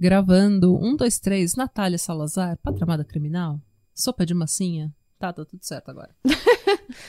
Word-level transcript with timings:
Gravando. 0.00 0.74
Um, 0.76 0.96
dois, 0.96 1.18
três. 1.20 1.54
Natália 1.54 1.98
Salazar, 1.98 2.58
patramada 2.62 3.04
criminal. 3.04 3.60
Sopa 3.94 4.24
de 4.24 4.32
massinha. 4.32 4.92
Tá, 5.20 5.34
tá 5.34 5.44
tudo 5.44 5.62
certo 5.62 5.90
agora. 5.90 6.08
Tem 6.24 6.32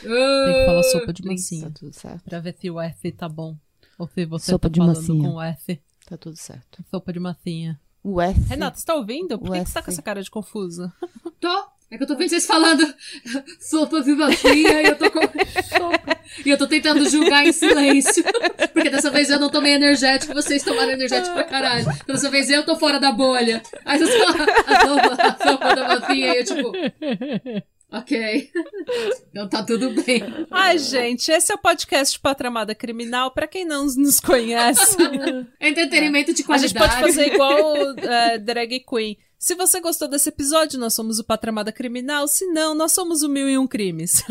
que 0.04 0.66
falar 0.66 0.84
sopa 0.84 1.14
de 1.14 1.24
massinha. 1.26 1.68
Tá 1.68 1.80
tudo 1.80 1.94
certo. 1.94 2.24
Pra 2.26 2.40
ver 2.42 2.54
se 2.60 2.70
o 2.70 2.78
F 2.82 3.12
tá 3.14 3.30
bom. 3.30 3.56
Ou 3.98 4.06
se 4.14 4.26
você 4.26 4.52
Sopa 4.52 4.68
tá 4.68 4.74
de 4.74 4.80
falando 4.80 4.98
massinha. 4.98 5.30
com 5.30 5.36
o 5.36 5.42
F. 5.42 5.82
Tá 6.08 6.18
tudo 6.18 6.36
certo. 6.36 6.84
Sopa 6.92 7.14
de 7.14 7.22
massinha. 7.22 7.80
O 8.04 8.20
F. 8.20 8.38
Renata, 8.50 8.78
você 8.78 8.86
tá 8.86 8.96
ouvindo? 8.96 9.40
Por 9.40 9.48
O 9.50 9.54
que, 9.54 9.60
que 9.62 9.66
você 9.66 9.74
tá 9.74 9.82
com 9.82 9.92
essa 9.92 10.02
cara 10.02 10.22
de 10.22 10.30
confusa? 10.30 10.92
Tô. 11.40 11.64
É 11.90 11.98
que 11.98 12.04
eu 12.04 12.08
tô 12.08 12.16
vendo 12.16 12.30
vocês 12.30 12.46
falando 12.46 12.82
sopa 13.60 14.02
de 14.02 14.14
massinha 14.14 14.82
e 14.82 14.86
eu 14.88 14.98
tô 14.98 15.12
com... 15.12 15.20
E 16.46 16.50
eu 16.50 16.58
tô 16.58 16.66
tentando 16.66 17.08
julgar 17.10 17.46
em 17.46 17.52
silêncio. 17.52 18.24
Porque 18.74 18.90
dessa 18.90 19.12
vez 19.12 19.30
eu 19.30 19.38
não 19.40 19.50
tomei 19.50 19.74
energético, 19.74 20.34
vocês 20.34 20.64
tomaram 20.64 20.92
energético 20.94 21.34
pra 21.34 21.44
caralho. 21.44 21.86
Então 21.90 22.16
dessa 22.16 22.30
vez 22.30 22.50
eu 22.50 22.66
tô 22.66 22.78
fora 22.78 22.98
da 22.98 23.12
bolha. 23.12 23.62
Aí 23.86 24.00
vocês 24.00 24.24
falam 24.24 24.46
a 24.68 24.88
sopa, 24.88 25.24
a 25.24 25.50
sopa 25.50 25.76
da 25.76 25.88
massinha 25.88 26.34
e 26.34 26.38
eu 26.38 26.46
tipo... 26.46 26.72
Ok. 27.92 28.52
Então 29.32 29.48
tá 29.48 29.64
tudo 29.64 29.92
bem. 30.04 30.22
Ai, 30.52 30.78
gente, 30.78 31.32
esse 31.32 31.54
é 31.54 31.56
o 31.56 31.58
podcast 31.58 32.20
Patramada 32.20 32.76
Criminal. 32.76 33.32
Pra 33.32 33.48
quem 33.48 33.64
não 33.64 33.86
nos 33.86 34.20
conhece, 34.20 34.98
Entretenimento 35.60 36.34
de 36.34 36.44
a 36.50 36.58
gente 36.58 36.74
qualidade. 36.74 36.74
pode 36.74 37.02
fazer 37.02 37.34
igual 37.34 37.76
é, 38.00 38.38
Drag 38.38 38.82
Queen. 38.82 39.18
Se 39.40 39.56
você 39.56 39.80
gostou 39.80 40.10
desse 40.10 40.28
episódio, 40.28 40.78
nós 40.78 40.94
somos 40.94 41.18
o 41.18 41.24
Patramada 41.24 41.72
Criminal. 41.72 42.28
Se 42.28 42.46
não, 42.48 42.76
nós 42.76 42.92
somos 42.92 43.24
o 43.24 43.30
Mil 43.30 43.50
e 43.50 43.58
Um 43.58 43.66
Crimes. 43.66 44.22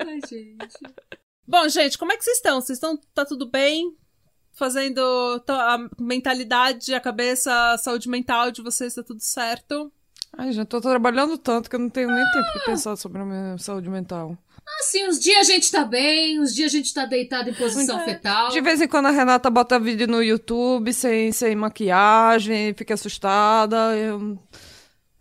Ai, 0.00 0.20
gente. 0.28 0.78
Bom, 1.46 1.68
gente, 1.68 1.96
como 1.96 2.12
é 2.12 2.16
que 2.16 2.24
vocês 2.24 2.38
estão? 2.38 2.60
Vocês 2.60 2.76
estão. 2.76 2.98
Tá 3.14 3.24
tudo 3.24 3.48
bem? 3.48 3.96
Fazendo 4.52 5.00
a 5.46 5.78
mentalidade, 6.00 6.92
a 6.92 7.00
cabeça, 7.00 7.72
a 7.72 7.78
saúde 7.78 8.08
mental 8.08 8.50
de 8.50 8.60
vocês, 8.60 8.94
tá 8.94 9.04
tudo 9.04 9.20
certo? 9.20 9.92
Ai, 10.36 10.52
já 10.52 10.64
tô 10.64 10.80
trabalhando 10.80 11.36
tanto 11.38 11.68
que 11.68 11.76
eu 11.76 11.80
não 11.80 11.88
tenho 11.90 12.08
nem 12.08 12.24
tempo 12.32 12.58
de 12.58 12.64
pensar 12.64 12.96
sobre 12.96 13.20
a 13.22 13.24
minha 13.24 13.58
saúde 13.58 13.88
mental. 13.88 14.36
Assim, 14.80 15.08
uns 15.08 15.18
dias 15.18 15.48
a 15.48 15.52
gente 15.52 15.72
tá 15.72 15.84
bem, 15.84 16.38
uns 16.38 16.54
dias 16.54 16.72
a 16.72 16.76
gente 16.76 16.92
tá 16.92 17.06
deitado 17.06 17.48
em 17.50 17.54
posição 17.54 17.98
É. 18.00 18.04
fetal. 18.04 18.50
De 18.50 18.60
vez 18.60 18.80
em 18.80 18.86
quando 18.86 19.06
a 19.06 19.10
Renata 19.10 19.48
bota 19.50 19.80
vídeo 19.80 20.06
no 20.06 20.22
YouTube 20.22 20.92
sem, 20.92 21.32
sem 21.32 21.56
maquiagem, 21.56 22.74
fica 22.74 22.94
assustada. 22.94 23.96
eu- 23.96 24.38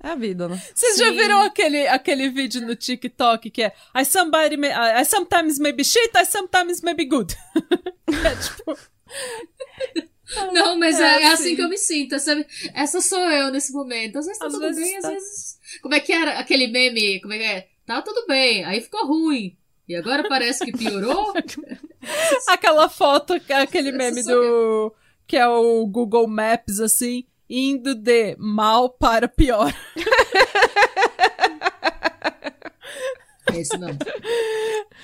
É 0.03 0.09
a 0.09 0.15
vida, 0.15 0.47
né? 0.47 0.61
Vocês 0.75 0.97
já 0.97 1.05
Sim. 1.07 1.17
viram 1.17 1.41
aquele, 1.41 1.87
aquele 1.87 2.29
vídeo 2.29 2.61
no 2.61 2.75
TikTok 2.75 3.49
que 3.49 3.63
é 3.63 3.73
I, 3.99 4.05
somebody 4.05 4.55
may, 4.55 4.69
I 4.71 5.03
sometimes 5.05 5.57
may 5.57 5.71
be 5.71 5.83
shit, 5.83 6.11
I 6.15 6.23
sometimes 6.25 6.81
may 6.81 6.93
be 6.93 7.05
good. 7.05 7.33
é 8.07 8.35
tipo. 8.35 8.77
Não, 10.53 10.77
mas 10.77 10.99
É, 10.99 11.03
é, 11.03 11.05
é 11.23 11.25
assim 11.27 11.33
assim. 11.33 11.55
que 11.55 11.61
eu 11.61 11.69
me 11.69 11.77
sinto, 11.77 12.19
sabe? 12.19 12.45
Essa 12.73 12.99
sou 13.01 13.19
eu 13.29 13.51
nesse 13.51 13.71
momento. 13.71 14.17
Às 14.19 14.25
vezes 14.25 14.39
tá 14.39 14.47
Às 14.47 14.53
tudo 14.53 14.65
vezes 14.67 14.83
bem, 14.83 14.99
tá- 15.01 15.07
às 15.07 15.13
vezes. 15.13 15.59
Como 15.81 15.95
é 15.95 15.99
que 15.99 16.11
era 16.13 16.39
aquele 16.39 16.67
meme? 16.67 17.21
Como 17.21 17.33
é 17.33 17.37
que 17.37 17.43
é? 17.43 17.67
Tá 17.85 18.01
tudo 18.01 18.25
bem, 18.27 18.65
aí 18.65 18.81
ficou 18.81 19.05
ruim. 19.07 19.57
E 19.87 19.95
agora 19.95 20.27
parece 20.27 20.65
que 20.65 20.71
piorou? 20.77 21.31
Aquela 22.49 22.89
foto, 22.89 23.33
aquele 23.49 23.89
Essa 23.89 23.97
meme 23.97 24.21
do. 24.23 24.93
que 25.25 25.37
é 25.37 25.47
o 25.47 25.85
Google 25.87 26.27
Maps, 26.27 26.81
assim, 26.81 27.25
indo 27.49 27.95
de 27.95 28.35
mal 28.37 28.89
para 28.89 29.29
pior. 29.29 29.73
Esse 33.53 33.77
não. 33.77 33.89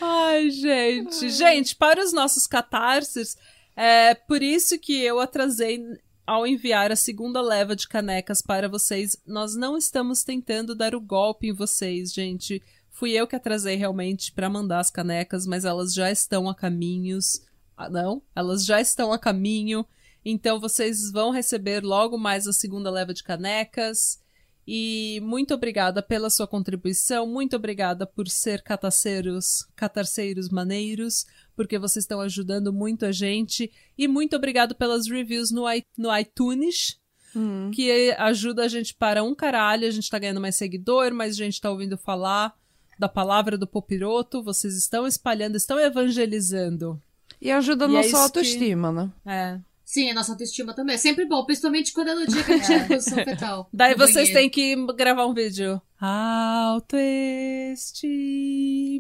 Ai, 0.02 0.50
gente. 0.50 1.30
Gente, 1.30 1.76
para 1.76 2.04
os 2.04 2.12
nossos 2.12 2.46
catarses, 2.46 3.38
é 3.76 4.16
por 4.16 4.42
isso 4.42 4.78
que 4.80 5.02
eu 5.02 5.20
atrasei 5.20 5.84
ao 6.26 6.48
enviar 6.48 6.92
a 6.92 6.96
segunda 6.96 7.42
leva 7.42 7.76
de 7.76 7.88
canecas 7.88 8.42
para 8.42 8.70
vocês. 8.70 9.18
Nós 9.26 9.56
não 9.56 9.78
estamos 9.78 10.24
tentando 10.24 10.76
dar 10.76 10.96
o 10.96 11.02
golpe 11.02 11.48
em 11.48 11.54
vocês, 11.54 12.14
gente. 12.14 12.62
Fui 12.90 13.12
eu 13.12 13.28
que 13.28 13.36
atrasei 13.36 13.76
realmente 13.76 14.32
para 14.32 14.50
mandar 14.50 14.80
as 14.80 14.90
canecas, 14.90 15.46
mas 15.46 15.66
elas 15.66 15.94
já 15.94 16.12
estão 16.12 16.48
a 16.48 16.56
caminhos. 16.56 17.42
Ah, 17.76 17.90
não, 17.90 18.22
elas 18.36 18.66
já 18.66 18.80
estão 18.80 19.12
a 19.12 19.20
caminho. 19.20 19.86
Então 20.24 20.60
vocês 20.60 21.12
vão 21.12 21.32
receber 21.32 21.84
logo 21.84 22.18
mais 22.18 22.48
a 22.48 22.54
segunda 22.54 22.90
leva 22.90 23.14
de 23.14 23.24
canecas. 23.24 24.23
E 24.68 25.20
muito 25.24 25.54
obrigada 25.54 26.02
pela 26.02 26.30
sua 26.30 26.48
contribuição, 26.48 27.28
muito 27.28 27.56
obrigada 27.56 28.06
por 28.08 28.28
ser 28.30 28.62
cataceiros, 28.64 29.68
catarceiros 29.76 30.50
maneiros, 30.50 31.26
porque 31.56 31.78
vocês 31.78 32.04
estão 32.04 32.22
ajudando 32.22 32.72
muito 32.72 33.06
a 33.06 33.12
gente. 33.12 33.70
E 33.98 34.08
muito 34.08 34.36
obrigado 34.36 34.74
pelas 34.76 35.08
reviews 35.10 35.52
no, 35.52 35.64
no 35.98 36.18
iTunes, 36.18 36.98
Hum. 37.36 37.72
que 37.74 38.12
ajuda 38.20 38.64
a 38.64 38.68
gente 38.68 38.94
para 38.94 39.24
um 39.24 39.34
caralho. 39.34 39.88
A 39.88 39.92
gente 39.92 40.08
tá 40.10 40.20
ganhando 40.20 40.40
mais 40.40 40.56
seguidor, 40.56 41.12
mais 41.14 41.36
gente 41.36 41.60
tá 41.60 41.70
ouvindo 41.72 41.98
falar 41.98 42.54
da 43.00 43.10
palavra 43.10 43.58
do 43.58 43.66
Popiroto. 43.66 44.44
Vocês 44.44 44.78
estão 44.78 45.08
espalhando, 45.08 45.56
estão 45.58 45.80
evangelizando. 45.80 47.02
E 47.42 47.50
ajuda 47.52 47.86
E 47.86 47.88
a 47.88 47.90
é 47.90 47.94
nossa 47.96 48.10
que- 48.10 48.16
autoestima, 48.16 48.92
né? 48.92 49.12
É. 49.26 49.60
Sim, 49.86 50.10
a 50.10 50.14
nossa 50.14 50.32
autoestima 50.32 50.74
também. 50.74 50.96
É 50.96 50.98
sempre 50.98 51.26
bom, 51.26 51.44
principalmente 51.46 51.92
quando 51.94 52.10
é 52.10 52.16
no 52.16 52.26
dia 52.28 52.44
que 52.44 52.52
a 52.54 52.58
gente 52.58 52.72
é 52.74 52.80
posição 52.88 53.24
fetal. 53.24 53.70
Daí 53.74 53.94
vocês 53.96 54.30
banheiro. 54.30 54.34
têm 54.40 54.50
que 54.50 54.76
gravar 54.96 55.26
um 55.28 55.34
vídeo. 55.34 55.82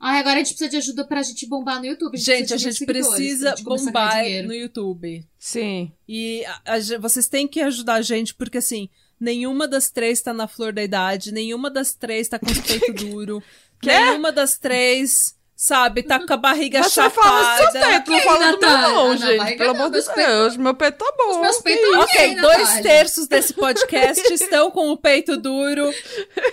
Ah, 0.00 0.18
agora 0.18 0.34
a 0.34 0.38
gente 0.38 0.48
precisa 0.48 0.68
de 0.70 0.76
ajuda 0.78 1.04
pra 1.06 1.22
gente 1.22 1.46
bombar 1.46 1.78
no 1.78 1.86
YouTube. 1.86 2.16
gente, 2.18 2.52
a 2.52 2.56
precisa 2.56 2.56
de 2.56 2.62
gente 2.78 2.86
precisa 2.86 3.50
gente 3.50 3.60
a 3.60 3.64
bombar 3.64 4.24
no 4.44 4.52
YouTube. 4.54 5.24
Sim. 5.38 5.92
E 6.08 6.44
a- 6.44 6.74
a 6.74 6.98
vocês 6.98 7.28
têm 7.28 7.46
que 7.46 7.60
ajudar 7.60 7.94
a 7.94 8.02
gente, 8.02 8.34
porque 8.34 8.58
assim, 8.58 8.88
nenhuma 9.20 9.68
das 9.68 9.90
três 9.90 10.20
tá 10.20 10.32
na 10.32 10.48
flor 10.48 10.72
da 10.72 10.82
idade, 10.82 11.30
nenhuma 11.32 11.70
das 11.70 11.94
três 11.94 12.28
tá 12.28 12.36
com 12.38 12.46
os 12.46 12.58
peitos 12.58 12.94
duro, 12.96 13.40
Quê? 13.80 13.88
nenhuma 13.96 14.32
das 14.32 14.58
três, 14.58 15.36
sabe, 15.60 16.04
tá 16.04 16.24
com 16.24 16.32
a 16.32 16.36
barriga 16.36 16.78
Mas 16.78 16.92
você 16.92 17.10
fala 17.10 17.40
do 17.40 17.56
seu 17.56 17.72
chapada. 17.72 17.88
peito, 18.04 18.10
não 18.12 18.20
fala 18.20 18.52
do 18.52 18.58
meu 18.60 18.70
não, 18.78 19.16
gente. 19.16 19.56
Pelo 19.56 19.70
amor 19.72 19.90
de 19.90 20.14
Deus, 20.14 20.56
meu 20.56 20.72
peito 20.72 20.98
tá 20.98 21.12
bom. 21.18 21.30
Os 21.32 21.40
meus 21.40 21.58
peitos? 21.60 21.84
Ok, 21.96 22.02
Ok, 22.04 22.40
dois 22.40 22.58
Natália. 22.60 22.82
terços 22.84 23.26
desse 23.26 23.52
podcast 23.54 24.32
estão 24.32 24.70
com 24.70 24.88
o 24.90 24.96
peito 24.96 25.36
duro, 25.36 25.92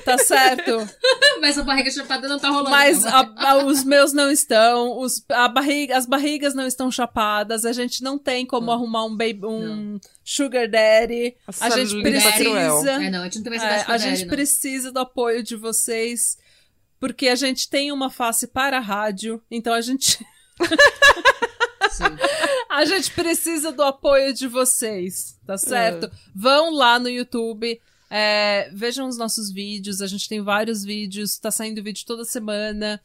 tá 0.03 0.17
certo? 0.17 0.89
Mas 1.39 1.55
a 1.59 1.63
barriga 1.63 1.91
chapada 1.91 2.27
não 2.27 2.39
tá 2.39 2.49
rolando. 2.49 2.71
Mas 2.71 3.03
não. 3.03 3.11
a- 3.15 3.33
a- 3.51 3.57
os 3.65 3.83
meus 3.83 4.11
não 4.11 4.31
estão, 4.31 4.99
os, 4.99 5.23
a 5.29 5.47
barriga, 5.47 5.95
as 5.95 6.07
barrigas 6.07 6.55
não 6.55 6.65
estão 6.65 6.89
chapadas, 6.89 7.63
a 7.63 7.71
gente 7.71 8.01
não 8.03 8.17
tem 8.17 8.43
como 8.43 8.71
arrumar 8.71 9.05
um, 9.05 9.15
baby, 9.15 9.45
um 9.45 9.99
sugar 10.23 10.67
daddy, 10.67 11.35
A 11.61 11.67
a 11.67 11.69
gente 11.69 12.01
precisa... 12.01 12.91
É, 13.03 13.09
não, 13.11 13.21
a 13.21 13.25
gente 13.25 13.39
não 13.47 13.53
É, 13.53 13.85
a 13.87 13.97
gente 13.99 14.21
não. 14.21 14.29
precisa 14.29 14.91
do 14.91 14.99
apoio 14.99 15.43
de 15.43 15.55
vocês, 15.55 16.37
porque 16.99 17.27
a 17.27 17.35
gente 17.35 17.69
tem 17.69 17.91
uma 17.91 18.09
face 18.09 18.47
para 18.47 18.77
a 18.77 18.81
rádio, 18.81 19.41
então 19.49 19.73
a 19.73 19.81
gente, 19.81 20.17
Sim. 21.91 22.03
a 22.69 22.85
gente 22.85 23.11
precisa 23.11 23.71
do 23.71 23.83
apoio 23.83 24.33
de 24.33 24.47
vocês, 24.47 25.39
tá 25.45 25.57
certo? 25.57 26.09
Vão 26.33 26.73
lá 26.73 26.97
no 26.97 27.09
YouTube, 27.09 27.79
é, 28.09 28.69
vejam 28.73 29.07
os 29.07 29.17
nossos 29.17 29.51
vídeos, 29.51 30.01
a 30.01 30.07
gente 30.07 30.29
tem 30.29 30.41
vários 30.41 30.83
vídeos, 30.83 31.37
tá 31.37 31.51
saindo 31.51 31.83
vídeo 31.83 32.05
toda 32.05 32.23
semana. 32.23 33.01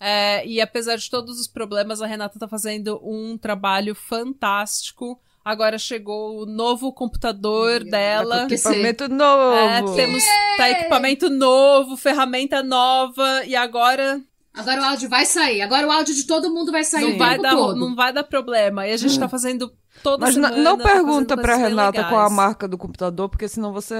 é, 0.00 0.46
e 0.46 0.60
apesar 0.60 0.96
de 0.96 1.10
todos 1.10 1.38
os 1.40 1.46
problemas, 1.46 2.00
a 2.02 2.06
Renata 2.06 2.38
tá 2.38 2.48
fazendo 2.48 3.00
um 3.02 3.36
trabalho 3.38 3.94
fantástico. 3.94 5.20
Agora 5.48 5.78
chegou 5.78 6.42
o 6.42 6.44
novo 6.44 6.92
computador 6.92 7.84
Tá 7.84 7.90
dela. 7.90 8.40
com 8.42 8.48
PC. 8.48 8.68
Equipamento 8.68 9.08
novo. 9.08 9.54
É, 9.56 9.82
temos 9.94 10.24
tá 10.56 10.70
equipamento 10.70 11.30
novo, 11.30 11.96
ferramenta 11.96 12.64
nova 12.64 13.44
e 13.46 13.54
agora 13.54 14.20
Agora 14.52 14.80
o 14.80 14.84
áudio 14.86 15.08
vai 15.08 15.24
sair. 15.24 15.62
Agora 15.62 15.86
o 15.86 15.92
áudio 15.92 16.16
de 16.16 16.24
todo 16.26 16.50
mundo 16.52 16.72
vai 16.72 16.82
sair 16.82 17.02
não 17.04 17.14
o 17.14 17.18
vai, 17.18 17.38
dar, 17.38 17.50
todo. 17.54 17.76
não 17.78 17.94
vai 17.94 18.12
dar 18.12 18.24
problema. 18.24 18.88
E 18.88 18.92
a 18.92 18.96
gente 18.96 19.16
tá 19.20 19.28
fazendo 19.28 19.70
toda 20.02 20.24
Mas 20.26 20.34
semana. 20.34 20.56
n- 20.56 20.64
não 20.64 20.76
tá 20.78 20.82
pergunta 20.90 21.36
pra 21.36 21.44
coisas 21.54 21.62
bem 21.62 21.68
Renata 21.76 22.04
qual 22.08 22.22
a 22.26 22.30
marca 22.30 22.66
do 22.66 22.76
computador, 22.76 23.28
porque 23.28 23.46
senão 23.46 23.72
você 23.72 23.94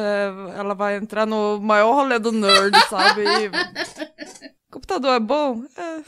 ela 0.57 0.75
vai 0.75 0.97
entrar 0.97 1.27
no 1.27 1.61
maior 1.61 1.95
rolê 1.95 2.19
do 2.19 2.33
nerd, 2.33 2.75
sabe? 2.91 3.23
E- 3.23 3.51
computador 4.73 5.15
é 5.15 5.21
bom? 5.21 5.63
É. 5.77 6.01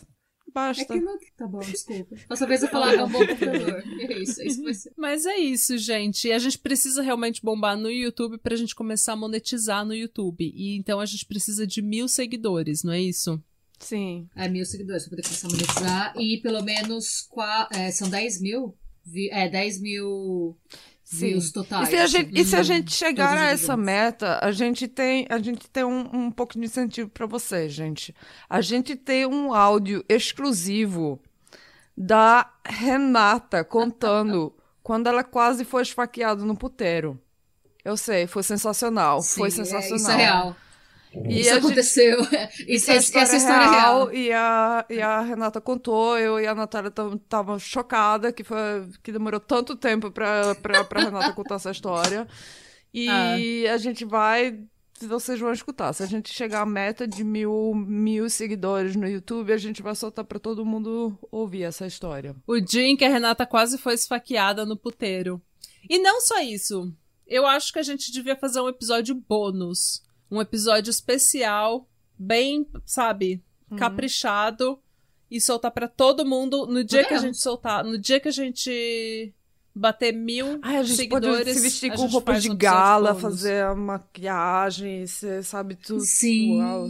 É 0.48 0.52
Basta. 0.52 0.84
que 0.86 1.00
não... 1.00 1.18
Tá 1.36 1.46
bom, 1.46 1.60
desculpa. 1.60 2.16
Próxima 2.26 2.48
vez 2.48 2.62
eu 2.62 2.68
falar 2.68 2.94
é 2.94 3.04
um 3.04 3.08
bom 3.08 3.26
computador. 3.26 3.84
É 4.00 4.18
isso, 4.18 4.40
é 4.40 4.46
isso 4.46 4.58
que 4.58 4.64
vai 4.64 4.74
ser. 4.74 4.92
Mas 4.96 5.26
é 5.26 5.36
isso, 5.36 5.76
gente. 5.76 6.32
A 6.32 6.38
gente 6.38 6.58
precisa 6.58 7.02
realmente 7.02 7.42
bombar 7.42 7.76
no 7.76 7.90
YouTube 7.90 8.38
pra 8.38 8.56
gente 8.56 8.74
começar 8.74 9.12
a 9.12 9.16
monetizar 9.16 9.84
no 9.84 9.94
YouTube. 9.94 10.50
E 10.54 10.76
então 10.76 11.00
a 11.00 11.06
gente 11.06 11.26
precisa 11.26 11.66
de 11.66 11.82
mil 11.82 12.08
seguidores, 12.08 12.82
não 12.82 12.92
é 12.92 13.00
isso? 13.00 13.42
Sim. 13.78 14.28
É, 14.34 14.48
mil 14.48 14.64
seguidores 14.64 15.04
pra 15.04 15.10
poder 15.10 15.22
começar 15.22 15.46
a 15.46 15.50
monetizar. 15.50 16.14
E 16.18 16.40
pelo 16.40 16.62
menos 16.62 17.22
qua... 17.28 17.68
é, 17.72 17.90
são 17.90 18.08
10 18.08 18.40
mil? 18.40 18.76
É, 19.30 19.48
10 19.48 19.80
mil 19.80 20.58
Views 21.10 21.48
E 21.48 21.52
totais. 21.52 21.88
se 21.88 21.96
a 21.96 22.06
gente, 22.06 22.38
e 22.38 22.44
se 22.44 22.54
a 22.54 22.58
Uhum. 22.58 22.64
gente 22.64 22.92
chegar 22.94 23.28
Todos 23.30 23.42
a 23.42 23.46
essa 23.46 23.76
meta, 23.76 24.38
a 24.42 24.50
gente 24.52 24.86
tem, 24.86 25.26
a 25.30 25.38
gente 25.38 25.68
tem 25.70 25.84
um, 25.84 26.08
um 26.26 26.30
pouco 26.30 26.52
de 26.54 26.64
incentivo 26.64 27.08
para 27.08 27.26
você, 27.26 27.68
gente. 27.68 28.14
A 28.48 28.60
gente 28.60 28.94
tem 28.96 29.26
um 29.26 29.54
áudio 29.54 30.04
exclusivo 30.08 31.20
da 31.96 32.50
Renata 32.64 33.64
contando 33.64 34.52
quando 34.82 35.06
ela 35.06 35.24
quase 35.24 35.64
foi 35.64 35.82
esfaqueada 35.82 36.44
no 36.44 36.56
puteiro. 36.56 37.18
Eu 37.84 37.96
sei, 37.96 38.26
foi 38.26 38.42
sensacional. 38.42 39.20
Sim, 39.22 39.38
foi 39.40 39.48
é, 39.48 39.50
sensacional. 39.50 39.96
isso 39.96 40.10
é 40.10 40.16
real. 40.16 40.56
E 41.26 41.40
isso 41.40 41.50
a 41.50 41.54
gente- 41.54 41.64
aconteceu. 41.64 42.18
Isso, 42.68 42.90
é 42.90 42.96
essa 42.96 43.36
história 43.36 43.64
é 43.64 43.70
real. 43.70 44.12
E 44.12 44.32
a, 44.32 44.84
e 44.90 45.00
a 45.00 45.20
Renata 45.20 45.60
contou, 45.60 46.18
eu 46.18 46.38
e 46.40 46.46
a 46.46 46.54
Natália 46.54 46.88
estavam 47.14 47.58
chocada 47.58 48.32
que, 48.32 48.42
foi, 48.44 48.56
que 49.02 49.12
demorou 49.12 49.40
tanto 49.40 49.74
tempo 49.76 50.10
pra, 50.10 50.54
pra 50.54 51.00
Renata 51.02 51.32
contar 51.32 51.56
essa 51.56 51.70
história. 51.70 52.26
E 52.92 53.08
Ah. 53.66 53.74
a 53.74 53.76
gente 53.78 54.04
vai. 54.04 54.58
Vocês 55.00 55.38
vão 55.38 55.52
escutar. 55.52 55.92
Se 55.92 56.02
a 56.02 56.06
gente 56.06 56.32
chegar 56.34 56.62
à 56.62 56.66
meta 56.66 57.06
de 57.06 57.22
mil, 57.22 57.72
mil 57.74 58.28
seguidores 58.28 58.96
no 58.96 59.06
YouTube, 59.06 59.52
a 59.52 59.56
gente 59.56 59.80
vai 59.80 59.94
soltar 59.94 60.24
pra 60.24 60.40
todo 60.40 60.66
mundo 60.66 61.16
ouvir 61.30 61.62
essa 61.62 61.86
história. 61.86 62.34
O 62.46 62.58
dia 62.58 62.82
em 62.82 62.96
que 62.96 63.04
a 63.04 63.08
Renata 63.08 63.46
quase 63.46 63.78
foi 63.78 63.94
esfaqueada 63.94 64.66
no 64.66 64.76
puteiro. 64.76 65.40
E 65.88 65.98
não 66.00 66.20
só 66.20 66.40
isso. 66.40 66.92
Eu 67.26 67.46
acho 67.46 67.72
que 67.72 67.78
a 67.78 67.82
gente 67.82 68.10
devia 68.10 68.34
fazer 68.34 68.60
um 68.60 68.68
episódio 68.68 69.14
bônus. 69.14 70.02
Um 70.30 70.40
episódio 70.40 70.90
especial, 70.90 71.88
bem, 72.18 72.66
sabe, 72.84 73.42
caprichado. 73.76 74.78
E 75.30 75.40
soltar 75.42 75.70
pra 75.70 75.86
todo 75.86 76.24
mundo 76.24 76.66
no 76.66 76.82
dia 76.82 77.00
que 77.04 77.12
a 77.12 77.16
Podemos. 77.18 77.36
gente 77.36 77.42
soltar. 77.42 77.84
No 77.84 77.98
dia 77.98 78.18
que 78.18 78.28
a 78.28 78.32
gente 78.32 79.34
bater 79.74 80.10
mil 80.12 80.58
Ai, 80.62 80.78
a 80.78 80.82
gente 80.82 80.96
seguidores. 80.96 81.38
pode 81.38 81.54
se 81.54 81.60
vestir 81.60 81.92
com 81.94 82.06
roupa 82.06 82.32
faz 82.32 82.42
de 82.42 82.54
gala, 82.54 83.14
fazer 83.14 83.62
a 83.62 83.74
maquiagem, 83.74 85.06
você 85.06 85.42
sabe 85.42 85.76
tudo. 85.76 86.00
Sim. 86.00 86.58
Uau. 86.60 86.88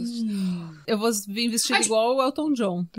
Eu 0.87 0.97
vou 0.97 1.11
vir 1.27 1.49
vestido 1.49 1.75
Ai, 1.75 1.83
igual 1.83 2.15
o 2.15 2.21
Elton 2.21 2.53
John. 2.53 2.85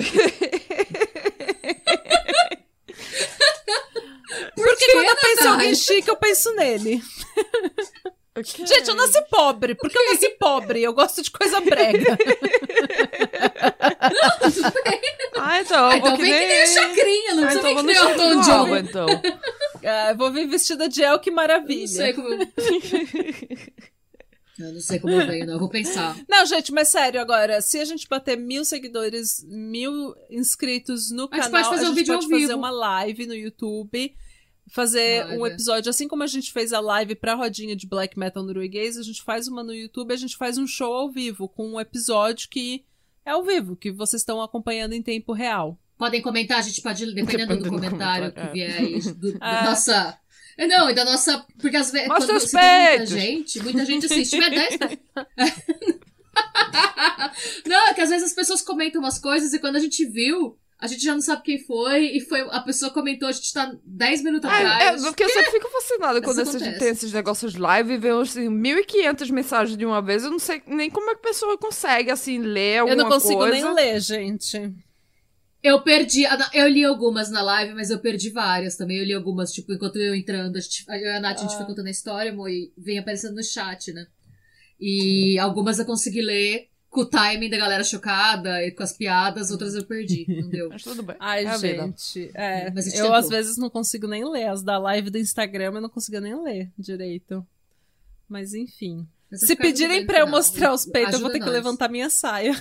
Porque 4.55 4.93
quando 4.93 5.07
eu 5.07 5.17
penso 5.17 5.43
em 5.43 5.49
alguém 5.49 5.75
chique, 5.75 6.09
eu 6.09 6.17
penso 6.17 6.55
nele. 6.55 7.03
Ok. 8.37 8.65
Gente, 8.67 8.89
eu 8.89 8.95
nasci 8.95 9.21
pobre. 9.29 9.75
Porque 9.75 9.99
eu 9.99 10.11
nasci 10.13 10.29
pobre. 10.39 10.83
Eu 10.83 10.93
gosto 10.93 11.21
de 11.23 11.31
coisa 11.31 11.61
brega. 11.61 12.17
Ah, 15.43 15.61
então. 15.61 15.87
Ah, 15.87 15.93
eu 15.93 15.97
então 15.99 16.11
vou 16.11 16.19
vem 16.19 16.33
que 16.33 16.47
nem 16.47 16.63
a 16.63 16.67
chacrinha, 16.67 17.35
não 17.35 17.45
Ah, 17.45 17.47
precisa 17.47 17.71
então 17.71 17.83
vir 17.83 17.87
que 17.87 17.87
nem 17.87 17.99
o 17.99 18.09
Elton 18.11 18.41
John. 18.43 18.77
Então. 18.77 19.07
Ah, 19.85 20.11
eu 20.11 20.17
vou 20.17 20.31
vir 20.33 20.47
vestida 20.47 20.89
de 20.89 21.03
El, 21.03 21.19
que 21.19 21.31
maravilha. 21.31 21.81
Não 21.81 21.89
sei 21.89 22.13
como 22.13 22.29
eu... 22.29 22.39
eu 24.59 24.73
não 24.75 24.81
sei 24.81 24.99
como 24.99 25.15
eu 25.15 25.27
venho, 25.27 25.47
não. 25.47 25.55
Eu 25.55 25.59
vou 25.59 25.69
pensar. 25.71 26.15
Não, 26.29 26.45
gente, 26.45 26.73
mas 26.73 26.89
sério, 26.89 27.21
agora, 27.21 27.63
se 27.63 27.79
a 27.79 27.85
gente 27.85 28.07
bater 28.09 28.37
mil 28.37 28.65
seguidores, 28.65 29.43
mil 29.49 30.15
inscritos 30.31 31.11
no 31.11 31.29
A 31.33 31.37
gente 31.37 31.45
canal, 31.51 31.51
pode 31.51 31.69
fazer 31.69 31.87
a 31.87 31.91
um 31.91 31.95
gente 31.95 31.99
vídeo 32.01 32.15
pode 32.15 32.25
ao 32.27 32.31
fazer 32.31 32.47
vivo. 32.49 32.59
uma 32.59 32.71
live 32.71 33.27
no 33.27 33.35
YouTube, 33.35 34.15
fazer 34.71 35.27
um 35.27 35.47
episódio, 35.47 35.91
assim 35.91 36.07
como 36.07 36.23
a 36.23 36.27
gente 36.27 36.53
fez 36.53 36.73
a 36.73 36.81
live 36.81 37.15
pra 37.17 37.35
rodinha 37.35 37.75
de 37.75 37.87
black 37.87 38.19
metal 38.19 38.43
norueguês, 38.43 38.97
a 38.97 39.03
gente 39.03 39.23
faz 39.23 39.49
uma 39.49 39.65
no 39.65 39.75
YouTube, 39.75 40.15
a 40.15 40.17
gente 40.17 40.37
faz 40.37 40.57
um 40.57 40.67
show 40.67 40.95
ao 40.95 41.11
vivo, 41.11 41.49
com 41.49 41.75
um 41.75 41.81
episódio 41.81 42.49
que 42.49 42.85
é 43.25 43.33
ao 43.33 43.43
vivo, 43.43 43.77
que 43.77 43.91
vocês 43.91 44.23
estão 44.23 44.41
acompanhando 44.41 44.93
em 44.93 45.03
tempo 45.03 45.33
real. 45.33 45.79
Podem 45.99 46.23
comentar, 46.23 46.59
a 46.59 46.63
gente 46.63 46.81
pode, 46.81 47.05
dependendo 47.07 47.57
do 47.57 47.63
Dependendo 47.63 47.65
do 47.65 47.71
comentário 47.71 48.33
comentário, 48.33 48.49
que 48.49 48.55
vier 48.55 48.77
aí, 48.77 49.01
do, 49.01 49.33
do 49.33 49.39
Ah. 49.41 49.65
nossa. 49.69 50.19
É, 50.57 50.67
Não, 50.67 50.91
e 50.91 50.95
da 50.95 51.05
nossa. 51.05 51.45
Porque 51.59 51.77
às 51.77 51.91
vezes. 51.91 52.09
Mostra 52.09 52.27
Quando 52.27 52.37
os 52.43 52.53
muita 52.53 53.07
gente, 53.07 53.63
muita 53.63 53.85
gente 53.85 54.07
assiste. 54.07 54.25
Se 54.25 54.31
tiver 54.31 54.51
10. 54.79 54.79
não, 57.67 57.89
é 57.89 57.95
que 57.95 58.01
às 58.01 58.09
vezes 58.09 58.29
as 58.29 58.35
pessoas 58.35 58.63
comentam 58.63 59.01
umas 59.01 59.19
coisas 59.19 59.53
e 59.53 59.59
quando 59.59 59.77
a 59.77 59.81
gente 59.81 60.05
viu, 60.07 60.57
a 60.81 60.87
gente 60.87 61.03
já 61.05 61.13
não 61.13 61.21
sabe 61.21 61.43
quem 61.43 61.59
foi, 61.59 62.07
e 62.17 62.21
foi 62.21 62.41
a 62.51 62.61
pessoa 62.61 62.91
comentou, 62.91 63.29
a 63.29 63.33
gente 63.33 63.53
tá 63.53 63.71
10 63.85 64.23
minutos 64.23 64.51
É, 64.51 64.55
é, 64.63 64.67
atrás. 64.67 65.03
porque 65.03 65.25
eu 65.25 65.29
sempre 65.29 65.51
fico 65.51 65.69
fascinada 65.71 66.23
quando 66.23 66.41
esses, 66.41 66.55
acontece. 66.55 66.79
tem 66.79 66.89
esses 66.89 67.13
negócios 67.13 67.55
live 67.55 67.93
e 67.93 67.97
vê 67.99 68.11
assim, 68.11 68.49
1.500 68.49 69.31
mensagens 69.31 69.77
de 69.77 69.85
uma 69.85 70.01
vez. 70.01 70.25
Eu 70.25 70.31
não 70.31 70.39
sei 70.39 70.63
nem 70.67 70.89
como 70.91 71.11
é 71.11 71.15
que 71.15 71.21
a 71.21 71.29
pessoa 71.31 71.59
consegue, 71.59 72.11
assim, 72.11 72.39
ler 72.39 72.77
Eu 72.79 72.83
alguma 72.89 73.03
não 73.05 73.11
consigo 73.11 73.39
coisa. 73.39 73.53
nem 73.55 73.75
ler, 73.75 74.01
gente. 74.01 74.73
Eu 75.63 75.83
perdi, 75.83 76.25
eu 76.55 76.67
li 76.69 76.83
algumas 76.83 77.31
na 77.31 77.43
live, 77.43 77.75
mas 77.75 77.91
eu 77.91 77.99
perdi 77.99 78.31
várias 78.31 78.77
também. 78.77 78.97
Eu 78.97 79.05
li 79.05 79.13
algumas, 79.13 79.53
tipo, 79.53 79.75
enquanto 79.75 79.97
eu 79.97 80.15
entrando, 80.15 80.57
a, 80.57 80.61
gente, 80.61 80.87
eu 80.89 80.95
e 80.97 81.09
a 81.17 81.21
Nath, 81.21 81.37
a 81.37 81.43
gente 81.43 81.53
Ah. 81.53 81.57
foi 81.59 81.67
contando 81.67 81.87
a 81.89 81.91
história, 81.91 82.33
amor, 82.33 82.49
e 82.49 82.73
vem 82.79 82.99
aparecendo 82.99 83.35
no 83.35 83.45
chat, 83.45 83.93
né? 83.93 84.07
E 84.81 85.39
algumas 85.39 85.79
eu 85.79 85.85
consegui 85.85 86.23
ler 86.23 86.70
com 86.91 87.03
o 87.03 87.07
timing 87.07 87.49
da 87.49 87.57
galera 87.57 87.85
chocada 87.85 88.63
e 88.65 88.73
com 88.73 88.83
as 88.83 88.93
piadas, 88.93 89.51
outras 89.51 89.75
eu 89.75 89.85
perdi, 89.87 90.27
não 90.29 90.49
deu. 90.49 90.69
Mas 90.71 90.83
tudo 90.83 91.03
bem. 91.03 91.17
Ai, 91.21 91.47
é 91.47 91.59
gente. 91.59 92.31
É, 92.35 92.71
Mas 92.73 92.87
eu 92.89 92.93
tentou. 92.93 93.15
às 93.15 93.29
vezes 93.29 93.57
não 93.57 93.71
consigo 93.71 94.07
nem 94.09 94.29
ler. 94.29 94.49
As 94.49 94.63
da 94.63 94.77
live 94.79 95.09
do 95.09 95.19
Instagram 95.19 95.73
eu 95.75 95.81
não 95.81 95.89
consigo 95.89 96.19
nem 96.21 96.35
ler 96.43 96.69
direito. 96.79 97.47
Mas 98.29 98.55
enfim. 98.55 99.07
Mas 99.31 99.43
Se 99.43 99.55
pedirem 99.55 100.05
pra 100.05 100.19
eu 100.19 100.27
final. 100.27 100.41
mostrar 100.41 100.73
os 100.73 100.85
peitos, 100.85 101.15
eu 101.15 101.21
vou 101.21 101.31
ter 101.31 101.39
que 101.39 101.45
nós. 101.45 101.55
levantar 101.55 101.89
minha 101.89 102.11
saia. 102.11 102.61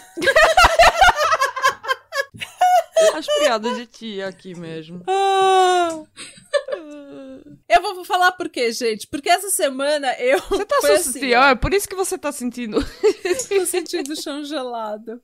As 3.16 3.26
piadas 3.40 3.78
de 3.78 3.86
tia 3.88 4.28
aqui 4.28 4.54
mesmo. 4.54 5.04
Eu 7.68 7.82
vou 7.82 8.04
falar 8.06 8.32
por 8.34 8.50
quê, 8.50 8.72
gente? 8.72 9.08
Porque 9.08 9.30
essa 9.30 9.50
semana 9.50 10.14
eu 10.20 10.40
Você 10.50 10.66
tá 10.66 10.76
assim, 10.94 11.34
ó, 11.36 11.50
é 11.50 11.56
por 11.56 11.74
isso 11.74 11.88
que 11.88 11.96
você 11.96 12.18
tá 12.18 12.32
sentindo. 12.32 12.80
tô 13.50 13.66
sentindo 13.66 14.12
o 14.14 14.22
chão 14.22 14.44
gelado. 14.44 15.22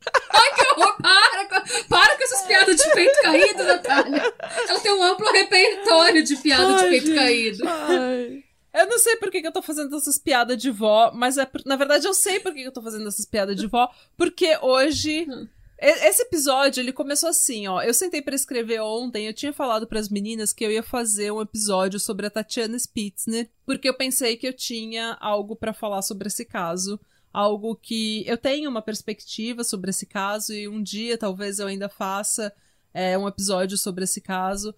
Que 0.56 0.82
horror, 0.82 0.98
para, 0.98 1.46
com- 1.46 1.84
para 1.90 2.18
com 2.18 2.24
essas 2.24 2.42
piadas 2.44 2.76
de 2.76 2.92
peito 2.94 3.22
caído, 3.22 3.64
Natália. 3.64 4.34
Ela 4.70 4.80
tem 4.80 4.94
um 4.94 5.04
amplo 5.04 5.32
repertório 5.32 6.24
de 6.24 6.36
piada 6.38 6.76
Ai, 6.76 6.84
de 6.84 6.90
peito 6.90 7.06
gente. 7.08 7.16
caído. 7.16 7.64
Ai. 7.68 8.44
Eu 8.74 8.88
não 8.88 9.00
sei 9.00 9.16
por 9.16 9.32
que, 9.32 9.42
que 9.42 9.48
eu 9.48 9.54
tô 9.54 9.62
fazendo 9.62 9.96
essas 9.96 10.20
piadas 10.20 10.58
de 10.58 10.70
vó, 10.70 11.12
mas 11.14 11.38
é 11.38 11.46
por- 11.46 11.62
na 11.66 11.76
verdade 11.78 12.06
eu 12.06 12.14
sei 12.14 12.40
por 12.42 12.54
que, 12.54 12.62
que 12.62 12.68
eu 12.68 12.74
tô 12.74 12.82
fazendo 12.82 13.08
essas 13.08 13.26
piadas 13.26 13.56
de 13.56 13.68
vó, 13.68 13.90
porque 14.18 14.58
hoje 14.62 15.26
Hum. 15.30 15.48
Esse 15.78 16.22
episódio, 16.22 16.82
ele 16.82 16.94
começou 16.94 17.30
assim, 17.30 17.68
ó. 17.68 17.82
Eu 17.82 17.94
sentei 17.94 18.22
pra 18.22 18.36
escrever 18.36 18.82
ontem, 18.82 19.28
eu 19.28 19.34
tinha 19.34 19.52
falado 19.52 19.86
pras 19.86 20.08
meninas 20.08 20.54
que 20.54 20.64
eu 20.64 20.72
ia 20.72 20.82
fazer 20.82 21.32
um 21.32 21.42
episódio 21.42 22.00
sobre 22.00 22.26
a 22.26 22.30
Tatiana 22.30 22.80
Spitzner, 22.80 23.50
porque 23.66 23.90
eu 23.90 23.94
pensei 23.94 24.38
que 24.38 24.48
eu 24.48 24.54
tinha 24.54 25.18
algo 25.20 25.56
pra 25.56 25.74
falar 25.74 26.02
sobre 26.02 26.28
esse 26.28 26.46
caso, 26.46 27.00
algo 27.34 27.76
que 27.76 28.24
eu 28.26 28.38
tenho 28.38 28.70
uma 28.70 28.82
perspectiva 28.82 29.64
sobre 29.66 29.90
esse 29.90 30.06
caso 30.06 30.54
e 30.54 30.68
um 30.68 30.82
dia 30.82 31.18
talvez 31.18 31.60
eu 31.60 31.68
ainda 31.68 31.90
faça 31.90 32.54
é, 32.94 33.18
um 33.18 33.28
episódio 33.28 33.78
sobre 33.78 34.06
esse 34.06 34.22
caso. 34.22 34.74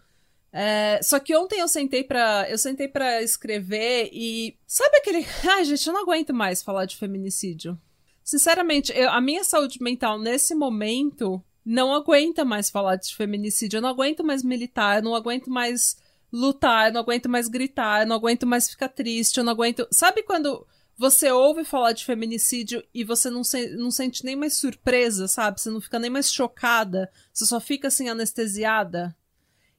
É, 0.51 0.99
só 1.03 1.19
que 1.19 1.35
ontem 1.35 1.59
eu 1.59 1.67
sentei 1.67 2.03
pra 2.03 2.49
eu 2.49 2.57
sentei 2.57 2.87
para 2.87 3.21
escrever 3.21 4.09
e 4.11 4.57
sabe 4.65 4.97
aquele, 4.97 5.23
ai 5.47 5.63
gente, 5.65 5.85
eu 5.85 5.93
não 5.93 6.01
aguento 6.01 6.33
mais 6.33 6.63
falar 6.63 6.85
de 6.85 6.97
feminicídio. 6.97 7.79
Sinceramente, 8.27 8.91
eu- 8.93 9.09
a 9.09 9.21
minha 9.21 9.41
saúde 9.45 9.81
mental 9.81 10.19
nesse 10.19 10.53
momento 10.53 11.41
não 11.65 11.93
aguenta 11.93 12.43
mais 12.43 12.69
falar 12.69 12.97
de 12.97 13.15
feminicídio. 13.15 13.77
Eu 13.77 13.81
não 13.81 13.87
aguento 13.87 14.21
mais 14.21 14.43
militar, 14.43 14.97
eu 14.97 15.03
não 15.03 15.15
aguento 15.15 15.49
mais 15.49 15.95
lutar, 16.29 16.87
eu 16.87 16.93
não 16.93 16.99
aguento 16.99 17.29
mais 17.29 17.47
gritar, 17.47 18.01
eu 18.01 18.07
não 18.07 18.17
aguento 18.17 18.45
mais 18.45 18.69
ficar 18.69 18.89
triste, 18.89 19.37
eu 19.37 19.45
não 19.45 19.53
aguento. 19.53 19.87
Sabe 19.89 20.23
quando 20.23 20.67
você 20.97 21.31
ouve 21.31 21.63
falar 21.63 21.93
de 21.93 22.03
feminicídio 22.03 22.83
e 22.93 23.01
você 23.05 23.29
não, 23.29 23.45
se- 23.45 23.77
não 23.77 23.89
sente 23.89 24.25
nem 24.25 24.35
mais 24.35 24.57
surpresa, 24.57 25.25
sabe? 25.29 25.61
Você 25.61 25.69
não 25.69 25.79
fica 25.79 25.97
nem 25.97 26.09
mais 26.09 26.29
chocada, 26.29 27.09
você 27.31 27.45
só 27.45 27.61
fica 27.61 27.87
assim 27.87 28.09
anestesiada? 28.09 29.15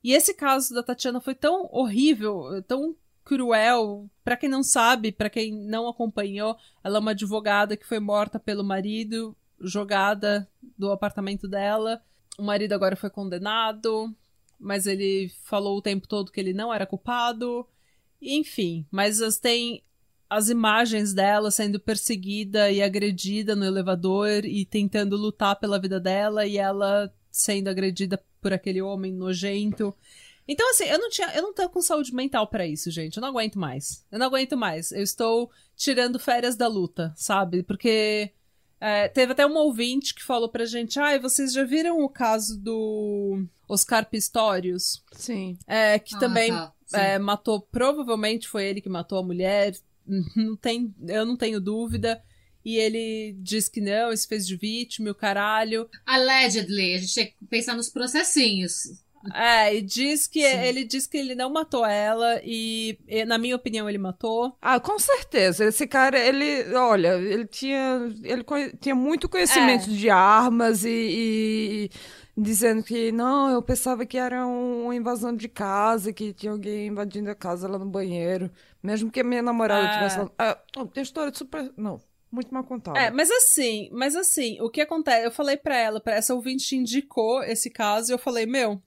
E 0.02 0.14
esse 0.14 0.32
caso 0.32 0.72
da 0.72 0.82
Tatiana 0.82 1.20
foi 1.20 1.34
tão 1.34 1.68
horrível, 1.70 2.62
tão 2.66 2.96
cruel. 3.28 4.08
Pra 4.24 4.38
quem 4.38 4.48
não 4.48 4.62
sabe, 4.62 5.12
pra 5.12 5.28
quem 5.28 5.52
não 5.52 5.86
acompanhou, 5.86 6.56
ela 6.82 6.96
é 6.96 7.00
uma 7.00 7.10
advogada 7.10 7.76
que 7.76 7.86
foi 7.86 8.00
morta 8.00 8.40
pelo 8.40 8.64
marido, 8.64 9.36
jogada 9.60 10.48
do 10.78 10.90
apartamento 10.90 11.46
dela. 11.46 12.02
O 12.38 12.42
marido 12.42 12.72
agora 12.72 12.96
foi 12.96 13.10
condenado, 13.10 14.14
mas 14.58 14.86
ele 14.86 15.30
falou 15.42 15.76
o 15.76 15.82
tempo 15.82 16.08
todo 16.08 16.32
que 16.32 16.40
ele 16.40 16.54
não 16.54 16.72
era 16.72 16.86
culpado. 16.86 17.66
Enfim, 18.20 18.86
mas 18.90 19.20
as, 19.20 19.38
tem 19.38 19.82
as 20.30 20.48
imagens 20.48 21.12
dela 21.12 21.50
sendo 21.50 21.78
perseguida 21.78 22.70
e 22.70 22.82
agredida 22.82 23.54
no 23.54 23.64
elevador 23.66 24.46
e 24.46 24.64
tentando 24.64 25.18
lutar 25.18 25.56
pela 25.56 25.78
vida 25.78 26.00
dela 26.00 26.46
e 26.46 26.56
ela 26.56 27.12
sendo 27.30 27.68
agredida 27.68 28.18
por 28.40 28.54
aquele 28.54 28.80
homem 28.80 29.12
nojento. 29.12 29.94
Então, 30.48 30.70
assim, 30.70 30.84
eu 30.84 30.98
não 30.98 31.10
tinha, 31.10 31.28
eu 31.34 31.42
não 31.42 31.52
tô 31.52 31.68
com 31.68 31.82
saúde 31.82 32.14
mental 32.14 32.46
para 32.48 32.66
isso, 32.66 32.90
gente. 32.90 33.18
Eu 33.18 33.20
não 33.20 33.28
aguento 33.28 33.58
mais. 33.58 34.02
Eu 34.10 34.18
não 34.18 34.26
aguento 34.26 34.56
mais. 34.56 34.90
Eu 34.90 35.02
estou 35.02 35.50
tirando 35.76 36.18
férias 36.18 36.56
da 36.56 36.66
luta, 36.66 37.12
sabe? 37.14 37.62
Porque 37.62 38.32
é, 38.80 39.08
teve 39.08 39.32
até 39.32 39.46
um 39.46 39.56
ouvinte 39.56 40.14
que 40.14 40.24
falou 40.24 40.48
pra 40.48 40.64
gente: 40.64 40.98
ai, 40.98 41.16
ah, 41.16 41.20
vocês 41.20 41.52
já 41.52 41.64
viram 41.64 42.00
o 42.00 42.08
caso 42.08 42.58
do 42.58 43.44
Oscar 43.68 44.08
Pistorius? 44.08 45.04
Sim. 45.12 45.58
É, 45.66 45.98
que 45.98 46.16
ah, 46.16 46.18
também 46.18 46.50
tá. 46.50 46.72
é, 46.94 47.18
matou, 47.18 47.60
provavelmente 47.60 48.48
foi 48.48 48.64
ele 48.64 48.80
que 48.80 48.88
matou 48.88 49.18
a 49.18 49.22
mulher. 49.22 49.76
Não 50.34 50.56
tem, 50.56 50.94
eu 51.06 51.26
não 51.26 51.36
tenho 51.36 51.60
dúvida. 51.60 52.22
E 52.64 52.76
ele 52.76 53.36
diz 53.40 53.68
que 53.68 53.80
não, 53.80 54.14
se 54.16 54.26
fez 54.26 54.46
de 54.46 54.56
vítima, 54.56 55.10
o 55.10 55.14
caralho. 55.14 55.88
Allegedly, 56.06 56.94
a 56.94 56.98
gente 56.98 57.14
tem 57.14 57.26
que 57.26 57.46
pensar 57.46 57.76
nos 57.76 57.90
processinhos. 57.90 59.02
É, 59.34 59.74
e 59.74 59.82
diz 59.82 60.26
que 60.26 60.40
Sim. 60.40 60.58
ele 60.58 60.84
diz 60.84 61.06
que 61.06 61.16
ele 61.16 61.34
não 61.34 61.50
matou 61.50 61.84
ela 61.84 62.40
e, 62.44 62.98
na 63.26 63.38
minha 63.38 63.56
opinião, 63.56 63.88
ele 63.88 63.98
matou. 63.98 64.56
Ah, 64.60 64.78
com 64.78 64.98
certeza. 64.98 65.64
Esse 65.64 65.86
cara, 65.86 66.18
ele, 66.18 66.74
olha, 66.74 67.14
ele 67.14 67.46
tinha, 67.46 68.00
ele 68.22 68.44
tinha 68.80 68.94
muito 68.94 69.28
conhecimento 69.28 69.90
é. 69.90 69.92
de 69.92 70.10
armas 70.10 70.84
e, 70.84 70.90
e, 70.90 71.90
dizendo 72.36 72.82
que 72.82 73.10
não, 73.10 73.50
eu 73.50 73.60
pensava 73.62 74.06
que 74.06 74.16
era 74.16 74.46
uma 74.46 74.94
invasão 74.94 75.34
de 75.34 75.48
casa, 75.48 76.12
que 76.12 76.32
tinha 76.32 76.52
alguém 76.52 76.86
invadindo 76.86 77.30
a 77.30 77.34
casa 77.34 77.68
lá 77.68 77.78
no 77.78 77.86
banheiro, 77.86 78.50
mesmo 78.82 79.10
que 79.10 79.20
a 79.20 79.24
minha 79.24 79.42
namorada 79.42 79.88
é. 79.88 79.92
tivesse 79.92 80.18
lá. 80.18 80.30
Ah, 80.38 80.58
tem 80.92 81.02
história 81.02 81.32
super, 81.34 81.72
não. 81.76 82.00
Muito 82.30 82.52
mal 82.52 82.62
contada. 82.62 82.98
É, 82.98 83.10
mas 83.10 83.30
assim, 83.30 83.88
mas 83.90 84.14
assim, 84.14 84.60
o 84.60 84.68
que 84.68 84.82
acontece? 84.82 85.26
Eu 85.26 85.30
falei 85.30 85.56
para 85.56 85.76
ela, 85.76 85.98
para 85.98 86.14
essa 86.14 86.34
ouvinte 86.34 86.76
indicou 86.76 87.42
esse 87.42 87.70
caso, 87.70 88.12
e 88.12 88.14
eu 88.14 88.18
falei, 88.18 88.44
meu, 88.44 88.82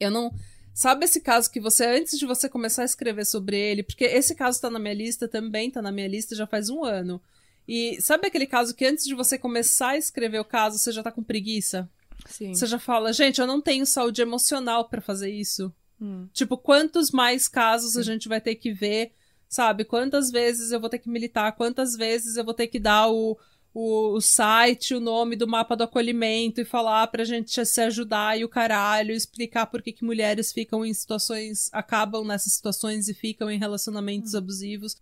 eu 0.00 0.10
não. 0.10 0.32
Sabe 0.74 1.06
esse 1.06 1.20
caso 1.20 1.50
que 1.50 1.58
você, 1.58 1.86
antes 1.86 2.18
de 2.18 2.26
você 2.26 2.50
começar 2.50 2.82
a 2.82 2.84
escrever 2.84 3.24
sobre 3.24 3.58
ele, 3.58 3.82
porque 3.82 4.04
esse 4.04 4.34
caso 4.34 4.60
tá 4.60 4.68
na 4.68 4.78
minha 4.78 4.92
lista, 4.92 5.26
também 5.26 5.70
tá 5.70 5.80
na 5.80 5.90
minha 5.90 6.06
lista 6.06 6.36
já 6.36 6.46
faz 6.46 6.68
um 6.68 6.84
ano. 6.84 7.20
E 7.66 7.98
sabe 8.00 8.28
aquele 8.28 8.46
caso 8.46 8.74
que 8.74 8.84
antes 8.84 9.06
de 9.06 9.14
você 9.14 9.38
começar 9.38 9.90
a 9.90 9.96
escrever 9.96 10.38
o 10.38 10.44
caso, 10.44 10.78
você 10.78 10.92
já 10.92 11.02
tá 11.02 11.10
com 11.10 11.22
preguiça? 11.22 11.88
Sim. 12.26 12.54
Você 12.54 12.66
já 12.66 12.78
fala, 12.78 13.12
gente, 13.12 13.40
eu 13.40 13.46
não 13.46 13.60
tenho 13.60 13.86
saúde 13.86 14.20
emocional 14.20 14.88
para 14.88 15.00
fazer 15.00 15.30
isso. 15.30 15.72
Hum. 16.00 16.28
Tipo, 16.32 16.58
quantos 16.58 17.10
mais 17.10 17.48
casos 17.48 17.94
Sim. 17.94 18.00
a 18.00 18.02
gente 18.02 18.28
vai 18.28 18.40
ter 18.40 18.54
que 18.56 18.72
ver, 18.72 19.12
sabe? 19.48 19.84
Quantas 19.84 20.30
vezes 20.30 20.72
eu 20.72 20.80
vou 20.80 20.90
ter 20.90 20.98
que 20.98 21.08
militar, 21.08 21.52
quantas 21.52 21.96
vezes 21.96 22.36
eu 22.36 22.44
vou 22.44 22.54
ter 22.54 22.66
que 22.66 22.78
dar 22.78 23.08
o, 23.08 23.38
o, 23.78 24.14
o, 24.16 24.20
site, 24.22 24.94
o 24.94 25.00
nome 25.00 25.36
do 25.36 25.46
mapa 25.46 25.76
do 25.76 25.84
acolhimento 25.84 26.62
e 26.62 26.64
falar 26.64 27.08
pra 27.08 27.24
gente 27.24 27.62
se 27.66 27.80
ajudar 27.82 28.40
e 28.40 28.42
o 28.42 28.48
caralho, 28.48 29.12
explicar 29.12 29.66
por 29.66 29.82
que, 29.82 29.92
que 29.92 30.02
mulheres 30.02 30.50
ficam 30.50 30.82
em 30.82 30.94
situações, 30.94 31.68
acabam 31.74 32.24
nessas 32.24 32.54
situações 32.54 33.06
e 33.06 33.12
ficam 33.12 33.50
em 33.50 33.58
relacionamentos 33.58 34.32
hum. 34.32 34.38
abusivos. 34.38 34.96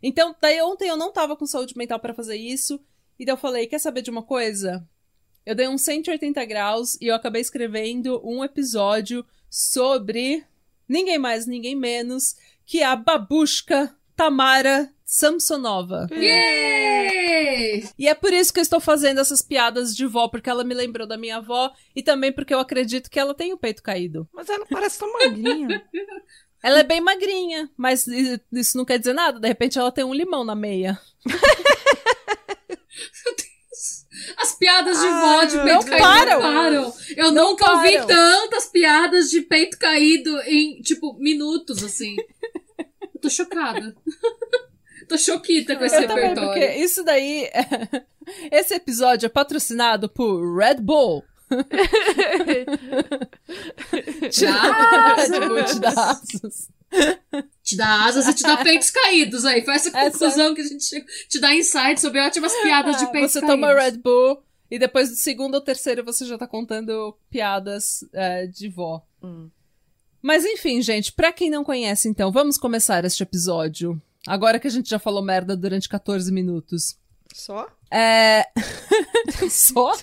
Então, 0.00 0.32
daí 0.40 0.62
ontem 0.62 0.88
eu 0.88 0.96
não 0.96 1.12
tava 1.12 1.36
com 1.36 1.44
saúde 1.44 1.76
mental 1.76 1.98
para 1.98 2.14
fazer 2.14 2.36
isso, 2.36 2.78
e 3.18 3.24
daí 3.24 3.32
eu 3.32 3.36
falei, 3.36 3.66
quer 3.66 3.80
saber 3.80 4.00
de 4.00 4.10
uma 4.10 4.22
coisa? 4.22 4.88
Eu 5.44 5.56
dei 5.56 5.66
uns 5.66 5.82
180 5.82 6.44
graus 6.44 6.96
e 7.00 7.08
eu 7.08 7.16
acabei 7.16 7.42
escrevendo 7.42 8.20
um 8.24 8.44
episódio 8.44 9.26
sobre 9.50 10.44
ninguém 10.88 11.18
mais, 11.18 11.48
ninguém 11.48 11.74
menos 11.74 12.36
que 12.64 12.80
a 12.80 12.94
babushka 12.94 13.92
Tamara 14.14 14.88
Samsonova. 15.04 16.06
E 17.98 18.08
é 18.08 18.14
por 18.14 18.32
isso 18.32 18.52
que 18.52 18.58
eu 18.58 18.62
estou 18.62 18.80
fazendo 18.80 19.20
essas 19.20 19.42
piadas 19.42 19.94
de 19.94 20.06
vó, 20.06 20.28
porque 20.28 20.50
ela 20.50 20.64
me 20.64 20.74
lembrou 20.74 21.06
da 21.06 21.16
minha 21.16 21.36
avó 21.36 21.72
e 21.94 22.02
também 22.02 22.32
porque 22.32 22.54
eu 22.54 22.60
acredito 22.60 23.10
que 23.10 23.18
ela 23.18 23.34
tem 23.34 23.52
o 23.52 23.58
peito 23.58 23.82
caído. 23.82 24.28
Mas 24.32 24.48
ela 24.48 24.66
parece 24.66 24.98
tão 24.98 25.12
magrinha. 25.12 25.84
ela 26.62 26.80
é 26.80 26.84
bem 26.84 27.00
magrinha, 27.00 27.70
mas 27.76 28.06
isso 28.52 28.76
não 28.76 28.84
quer 28.84 28.98
dizer 28.98 29.14
nada. 29.14 29.38
De 29.38 29.48
repente 29.48 29.78
ela 29.78 29.92
tem 29.92 30.04
um 30.04 30.14
limão 30.14 30.44
na 30.44 30.54
meia. 30.54 30.98
As 34.36 34.54
piadas 34.54 35.00
de 35.00 35.06
vó 35.06 35.44
de 35.44 35.56
peito 35.58 35.68
não 35.68 35.82
caído 35.82 36.02
param. 36.02 36.40
não 36.40 36.40
param. 36.40 36.94
Eu 37.16 37.32
não 37.32 37.50
nunca 37.50 37.64
param. 37.64 37.78
ouvi 37.78 38.06
tantas 38.06 38.66
piadas 38.66 39.30
de 39.30 39.40
peito 39.42 39.78
caído 39.78 40.40
em, 40.42 40.80
tipo, 40.82 41.14
minutos, 41.18 41.82
assim. 41.82 42.16
Eu 43.14 43.20
tô 43.20 43.30
chocada. 43.30 43.94
Tô 45.10 45.18
choquita 45.18 45.74
com 45.74 45.84
esse 45.84 45.96
eu 45.96 46.02
repertório. 46.02 46.36
Também, 46.36 46.52
porque 46.52 46.66
isso 46.76 47.02
daí. 47.02 47.46
É... 47.46 48.04
Esse 48.52 48.74
episódio 48.74 49.26
é 49.26 49.28
patrocinado 49.28 50.08
por 50.08 50.56
Red 50.56 50.76
Bull. 50.76 51.24
te 54.30 54.46
dá 54.46 54.62
asas. 55.18 55.72
te 55.72 55.80
dá 55.80 55.90
asas. 55.90 56.68
Te 57.64 57.76
dá 57.76 58.04
asas 58.04 58.28
e 58.28 58.34
te 58.34 58.44
dá 58.44 58.58
peitos 58.58 58.90
caídos 58.90 59.44
aí. 59.44 59.64
Foi 59.64 59.74
essa 59.74 59.90
conclusão 59.90 60.46
essa... 60.46 60.54
que 60.54 60.60
a 60.60 60.64
gente 60.64 60.84
chegou. 60.84 61.08
Te 61.28 61.40
dá 61.40 61.52
insight 61.56 62.00
sobre 62.00 62.20
ótimas 62.20 62.54
piadas 62.62 62.98
de 62.98 63.10
peitos 63.10 63.32
você 63.32 63.40
caídos. 63.40 63.58
Você 63.58 63.66
toma 63.66 63.74
Red 63.74 63.98
Bull 63.98 64.40
e 64.70 64.78
depois 64.78 65.08
do 65.08 65.16
segundo 65.16 65.56
ou 65.56 65.60
terceiro 65.60 66.04
você 66.04 66.24
já 66.24 66.38
tá 66.38 66.46
contando 66.46 67.18
piadas 67.28 68.04
é, 68.12 68.46
de 68.46 68.68
vó. 68.68 69.04
Hum. 69.20 69.50
Mas 70.22 70.44
enfim, 70.44 70.80
gente, 70.80 71.12
pra 71.12 71.32
quem 71.32 71.50
não 71.50 71.64
conhece, 71.64 72.08
então, 72.08 72.30
vamos 72.30 72.56
começar 72.56 73.04
este 73.04 73.24
episódio 73.24 74.00
Agora 74.26 74.58
que 74.58 74.66
a 74.66 74.70
gente 74.70 74.90
já 74.90 74.98
falou 74.98 75.22
merda 75.22 75.56
durante 75.56 75.88
14 75.88 76.30
minutos. 76.32 76.98
Só? 77.32 77.68
É. 77.90 78.46
Só? 79.50 79.92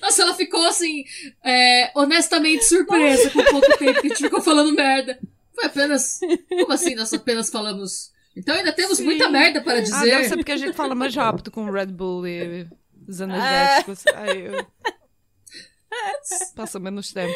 Nossa, 0.00 0.22
ela 0.22 0.34
ficou 0.34 0.64
assim, 0.66 1.04
é, 1.44 1.90
honestamente 1.94 2.64
surpresa 2.64 3.30
com 3.30 3.40
o 3.40 3.44
pouco 3.50 3.78
tempo 3.78 4.00
que 4.00 4.06
a 4.06 4.10
gente 4.10 4.22
ficou 4.22 4.40
falando 4.40 4.74
merda. 4.74 5.18
Foi 5.54 5.64
apenas. 5.66 6.20
Como 6.48 6.72
assim 6.72 6.94
nós 6.94 7.12
apenas 7.12 7.50
falamos. 7.50 8.12
Então 8.36 8.54
ainda 8.54 8.72
temos 8.72 8.98
Sim. 8.98 9.04
muita 9.04 9.28
merda 9.28 9.60
para 9.62 9.80
dizer. 9.80 9.94
Ah, 9.94 10.04
deve 10.04 10.28
ser 10.28 10.36
porque 10.36 10.52
a 10.52 10.56
gente 10.56 10.74
fala 10.74 10.94
mais 10.94 11.14
rápido 11.14 11.50
com 11.50 11.64
o 11.64 11.72
Red 11.72 11.86
Bull 11.86 12.26
e 12.26 12.68
os 13.08 13.20
energéticos. 13.20 14.06
É. 14.06 14.16
Aí 14.16 14.46
eu... 14.46 14.66
Passa 16.54 16.78
menos 16.78 17.12
tempo. 17.12 17.34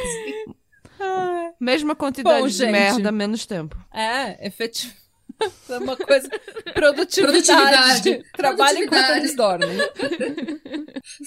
Mesma 1.61 1.95
quantidade 1.95 2.41
Bom, 2.41 2.47
de 2.47 2.55
gente, 2.55 2.73
merda, 2.73 3.13
menos 3.13 3.47
tempo. 3.47 3.77
É, 3.93 4.47
efetivo. 4.47 4.93
É 5.69 5.79
uma 5.79 5.97
coisa. 5.97 6.29
Produtividade. 6.75 7.43
Produtividade. 7.43 8.25
Trabalhe 8.37 8.85
enquanto 8.85 9.11
eles 9.11 9.35
dormem. 9.35 9.79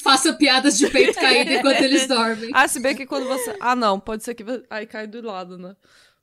Faça 0.02 0.34
piadas 0.34 0.78
de 0.78 0.90
peito 0.90 1.20
caído 1.20 1.52
enquanto 1.52 1.82
eles 1.82 2.08
dormem. 2.08 2.50
Ah, 2.54 2.68
se 2.68 2.80
bem 2.80 2.96
que 2.96 3.06
quando 3.06 3.28
você. 3.28 3.56
Ah, 3.60 3.76
não, 3.76 4.00
pode 4.00 4.24
ser 4.24 4.34
que. 4.34 4.46
Aí 4.70 4.86
cai 4.86 5.08
do 5.08 5.22
lado, 5.22 5.58
né? 5.58 5.76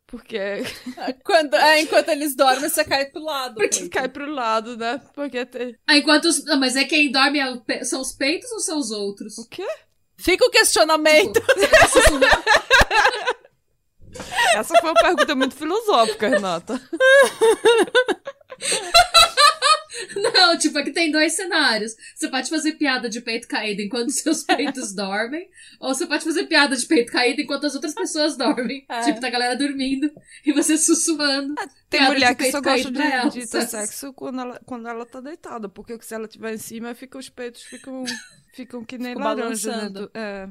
Porque. 0.07 0.63
Quando, 1.25 1.55
é, 1.55 1.81
enquanto 1.81 2.09
eles 2.09 2.37
dormem, 2.37 2.69
você 2.69 2.85
cai 2.85 3.07
pro 3.07 3.23
lado. 3.23 3.55
Porque 3.55 3.81
peito. 3.81 3.91
cai 3.91 4.09
pro 4.09 4.31
lado, 4.31 4.77
né? 4.77 5.01
Porque 5.15 5.45
tem. 5.45 5.77
Ah, 5.87 5.97
enquanto 5.97 6.27
os... 6.27 6.45
Não, 6.45 6.59
mas 6.59 6.77
é 6.77 6.85
quem 6.85 7.11
dorme 7.11 7.41
é 7.69 7.85
são 7.85 8.01
os 8.01 8.13
peitos 8.13 8.51
ou 8.53 8.61
são 8.61 8.79
os 8.79 8.91
outros? 8.91 9.39
O 9.39 9.49
quê? 9.49 9.67
Fica 10.17 10.45
o 10.45 10.51
questionamento. 10.51 11.41
Tipo, 11.41 11.45
Essa 14.55 14.79
foi 14.81 14.91
uma 14.91 15.01
pergunta 15.01 15.35
muito 15.35 15.55
filosófica, 15.55 16.29
Renata. 16.29 16.81
Não, 20.17 20.59
tipo, 20.59 20.79
aqui 20.79 20.91
tem 20.91 21.11
dois 21.11 21.35
cenários. 21.35 21.95
Você 22.15 22.29
pode 22.29 22.51
fazer 22.51 22.73
piada 22.73 23.09
de 23.09 23.21
peito 23.21 23.47
caído 23.47 23.81
enquanto 23.83 24.11
seus 24.11 24.43
peitos 24.43 24.93
dormem, 24.95 25.49
ou 25.81 25.95
você 25.95 26.07
pode 26.07 26.25
fazer 26.25 26.45
piada 26.47 26.77
de 26.77 26.87
peito 26.87 27.13
caído 27.13 27.41
enquanto 27.41 27.67
as 27.67 27.75
outras 27.75 27.95
pessoas 27.95 28.37
dormem. 28.37 28.85
É. 28.89 29.01
Tipo, 29.03 29.21
tá 29.21 29.29
a 29.29 29.31
galera 29.31 29.57
dormindo 29.57 30.11
e 30.45 30.53
você 30.53 30.77
sussurrando. 30.77 31.55
É, 31.61 31.67
tem 31.89 32.03
mulher 32.05 32.35
que 32.35 32.51
só 32.51 32.61
gosta 32.61 32.91
de, 32.91 33.31
de, 33.31 33.49
ter 33.49 33.67
sexo 33.67 34.13
quando 34.13 34.41
ela, 34.41 34.61
quando 34.65 34.89
ela 34.89 35.07
tá 35.07 35.21
deitada, 35.21 35.69
porque 35.69 35.97
se 36.01 36.15
ela 36.15 36.27
estiver 36.27 36.55
em 36.55 36.59
cima, 36.59 36.95
fica, 36.95 37.19
os 37.19 37.29
peitos 37.29 37.63
ficam, 37.63 38.05
ficam 38.53 38.85
que 38.85 38.99
nem 38.99 39.15
Fico 39.15 39.21
laranja. 39.21 39.91
Né? 39.91 40.09
É. 40.15 40.49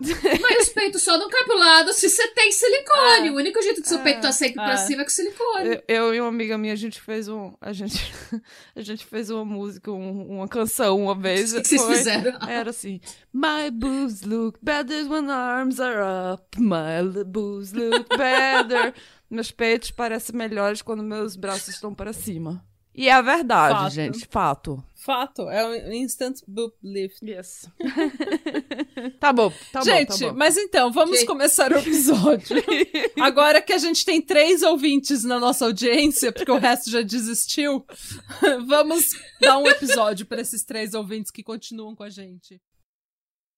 Mas 0.40 0.68
os 0.68 0.72
peitos 0.72 1.02
só 1.02 1.18
não 1.18 1.28
caem 1.28 1.44
pro 1.44 1.58
lado 1.58 1.92
se 1.92 2.08
você 2.08 2.28
tem 2.28 2.50
silicone. 2.50 3.28
É. 3.28 3.30
O 3.30 3.36
único 3.36 3.60
jeito 3.62 3.82
que 3.82 3.88
seu 3.88 3.98
peito 4.00 4.22
tá 4.22 4.32
sempre 4.32 4.62
é. 4.62 4.64
pra 4.64 4.76
cima 4.78 5.02
é 5.02 5.04
com 5.04 5.10
silicone. 5.10 5.68
Eu, 5.68 5.82
eu, 5.86 6.14
e 6.14 6.20
uma 6.20 6.28
amiga 6.28 6.56
minha, 6.56 6.72
a 6.72 6.76
gente 6.76 7.00
fez 7.00 7.28
um. 7.28 7.54
A 7.60 7.72
gente, 7.72 8.12
a 8.74 8.80
gente 8.80 9.04
fez 9.04 9.30
uma 9.30 9.44
música, 9.44 9.90
um, 9.92 10.38
uma 10.38 10.48
canção 10.48 11.02
uma 11.02 11.14
vez. 11.14 11.52
O 11.52 11.62
que, 11.62 11.68
vocês 11.68 11.82
fizeram? 11.84 12.38
Era 12.48 12.70
assim: 12.70 13.00
My 13.32 13.70
boobs 13.70 14.22
look 14.22 14.58
better 14.62 15.06
when 15.10 15.30
arms 15.30 15.78
are 15.80 16.00
up. 16.32 16.58
My 16.58 17.24
boobs 17.24 17.72
look 17.72 18.08
better. 18.16 18.94
meus 19.30 19.50
peitos 19.50 19.90
parecem 19.90 20.34
melhores 20.34 20.82
quando 20.82 21.02
meus 21.02 21.36
braços 21.36 21.68
estão 21.68 21.94
para 21.94 22.12
cima. 22.12 22.64
E 23.00 23.08
é 23.08 23.12
a 23.12 23.22
verdade, 23.22 23.74
fato. 23.74 23.94
gente. 23.94 24.28
Fato. 24.30 24.84
Fato. 24.94 25.48
É 25.48 25.66
um 25.66 25.90
instant 25.94 26.40
boob 26.46 26.74
lift. 26.82 27.24
Yes. 27.24 27.66
tá 29.18 29.32
bom, 29.32 29.50
tá 29.72 29.80
gente, 29.80 30.08
bom. 30.08 30.16
Gente, 30.18 30.28
tá 30.28 30.34
mas 30.34 30.58
então, 30.58 30.92
vamos 30.92 31.20
gente. 31.20 31.26
começar 31.26 31.72
o 31.72 31.78
episódio. 31.78 32.62
Agora 33.18 33.62
que 33.62 33.72
a 33.72 33.78
gente 33.78 34.04
tem 34.04 34.20
três 34.20 34.62
ouvintes 34.62 35.24
na 35.24 35.40
nossa 35.40 35.64
audiência, 35.64 36.30
porque 36.30 36.50
o 36.50 36.58
resto 36.58 36.90
já 36.90 37.00
desistiu, 37.00 37.86
vamos 38.68 39.12
dar 39.40 39.56
um 39.56 39.66
episódio 39.66 40.26
para 40.26 40.42
esses 40.42 40.62
três 40.62 40.92
ouvintes 40.92 41.30
que 41.30 41.42
continuam 41.42 41.96
com 41.96 42.02
a 42.02 42.10
gente. 42.10 42.60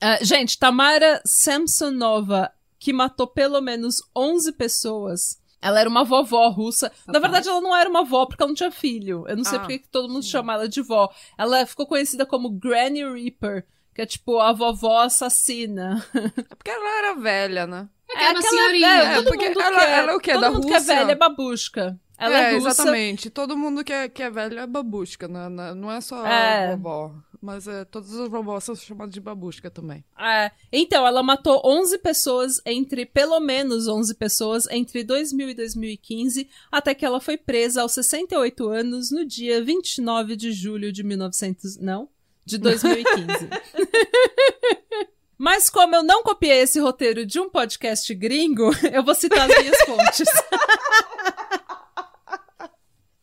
Uh, 0.01 0.25
gente, 0.25 0.57
Tamara 0.57 1.21
Samsonova, 1.27 2.49
que 2.79 2.93
matou 2.93 3.27
pelo 3.27 3.61
menos 3.61 4.05
11 4.15 4.53
pessoas. 4.53 5.42
Ela 5.63 5.79
era 5.81 5.89
uma 5.89 6.03
vovó 6.05 6.49
russa. 6.49 6.91
Na 7.07 7.21
verdade, 7.21 7.49
ela 7.49 7.61
não 7.61 7.75
era 7.77 7.89
uma 7.89 8.03
vó 8.05 8.27
porque 8.27 8.43
ela 8.43 8.49
não 8.49 8.55
tinha 8.57 8.71
filho. 8.73 9.25
Eu 9.29 9.37
não 9.37 9.45
sei 9.45 9.59
Ah, 9.59 9.61
porque 9.61 9.79
que 9.79 9.89
todo 9.89 10.09
mundo 10.09 10.23
sim. 10.25 10.31
chama 10.31 10.55
ela 10.55 10.69
de 10.69 10.83
vó. 10.83 11.09
Ela 11.39 11.65
ficou 11.65 11.87
conhecida 11.87 12.27
como 12.27 12.51
Granny 12.51 13.05
Reaper, 13.05 13.65
que 13.95 14.03
é 14.03 14.07
tipo 14.07 14.41
a 14.41 14.53
vovó 14.53 14.99
assassina. 15.03 16.05
É 16.51 16.55
porque 16.57 16.71
ela 16.71 16.99
era 16.99 17.15
velha, 17.15 17.67
né? 17.67 17.89
É, 18.11 18.13
que 18.15 18.19
é 18.19 18.31
uma 18.31 18.39
aquela 18.41 18.51
senhorinha. 18.51 18.89
velha, 18.89 19.09
É, 19.09 19.15
todo 19.15 19.25
porque 19.29 19.49
mundo 19.49 19.61
ela- 19.61 19.79
que 19.79 19.85
é, 19.85 19.99
ela 19.99 20.13
é 20.13 20.15
o 20.17 20.21
quê? 20.21 20.33
Todo 20.33 20.41
Da 20.43 20.51
mundo 20.51 20.67
que 20.67 20.73
Rússia? 20.75 20.93
é 20.93 20.97
velha 20.99 21.13
é 21.13 21.15
babushka. 21.15 22.01
Ela 22.19 22.39
é, 22.39 22.43
é, 22.43 22.55
russa. 22.55 22.69
exatamente. 22.69 23.31
Todo 23.31 23.57
mundo 23.57 23.83
que 23.85 23.93
é, 23.93 24.09
que 24.09 24.23
é 24.23 24.31
velho 24.31 24.59
é 24.59 24.67
babusca, 24.67 25.27
né? 25.29 25.49
Não- 25.49 25.75
Não 25.75 25.91
é 25.93 26.01
só 26.01 26.25
É. 26.27 26.73
a 26.73 26.77
vovó. 26.77 27.13
Mas 27.43 27.67
é, 27.67 27.85
todas 27.85 28.15
as 28.15 28.29
vovós 28.29 28.63
são 28.63 28.77
chamadas 28.77 29.13
de 29.13 29.21
babusca 29.21 29.69
também. 29.69 30.05
É. 30.17 30.53
Então, 30.71 31.05
ela 31.05 31.25
matou 31.25 31.61
11 31.65 31.99
pessoas 31.99 32.61
entre, 32.65 33.05
pelo 33.05 33.41
menos 33.41 33.89
11 33.89 34.15
pessoas, 34.15 34.69
entre 34.71 35.03
2000 35.03 35.49
e 35.49 35.55
2015, 35.55 36.49
até 36.71 36.95
que 36.95 37.05
ela 37.05 37.21
foi 37.21 37.37
presa 37.37 37.83
aos 37.83 37.91
68 37.93 38.69
anos 38.69 39.11
no 39.11 39.25
dia 39.25 39.61
29 39.61 40.37
de 40.37 40.53
julho 40.53 40.93
de 40.93 41.03
1900. 41.03 41.79
Não? 41.79 42.09
De 42.45 42.59
2015. 42.59 43.49
Mas 45.37 45.69
como 45.69 45.97
eu 45.97 46.05
não 46.05 46.23
copiei 46.23 46.61
esse 46.61 46.79
roteiro 46.79 47.27
de 47.27 47.41
um 47.41 47.51
podcast 47.51 48.15
gringo, 48.15 48.71
eu 48.93 49.03
vou 49.03 49.17
citar 49.17 49.51
as 49.51 49.59
minhas 49.59 49.81
fontes. 49.81 50.29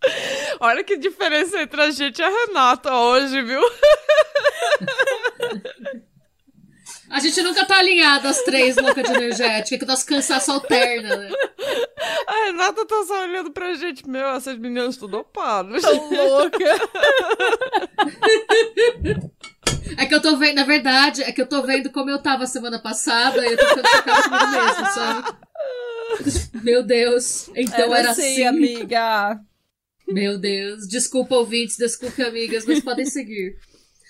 Olha 0.59 0.83
que 0.83 0.97
diferença 0.97 1.61
entre 1.61 1.81
a 1.81 1.91
gente 1.91 2.19
e 2.19 2.23
a 2.23 2.29
Renata 2.29 2.93
hoje, 2.93 3.41
viu? 3.41 3.61
A 7.09 7.19
gente 7.19 7.41
nunca 7.41 7.65
tá 7.65 7.79
alinhado 7.79 8.27
as 8.27 8.43
três 8.43 8.75
loucas 8.75 9.03
de 9.03 9.11
energética, 9.15 9.79
que 9.79 9.83
o 9.83 9.87
nosso 9.87 10.05
cansaço 10.05 10.51
alterna, 10.51 11.15
né? 11.15 11.31
A 12.27 12.45
Renata 12.45 12.85
tá 12.85 13.03
só 13.07 13.23
olhando 13.23 13.49
pra 13.51 13.73
gente. 13.73 14.07
Meu, 14.07 14.27
essas 14.27 14.59
meninas 14.59 14.95
tudo 14.95 15.17
ocupadas. 15.17 15.81
Tô 15.81 15.91
louca. 15.91 16.79
É 19.97 20.05
que 20.05 20.13
eu 20.13 20.21
tô 20.21 20.37
vendo, 20.37 20.57
na 20.57 20.65
verdade, 20.65 21.23
é 21.23 21.31
que 21.31 21.41
eu 21.41 21.47
tô 21.47 21.63
vendo 21.63 21.91
como 21.91 22.11
eu 22.11 22.21
tava 22.21 22.45
semana 22.45 22.77
passada 22.79 23.43
e 23.43 23.53
eu 23.53 23.57
tô 23.57 23.65
ficando 23.65 23.87
chocada 23.87 24.21
comigo 24.23 24.47
mesmo, 24.51 24.85
sabe? 24.93 25.23
Meu 26.63 26.83
Deus. 26.83 27.49
Então 27.55 27.95
era, 27.95 28.11
assim. 28.11 28.45
amiga. 28.45 29.39
Meu 30.11 30.37
Deus. 30.37 30.87
Desculpa, 30.87 31.35
ouvintes, 31.35 31.77
desculpe, 31.77 32.21
amigas, 32.21 32.65
mas 32.65 32.79
podem 32.81 33.05
seguir. 33.05 33.57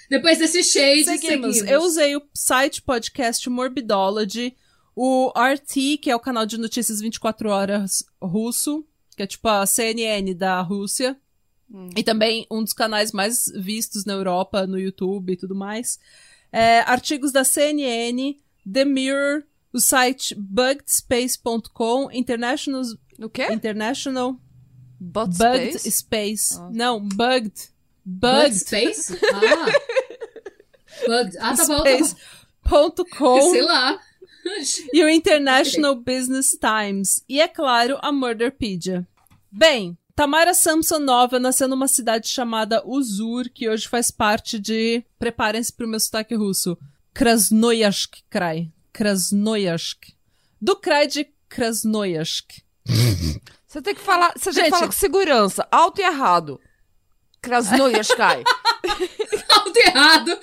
Depois 0.10 0.40
desse 0.40 0.64
shade, 0.64 1.04
Seguimos. 1.04 1.58
seguimos. 1.58 1.72
Eu 1.72 1.82
usei 1.82 2.16
o 2.16 2.22
site 2.34 2.82
podcast 2.82 3.48
Morbidology, 3.50 4.56
o 4.96 5.32
RT, 5.38 5.98
que 6.02 6.10
é 6.10 6.16
o 6.16 6.20
canal 6.20 6.46
de 6.46 6.58
notícias 6.58 7.00
24 7.00 7.50
horas 7.50 8.04
russo, 8.22 8.86
que 9.16 9.24
é 9.24 9.28
tipo 9.28 9.48
a 9.48 9.66
CNN 9.66 10.34
da 10.34 10.62
Rússia. 10.62 11.16
E 11.96 12.02
também 12.02 12.48
um 12.50 12.64
dos 12.64 12.74
canais 12.74 13.12
mais 13.12 13.46
vistos 13.56 14.04
na 14.04 14.14
Europa, 14.14 14.66
no 14.66 14.80
YouTube 14.80 15.34
e 15.34 15.38
tudo 15.38 15.54
mais. 15.54 16.00
É, 16.52 16.80
artigos 16.80 17.32
da 17.32 17.44
CNN, 17.44 18.36
The 18.72 18.86
Mirror, 18.86 19.44
o 19.72 19.80
site 19.80 20.34
buggedspace.com, 20.34 22.10
International, 22.12 22.82
O 23.20 23.30
quê? 23.30 23.46
International 23.52 24.36
But 25.00 25.38
Bugged 25.38 25.80
Space? 25.80 25.96
Space. 25.96 26.58
Ah. 26.60 26.70
Não, 26.72 27.00
Bugged. 27.00 27.70
Bug 28.06 28.50
Bugged 28.50 28.56
Space? 28.56 29.18
Ah. 29.34 31.08
Bugged. 31.08 31.38
Ah, 31.40 31.56
tá 31.56 31.66
bom, 31.66 31.84
tá 31.84 31.84
bom. 31.84 32.04
Space.com. 32.04 33.52
Sei 33.52 33.62
lá. 33.62 34.00
e 34.94 35.04
o 35.04 35.10
International 35.10 35.96
Business 35.96 36.58
Times. 36.60 37.24
E, 37.30 37.40
é 37.40 37.48
claro, 37.48 37.98
a 38.02 38.12
Murderpedia. 38.12 39.08
Bem, 39.52 39.98
Tamara 40.16 40.54
Samsonova 40.54 41.40
nasceu 41.40 41.68
numa 41.68 41.88
cidade 41.88 42.28
chamada 42.28 42.86
Uzur, 42.86 43.50
que 43.50 43.70
hoje 43.70 43.88
faz 43.88 44.12
parte 44.12 44.60
de. 44.60 45.04
Preparem-se 45.18 45.72
pro 45.72 45.88
meu 45.88 46.00
sotaque 46.00 46.36
russo. 46.36 46.78
Krasnoyarsk 47.14 48.18
Krai. 48.30 48.72
Krasnoyarsk. 48.92 50.14
Do 50.62 50.76
Krai 50.76 51.08
de 51.08 51.28
Krasnoyarsk. 51.48 52.62
Você 53.70 53.84
tem 53.84 53.94
que 53.94 54.02
falar, 54.02 54.34
você 54.36 54.46
tem 54.46 54.54
Gente. 54.54 54.64
que 54.66 54.70
falar 54.72 54.86
com 54.88 54.92
segurança, 54.92 55.68
alto 55.72 56.02
e 56.02 56.04
errado. 56.04 56.60
Krasnoyarskaya. 57.40 58.44
Alto 59.50 59.78
e 59.78 59.88
errado. 59.88 60.40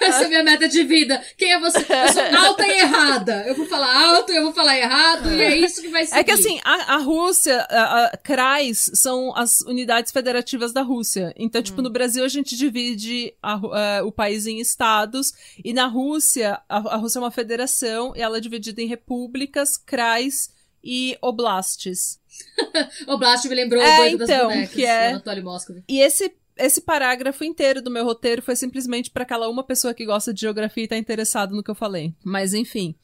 Essa 0.00 0.22
é 0.22 0.24
a 0.24 0.28
minha 0.28 0.42
meta 0.42 0.68
de 0.68 0.82
vida. 0.84 1.22
Quem 1.36 1.52
é 1.52 1.60
você? 1.60 1.78
Eu 1.78 2.12
sou 2.12 2.22
alta 2.46 2.66
e 2.66 2.78
errada. 2.80 3.44
Eu 3.46 3.54
vou 3.54 3.66
falar 3.66 3.94
alto, 3.94 4.32
eu 4.32 4.44
vou 4.44 4.52
falar 4.52 4.78
errado, 4.78 5.30
e 5.30 5.40
é 5.42 5.56
isso 5.58 5.82
que 5.82 5.88
vai 5.88 6.06
ser. 6.06 6.16
É 6.16 6.24
que 6.24 6.30
assim, 6.30 6.58
a, 6.64 6.94
a 6.94 6.96
Rússia, 6.98 7.66
a, 7.68 8.04
a, 8.06 8.74
são 8.74 9.34
as 9.36 9.60
unidades 9.62 10.10
federativas 10.12 10.72
da 10.72 10.82
Rússia. 10.82 11.34
Então, 11.36 11.62
tipo, 11.62 11.82
no 11.82 11.90
Brasil 11.90 12.24
a 12.24 12.28
gente 12.28 12.56
divide 12.56 13.34
a 13.42 13.54
Ru- 13.54 13.74
eh, 13.74 14.02
o 14.02 14.12
país 14.12 14.46
em 14.46 14.58
estados, 14.60 15.32
e 15.64 15.72
na 15.72 15.86
Rússia, 15.86 16.60
a, 16.68 16.76
a 16.76 16.96
Rússia 16.96 17.18
é 17.18 17.22
uma 17.22 17.30
federação, 17.30 18.12
e 18.16 18.22
ela 18.22 18.38
é 18.38 18.40
dividida 18.40 18.80
em 18.80 18.86
repúblicas, 18.86 19.76
Krais 19.76 20.50
e 20.82 21.16
oblastes. 21.20 22.20
O 23.06 23.18
Blast 23.18 23.46
me 23.48 23.54
lembrou 23.54 23.82
É, 23.82 23.94
o 23.94 23.96
doido 23.98 24.18
das 24.18 24.30
então, 24.30 24.48
bonecas, 24.48 24.74
que 24.74 24.84
é- 24.84 25.10
Anatoly. 25.10 25.84
E 25.88 26.00
esse, 26.00 26.34
esse 26.56 26.80
parágrafo 26.80 27.44
inteiro 27.44 27.82
do 27.82 27.90
meu 27.90 28.04
roteiro 28.04 28.40
foi 28.42 28.56
simplesmente 28.56 29.10
pra 29.10 29.22
aquela 29.22 29.48
uma 29.48 29.62
pessoa 29.62 29.92
que 29.94 30.06
gosta 30.06 30.32
de 30.32 30.40
geografia 30.40 30.84
e 30.84 30.88
tá 30.88 30.96
interessado 30.96 31.54
no 31.54 31.62
que 31.62 31.70
eu 31.70 31.74
falei. 31.74 32.14
Mas 32.24 32.54
enfim. 32.54 32.94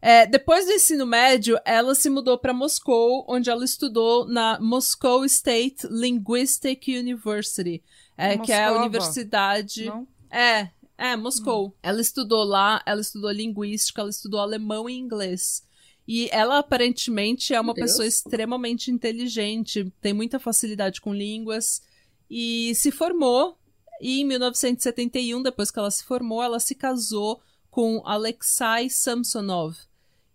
É, 0.00 0.26
depois 0.26 0.66
do 0.66 0.72
ensino 0.72 1.06
médio, 1.06 1.56
ela 1.64 1.94
se 1.94 2.10
mudou 2.10 2.36
pra 2.36 2.52
Moscou, 2.52 3.24
onde 3.28 3.48
ela 3.50 3.64
estudou 3.64 4.26
na 4.26 4.58
Moscow 4.58 5.24
State 5.24 5.86
Linguistic 5.88 6.88
University, 6.88 7.80
é, 8.18 8.36
que 8.36 8.50
é 8.50 8.64
a 8.64 8.72
universidade. 8.72 9.84
Não? 9.84 10.08
É, 10.28 10.70
é, 10.98 11.16
Moscou. 11.16 11.76
Ela 11.80 12.00
estudou 12.00 12.42
lá, 12.42 12.82
ela 12.84 13.00
estudou 13.00 13.30
linguística, 13.30 14.00
ela 14.00 14.10
estudou 14.10 14.40
alemão 14.40 14.90
e 14.90 14.94
inglês. 14.94 15.62
E 16.06 16.28
ela 16.32 16.58
aparentemente 16.58 17.54
é 17.54 17.60
uma 17.60 17.72
Deus. 17.74 17.90
pessoa 17.90 18.06
extremamente 18.06 18.90
inteligente, 18.90 19.92
tem 20.00 20.12
muita 20.12 20.38
facilidade 20.38 21.00
com 21.00 21.14
línguas 21.14 21.80
e 22.28 22.74
se 22.74 22.90
formou. 22.90 23.56
E 24.00 24.20
em 24.20 24.24
1971, 24.24 25.42
depois 25.42 25.70
que 25.70 25.78
ela 25.78 25.90
se 25.90 26.02
formou, 26.04 26.42
ela 26.42 26.58
se 26.58 26.74
casou 26.74 27.40
com 27.70 28.02
Alexei 28.04 28.90
Samsonov 28.90 29.76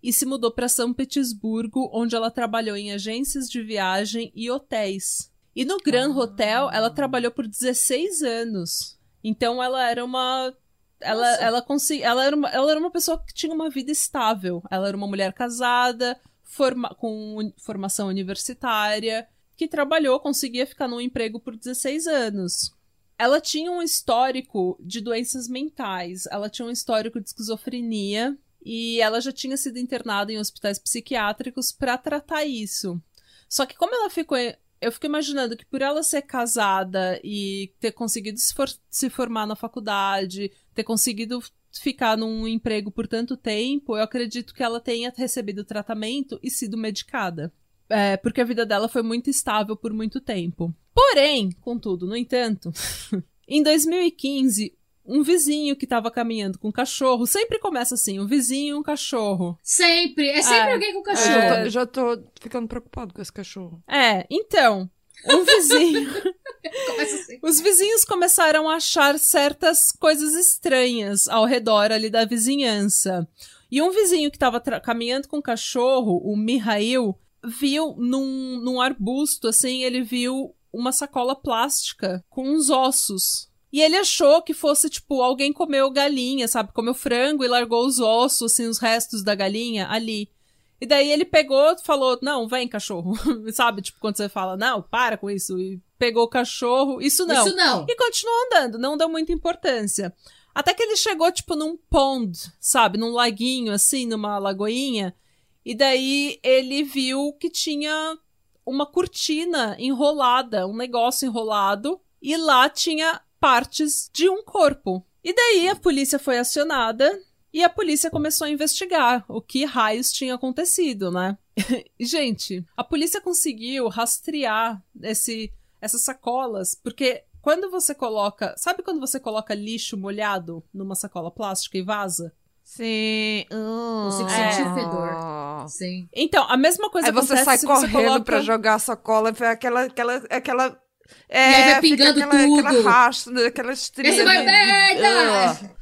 e 0.02 0.14
se 0.14 0.26
mudou 0.26 0.52
para 0.52 0.70
São 0.70 0.94
Petersburgo, 0.94 1.90
onde 1.94 2.16
ela 2.16 2.32
trabalhou 2.32 2.78
em 2.78 2.94
agências 2.94 3.50
de 3.50 3.62
viagem 3.62 4.32
e 4.34 4.50
hotéis. 4.50 5.30
E 5.56 5.66
no 5.66 5.78
Grand 5.80 6.14
Ah. 6.14 6.18
Hotel, 6.20 6.70
ela 6.72 6.90
trabalhou 6.90 7.32
por 7.32 7.46
16 7.48 8.22
anos. 8.22 8.98
Então 9.24 9.62
ela 9.62 9.90
era 9.90 10.06
uma 10.06 10.54
ela, 11.00 11.30
Nossa. 11.32 11.42
ela, 11.44 11.62
consegui, 11.62 12.04
ela, 12.04 12.26
era 12.26 12.36
uma, 12.36 12.50
ela 12.50 12.72
era 12.72 12.80
uma 12.80 12.92
pessoa 12.92 13.22
que 13.26 13.34
tinha 13.34 13.54
uma 13.54 13.70
vida 13.70 13.92
estável. 13.92 14.64
Ela 14.70 14.88
era 14.88 14.98
uma 14.98 15.08
mulher 15.08 15.34
casada, 15.34 16.20
forma, 16.44 16.94
com 16.96 17.52
formação 17.58 18.08
universitária, 18.08 19.28
que 19.56 19.68
trabalhou, 19.68 20.20
conseguia 20.20 20.66
ficar 20.68 20.88
num 20.88 21.02
emprego 21.02 21.40
por 21.40 21.56
16 21.56 22.08
anos. 22.08 22.72
Ela 23.18 23.42
tinha 23.42 23.72
um 23.72 23.82
histórico 23.82 24.78
de 24.80 25.02
doenças 25.02 25.48
mentais, 25.48 26.26
ela 26.30 26.50
tinha 26.50 26.68
um 26.68 26.72
histórico 26.72 27.20
de 27.20 27.28
esquizofrenia 27.30 28.38
e 28.64 29.02
ela 29.02 29.20
já 29.20 29.32
tinha 29.32 29.58
sido 29.58 29.80
internada 29.80 30.32
em 30.32 30.38
hospitais 30.38 30.78
psiquiátricos 30.78 31.72
para 31.72 31.98
tratar 31.98 32.46
isso. 32.46 33.02
Só 33.50 33.66
que 33.66 33.76
como 33.76 33.96
ela 33.96 34.10
ficou 34.10 34.38
eu 34.80 34.92
fico 34.92 35.08
imaginando 35.08 35.58
que 35.58 35.66
por 35.66 35.82
ela 35.82 36.04
ser 36.04 36.22
casada 36.22 37.20
e 37.24 37.74
ter 37.80 37.92
conseguido 37.94 38.38
se, 38.38 38.54
for- 38.54 38.70
se 38.92 39.10
formar 39.10 39.48
na 39.48 39.56
faculdade, 39.56 40.52
ter 40.78 40.84
conseguido 40.84 41.42
ficar 41.72 42.16
num 42.16 42.48
emprego 42.48 42.92
por 42.92 43.08
tanto 43.08 43.36
tempo, 43.36 43.98
eu 43.98 44.04
acredito 44.04 44.54
que 44.54 44.62
ela 44.62 44.80
tenha 44.80 45.12
recebido 45.16 45.66
tratamento 45.66 46.40
e 46.44 46.52
sido 46.52 46.78
medicada. 46.78 47.52
É, 47.90 48.16
porque 48.18 48.42
a 48.42 48.46
vida 48.46 48.66
dela 48.66 48.88
foi 48.88 49.02
muito 49.02 49.28
estável 49.30 49.76
por 49.76 49.92
muito 49.92 50.22
tempo. 50.22 50.72
Porém, 50.94 51.52
contudo, 51.62 52.06
no 52.06 52.16
entanto, 52.16 52.72
em 53.48 53.64
2015, 53.64 54.78
um 55.06 55.24
vizinho 55.24 55.76
que 55.76 55.86
estava 55.86 56.12
caminhando 56.12 56.60
com 56.60 56.68
um 56.68 56.72
cachorro, 56.72 57.26
sempre 57.26 57.58
começa 57.60 57.96
assim, 57.96 58.20
um 58.20 58.28
vizinho 58.28 58.76
e 58.76 58.80
um 58.80 58.84
cachorro. 58.84 59.58
Sempre. 59.64 60.30
É 60.30 60.42
sempre 60.44 60.70
É. 60.70 60.74
alguém 60.74 60.94
com 60.94 61.02
cachorro. 61.02 61.32
já, 61.32 61.64
tô, 61.64 61.70
já 61.70 61.86
tô 61.86 62.24
ficando 62.40 62.68
preocupado 62.68 63.14
com 63.14 63.22
esse 63.22 63.32
cachorro. 63.34 63.82
É, 63.88 64.28
então, 64.30 64.90
um 65.26 65.44
vizinho 65.44 66.12
assim. 67.02 67.40
Os 67.42 67.60
vizinhos 67.60 68.04
começaram 68.04 68.70
a 68.70 68.76
achar 68.76 69.18
certas 69.20 69.92
coisas 69.92 70.36
estranhas 70.36 71.28
ao 71.28 71.46
redor 71.46 71.92
ali 71.92 72.10
da 72.10 72.26
vizinhança. 72.26 73.28
E 73.72 73.82
um 73.82 73.92
vizinho 73.92 74.32
que 74.32 74.38
estava 74.38 74.62
caminhando 74.80 75.28
com 75.28 75.38
o 75.38 75.44
cachorro, 75.44 76.22
o 76.24 76.38
Mihail, 76.38 77.18
viu 77.44 77.96
num, 77.98 78.60
num 78.62 78.82
arbusto, 78.82 79.48
assim, 79.48 79.84
ele 79.84 80.02
viu 80.02 80.56
uma 80.72 80.92
sacola 80.92 81.36
plástica 81.36 82.24
com 82.30 82.50
uns 82.50 82.70
ossos 82.70 83.50
E 83.72 83.82
ele 83.82 83.96
achou 83.96 84.42
que 84.42 84.54
fosse, 84.54 84.90
tipo, 84.90 85.22
alguém 85.22 85.52
comeu 85.52 85.90
galinha, 85.90 86.48
sabe? 86.48 86.74
Comeu 86.74 86.94
frango 86.94 87.44
e 87.44 87.48
largou 87.48 87.86
os 87.86 88.00
ossos, 88.00 88.54
assim, 88.54 88.68
os 88.68 88.78
restos 88.78 89.24
da 89.24 89.36
galinha 89.36 89.88
ali. 89.90 90.30
E 90.80 90.86
daí 90.86 91.12
ele 91.12 91.26
pegou 91.26 91.76
falou: 91.84 92.20
Não, 92.22 92.48
vem, 92.48 92.68
cachorro. 92.68 93.14
sabe? 93.52 93.82
Tipo, 93.82 94.00
quando 94.00 94.18
você 94.18 94.30
fala, 94.30 94.56
não, 94.56 94.82
para 94.82 95.18
com 95.18 95.30
isso. 95.30 95.58
E 95.60 95.82
pegou 95.98 96.24
o 96.24 96.30
cachorro. 96.30 97.02
Isso 97.02 97.26
não. 97.26 97.46
Isso 97.46 97.56
não. 97.56 97.86
E 97.88 97.96
continuou 97.96 98.38
andando, 98.46 98.78
não 98.78 98.98
deu 98.98 99.10
muita 99.10 99.32
importância. 99.32 100.14
Até 100.54 100.74
que 100.74 100.82
ele 100.82 100.96
chegou, 100.96 101.32
tipo, 101.32 101.56
num 101.56 101.78
pond, 101.78 102.36
sabe? 102.60 102.98
Num 102.98 103.12
laguinho, 103.12 103.72
assim, 103.72 104.08
numa 104.08 104.38
lagoinha. 104.40 105.16
E 105.64 105.76
daí 105.76 106.40
ele 106.42 106.84
viu 106.84 107.34
que 107.34 107.50
tinha 107.50 108.18
uma 108.66 108.86
cortina 108.86 109.76
enrolada, 109.80 110.68
um 110.68 110.76
negócio 110.76 111.28
enrolado. 111.28 112.00
E 112.22 112.36
lá 112.36 112.70
tinha 112.70 113.22
partes 113.40 114.10
de 114.12 114.30
um 114.30 114.44
corpo. 114.44 115.06
E 115.24 115.34
daí 115.34 115.70
a 115.70 115.76
polícia 115.76 116.18
foi 116.18 116.38
acionada 116.38 117.20
e 117.58 117.64
a 117.64 117.70
polícia 117.70 118.12
começou 118.12 118.46
a 118.46 118.52
investigar 118.52 119.26
o 119.28 119.42
que 119.42 119.66
raios 119.66 120.12
tinha 120.12 120.36
acontecido, 120.36 121.10
né? 121.10 121.36
e, 122.00 122.06
gente, 122.06 122.64
a 122.78 122.84
polícia 122.84 123.20
conseguiu 123.20 123.88
rastrear 123.88 124.80
esse, 125.02 125.52
essas 125.82 126.04
sacolas, 126.04 126.76
porque 126.76 127.24
quando 127.42 127.72
você 127.72 127.96
coloca. 127.96 128.54
Sabe 128.58 128.84
quando 128.84 129.00
você 129.00 129.20
coloca 129.20 129.56
lixo 129.56 129.98
molhado 129.98 130.64
numa 130.72 130.94
sacola 130.94 131.32
plástica 131.32 131.80
e 131.80 131.82
vaza? 131.82 132.32
Sim. 132.64 133.46
Consigo 133.50 134.30
É. 134.30 134.50
o 134.50 134.76
fedor. 134.76 135.70
Sim. 135.70 136.08
Então, 136.14 136.46
a 136.48 136.58
mesma 136.58 136.92
coisa 136.92 137.08
Aí 137.08 137.14
você 137.14 137.38
sai 137.38 137.58
correndo 137.58 137.88
você 137.88 137.92
coloca... 137.92 138.22
pra 138.22 138.42
jogar 138.42 138.76
a 138.76 138.80
sacola, 138.80 139.34
foi 139.34 139.48
aquela, 139.48 139.84
aquela, 139.86 140.16
aquela. 140.30 140.80
É, 141.28 141.44
aí 141.44 141.64
vai 141.64 141.82
fica 141.82 142.04
pingando 142.04 142.24
aquela, 142.24 142.46
tudo. 142.46 142.68
Aquela 142.68 142.92
rastro, 142.92 143.46
aquela 143.48 143.74
estria. 143.74 144.12
Esse 144.12 144.24
vai 144.24 144.46
merda! 144.46 145.77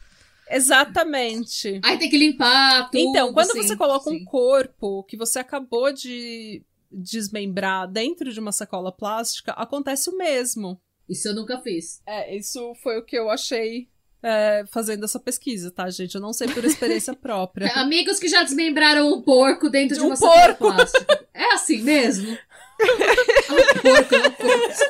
Exatamente. 0.49 1.79
Aí 1.83 1.97
tem 1.97 2.09
que 2.09 2.17
limpar 2.17 2.89
tudo. 2.89 2.99
Então, 2.99 3.33
quando 3.33 3.51
sim, 3.51 3.63
você 3.63 3.75
coloca 3.75 4.09
sim. 4.09 4.17
um 4.17 4.25
corpo 4.25 5.03
que 5.03 5.17
você 5.17 5.39
acabou 5.39 5.91
de 5.91 6.63
desmembrar 6.91 7.87
dentro 7.91 8.31
de 8.31 8.39
uma 8.39 8.51
sacola 8.51 8.91
plástica, 8.91 9.51
acontece 9.53 10.09
o 10.09 10.17
mesmo. 10.17 10.79
Isso 11.09 11.27
eu 11.27 11.35
nunca 11.35 11.59
fiz. 11.59 12.01
É, 12.05 12.35
isso 12.35 12.73
foi 12.75 12.97
o 12.97 13.03
que 13.03 13.17
eu 13.17 13.29
achei 13.29 13.87
é, 14.27 14.65
fazendo 14.71 15.05
essa 15.05 15.19
pesquisa, 15.19 15.69
tá, 15.69 15.87
gente? 15.91 16.15
Eu 16.15 16.21
não 16.21 16.33
sei 16.33 16.47
por 16.47 16.65
experiência 16.65 17.13
própria. 17.15 17.71
Amigos 17.73 18.19
que 18.19 18.27
já 18.27 18.41
desmembraram 18.41 19.13
um 19.13 19.21
porco 19.21 19.69
dentro 19.69 19.93
de, 19.93 19.99
De 19.99 20.05
um 20.05 20.07
uma 20.07 20.15
sacola 20.15 20.55
porco. 20.55 20.75
plástica. 20.75 21.27
É 21.31 21.53
assim 21.53 21.81
mesmo? 21.81 22.35
Ah, 22.77 23.81
porco, 23.81 24.15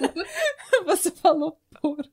não 0.02 0.10
um 0.10 0.12
porco. 0.14 0.30
Você 0.86 1.12
falou 1.12 1.60
por. 1.80 2.10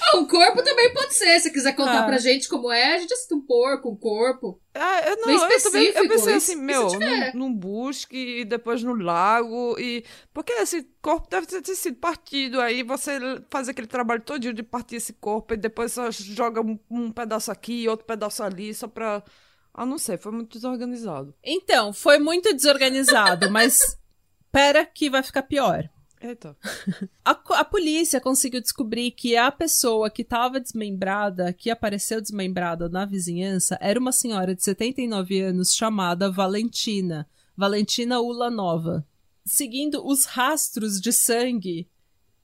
Ah, 0.00 0.16
um 0.16 0.26
corpo 0.26 0.62
também 0.62 0.92
pode 0.94 1.12
ser. 1.14 1.38
Se 1.40 1.50
quiser 1.52 1.74
contar 1.74 2.00
Ah. 2.00 2.06
pra 2.06 2.16
gente 2.18 2.48
como 2.48 2.72
é, 2.72 2.94
a 2.94 2.98
gente 2.98 3.12
assiste 3.12 3.34
um 3.34 3.40
porco, 3.40 3.90
um 3.90 3.96
corpo. 3.96 4.58
Ah, 4.74 5.00
eu, 5.06 5.16
não, 5.18 5.26
Bem 5.26 5.34
eu, 5.34 5.40
também, 5.40 5.50
eu 5.52 5.56
específico, 5.58 6.08
pensei 6.08 6.36
isso- 6.36 6.52
assim, 6.52 6.52
isso 6.52 6.60
meu, 6.62 6.88
num, 6.98 7.32
num 7.34 7.54
busque 7.54 8.16
e 8.40 8.44
depois 8.44 8.82
no 8.82 8.94
lago 8.94 9.76
e... 9.78 10.02
Porque 10.32 10.52
esse 10.54 10.82
corpo 11.02 11.28
deve 11.28 11.46
ter 11.46 11.60
ter 11.62 11.74
sido 11.76 11.96
partido, 11.98 12.60
aí 12.60 12.82
você 12.82 13.18
faz 13.50 13.68
aquele 13.68 13.86
trabalho 13.86 14.22
todo 14.22 14.52
de 14.52 14.62
partir 14.62 14.96
esse 14.96 15.12
corpo 15.12 15.52
e 15.52 15.56
depois 15.58 15.92
só 15.92 16.10
joga 16.10 16.60
um, 16.62 16.78
um 16.90 17.12
pedaço 17.12 17.52
aqui 17.52 17.82
e 17.82 17.88
outro 17.88 18.06
pedaço 18.06 18.42
ali 18.42 18.72
só 18.74 18.88
pra... 18.88 19.22
Ah, 19.72 19.84
não 19.84 19.98
sei, 19.98 20.16
foi 20.16 20.32
muito 20.32 20.54
desorganizado. 20.56 21.34
Então, 21.44 21.92
foi 21.92 22.18
muito 22.18 22.54
desorganizado, 22.54 23.50
mas 23.50 23.98
pera 24.50 24.86
que 24.86 25.10
vai 25.10 25.22
ficar 25.22 25.42
pior. 25.42 25.84
Eita. 26.24 26.56
A, 27.22 27.32
a 27.32 27.64
polícia 27.64 28.18
conseguiu 28.18 28.60
descobrir 28.60 29.10
que 29.10 29.36
a 29.36 29.52
pessoa 29.52 30.08
que 30.08 30.22
estava 30.22 30.58
desmembrada, 30.58 31.52
que 31.52 31.70
apareceu 31.70 32.20
desmembrada 32.20 32.88
na 32.88 33.04
vizinhança, 33.04 33.76
era 33.80 34.00
uma 34.00 34.12
senhora 34.12 34.54
de 34.54 34.64
79 34.64 35.40
anos 35.40 35.74
chamada 35.74 36.30
Valentina. 36.30 37.28
Valentina 37.54 38.20
Ulanova. 38.20 39.06
Seguindo 39.44 40.04
os 40.06 40.24
rastros 40.24 40.98
de 40.98 41.12
sangue 41.12 41.88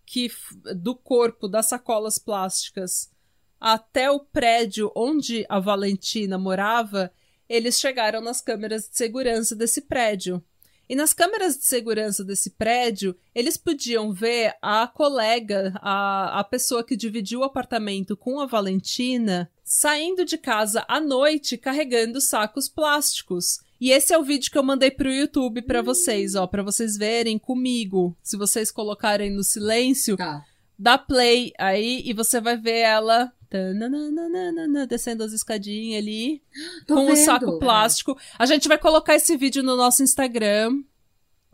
que 0.04 0.30
do 0.76 0.94
corpo 0.94 1.48
das 1.48 1.66
sacolas 1.66 2.18
plásticas 2.18 3.10
até 3.58 4.10
o 4.10 4.20
prédio 4.20 4.92
onde 4.94 5.46
a 5.48 5.58
Valentina 5.58 6.36
morava, 6.36 7.12
eles 7.48 7.80
chegaram 7.80 8.20
nas 8.20 8.40
câmeras 8.40 8.88
de 8.88 8.96
segurança 8.96 9.56
desse 9.56 9.80
prédio. 9.82 10.42
E 10.90 10.96
nas 10.96 11.12
câmeras 11.12 11.56
de 11.56 11.64
segurança 11.66 12.24
desse 12.24 12.50
prédio, 12.50 13.14
eles 13.32 13.56
podiam 13.56 14.12
ver 14.12 14.56
a 14.60 14.88
colega, 14.88 15.72
a, 15.76 16.40
a 16.40 16.42
pessoa 16.42 16.82
que 16.82 16.96
dividiu 16.96 17.38
o 17.38 17.44
apartamento 17.44 18.16
com 18.16 18.40
a 18.40 18.46
Valentina, 18.46 19.48
saindo 19.62 20.24
de 20.24 20.36
casa 20.36 20.84
à 20.88 20.98
noite 20.98 21.56
carregando 21.56 22.20
sacos 22.20 22.68
plásticos. 22.68 23.60
E 23.80 23.92
esse 23.92 24.12
é 24.12 24.18
o 24.18 24.24
vídeo 24.24 24.50
que 24.50 24.58
eu 24.58 24.64
mandei 24.64 24.90
pro 24.90 25.12
YouTube 25.12 25.62
pra 25.62 25.80
vocês, 25.80 26.34
ó, 26.34 26.44
pra 26.48 26.64
vocês 26.64 26.96
verem 26.96 27.38
comigo. 27.38 28.16
Se 28.20 28.36
vocês 28.36 28.72
colocarem 28.72 29.30
no 29.30 29.44
silêncio, 29.44 30.16
Tá. 30.16 30.44
dá 30.76 30.98
play 30.98 31.52
aí 31.56 32.02
e 32.04 32.12
você 32.12 32.40
vai 32.40 32.56
ver 32.56 32.78
ela 32.78 33.32
tananana, 33.50 34.86
descendo 34.86 35.24
as 35.24 35.32
escadinhas 35.32 36.02
ali 36.02 36.40
Tô 36.86 36.94
com 36.94 37.02
o 37.02 37.06
vendo. 37.14 37.24
saco 37.24 37.58
plástico. 37.58 38.16
A 38.38 38.46
gente 38.46 38.68
vai 38.68 38.78
colocar 38.78 39.14
esse 39.16 39.36
vídeo 39.36 39.62
no 39.62 39.76
nosso 39.76 40.02
Instagram. 40.02 40.82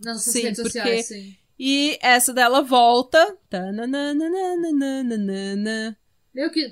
Nas 0.04 0.16
nossas 0.16 0.32
Sim, 0.34 0.42
redes 0.42 0.62
porque- 0.62 0.78
sociais, 0.78 1.06
sim. 1.06 1.36
E 1.58 1.98
essa 2.02 2.34
dela 2.34 2.60
volta. 2.60 3.34
Tananana. 3.48 4.28
Meu, 6.34 6.50
que, 6.50 6.70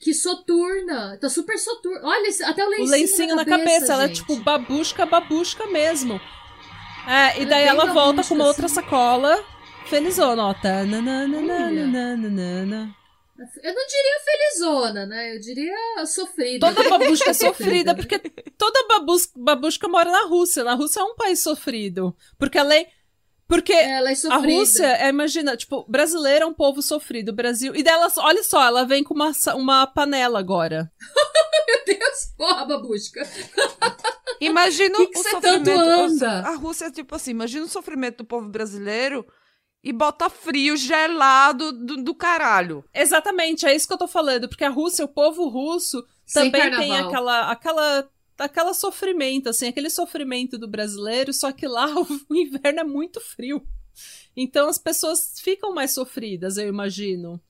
que 0.00 0.14
soturna. 0.14 1.18
Tá 1.20 1.28
super 1.28 1.58
soturna. 1.58 2.00
Olha, 2.02 2.30
até 2.46 2.64
o 2.64 2.68
O 2.68 2.70
lencinho, 2.70 2.90
lencinho 2.90 3.36
na 3.36 3.44
cabeça, 3.44 3.92
ela 3.92 4.04
é 4.04 4.08
tipo 4.08 4.36
babusca, 4.36 5.04
babusca 5.04 5.66
mesmo. 5.66 6.18
É, 7.06 7.38
e 7.38 7.42
Ela 7.42 7.50
daí 7.50 7.64
é 7.64 7.68
ela 7.68 7.92
volta 7.92 8.24
com 8.24 8.34
uma 8.34 8.46
outra 8.46 8.64
assim. 8.66 8.76
sacola. 8.76 9.38
Felizona, 9.86 10.46
ó. 10.46 10.54
Tananana. 10.54 11.36
Eu 13.62 13.74
não 13.74 13.86
diria 13.86 14.20
felizona, 14.24 15.06
né? 15.06 15.36
Eu 15.36 15.40
diria 15.40 16.06
sofrida. 16.06 16.72
Toda 16.72 16.88
babusca 16.88 17.30
é 17.30 17.34
sofrida, 17.34 17.94
porque 17.94 18.18
toda 18.56 18.86
babus- 18.88 19.30
babusca 19.36 19.86
mora 19.88 20.10
na 20.10 20.22
Rússia. 20.26 20.64
Na 20.64 20.74
Rússia 20.74 21.00
é 21.00 21.04
um 21.04 21.14
país 21.14 21.40
sofrido. 21.40 22.16
Porque 22.38 22.58
além. 22.58 22.86
Porque 23.48 23.72
Ela 23.72 24.10
é 24.10 24.14
A. 24.30 24.36
Rússia, 24.38 24.86
é, 24.86 25.08
imagina, 25.08 25.56
tipo, 25.56 25.84
brasileiro 25.88 26.44
é 26.44 26.48
um 26.48 26.52
povo 26.52 26.82
sofrido. 26.82 27.28
O 27.28 27.34
Brasil. 27.34 27.76
E 27.76 27.82
dela, 27.82 28.10
olha 28.18 28.42
só, 28.42 28.64
ela 28.66 28.84
vem 28.84 29.04
com 29.04 29.14
uma, 29.14 29.30
uma 29.54 29.86
panela 29.86 30.38
agora. 30.40 30.90
Meu 31.68 31.84
Deus, 31.98 32.32
porra, 32.36 32.64
babusca. 32.64 33.22
Imagina 34.40 34.96
Que 34.98 35.06
que 35.08 35.18
o 35.18 35.22
você 35.22 35.30
sofrimento... 35.30 35.64
tanto 35.64 35.80
anda? 35.80 36.40
A 36.40 36.54
Rússia 36.56 36.86
é 36.86 36.90
tipo 36.90 37.14
assim, 37.14 37.30
imagina 37.32 37.64
o 37.64 37.68
sofrimento 37.68 38.18
do 38.18 38.24
povo 38.24 38.48
brasileiro 38.48 39.24
e 39.86 39.92
bota 39.92 40.28
frio, 40.28 40.76
gelado 40.76 41.70
do, 41.70 42.02
do 42.02 42.12
caralho. 42.12 42.84
Exatamente, 42.92 43.64
é 43.64 43.74
isso 43.74 43.86
que 43.86 43.94
eu 43.94 43.98
tô 43.98 44.08
falando. 44.08 44.48
Porque 44.48 44.64
a 44.64 44.68
Rússia, 44.68 45.04
o 45.04 45.08
povo 45.08 45.48
russo, 45.48 46.04
Sem 46.26 46.50
também 46.50 46.76
tem 46.76 46.96
aquela, 46.96 47.52
aquela, 47.52 48.10
aquela 48.36 48.74
sofrimento, 48.74 49.48
assim, 49.48 49.68
aquele 49.68 49.88
sofrimento 49.88 50.58
do 50.58 50.66
brasileiro, 50.66 51.32
só 51.32 51.52
que 51.52 51.68
lá 51.68 51.86
o 52.28 52.34
inverno 52.34 52.80
é 52.80 52.84
muito 52.84 53.20
frio. 53.20 53.64
Então 54.36 54.68
as 54.68 54.76
pessoas 54.76 55.38
ficam 55.38 55.72
mais 55.72 55.92
sofridas, 55.92 56.56
eu 56.56 56.66
imagino. 56.66 57.40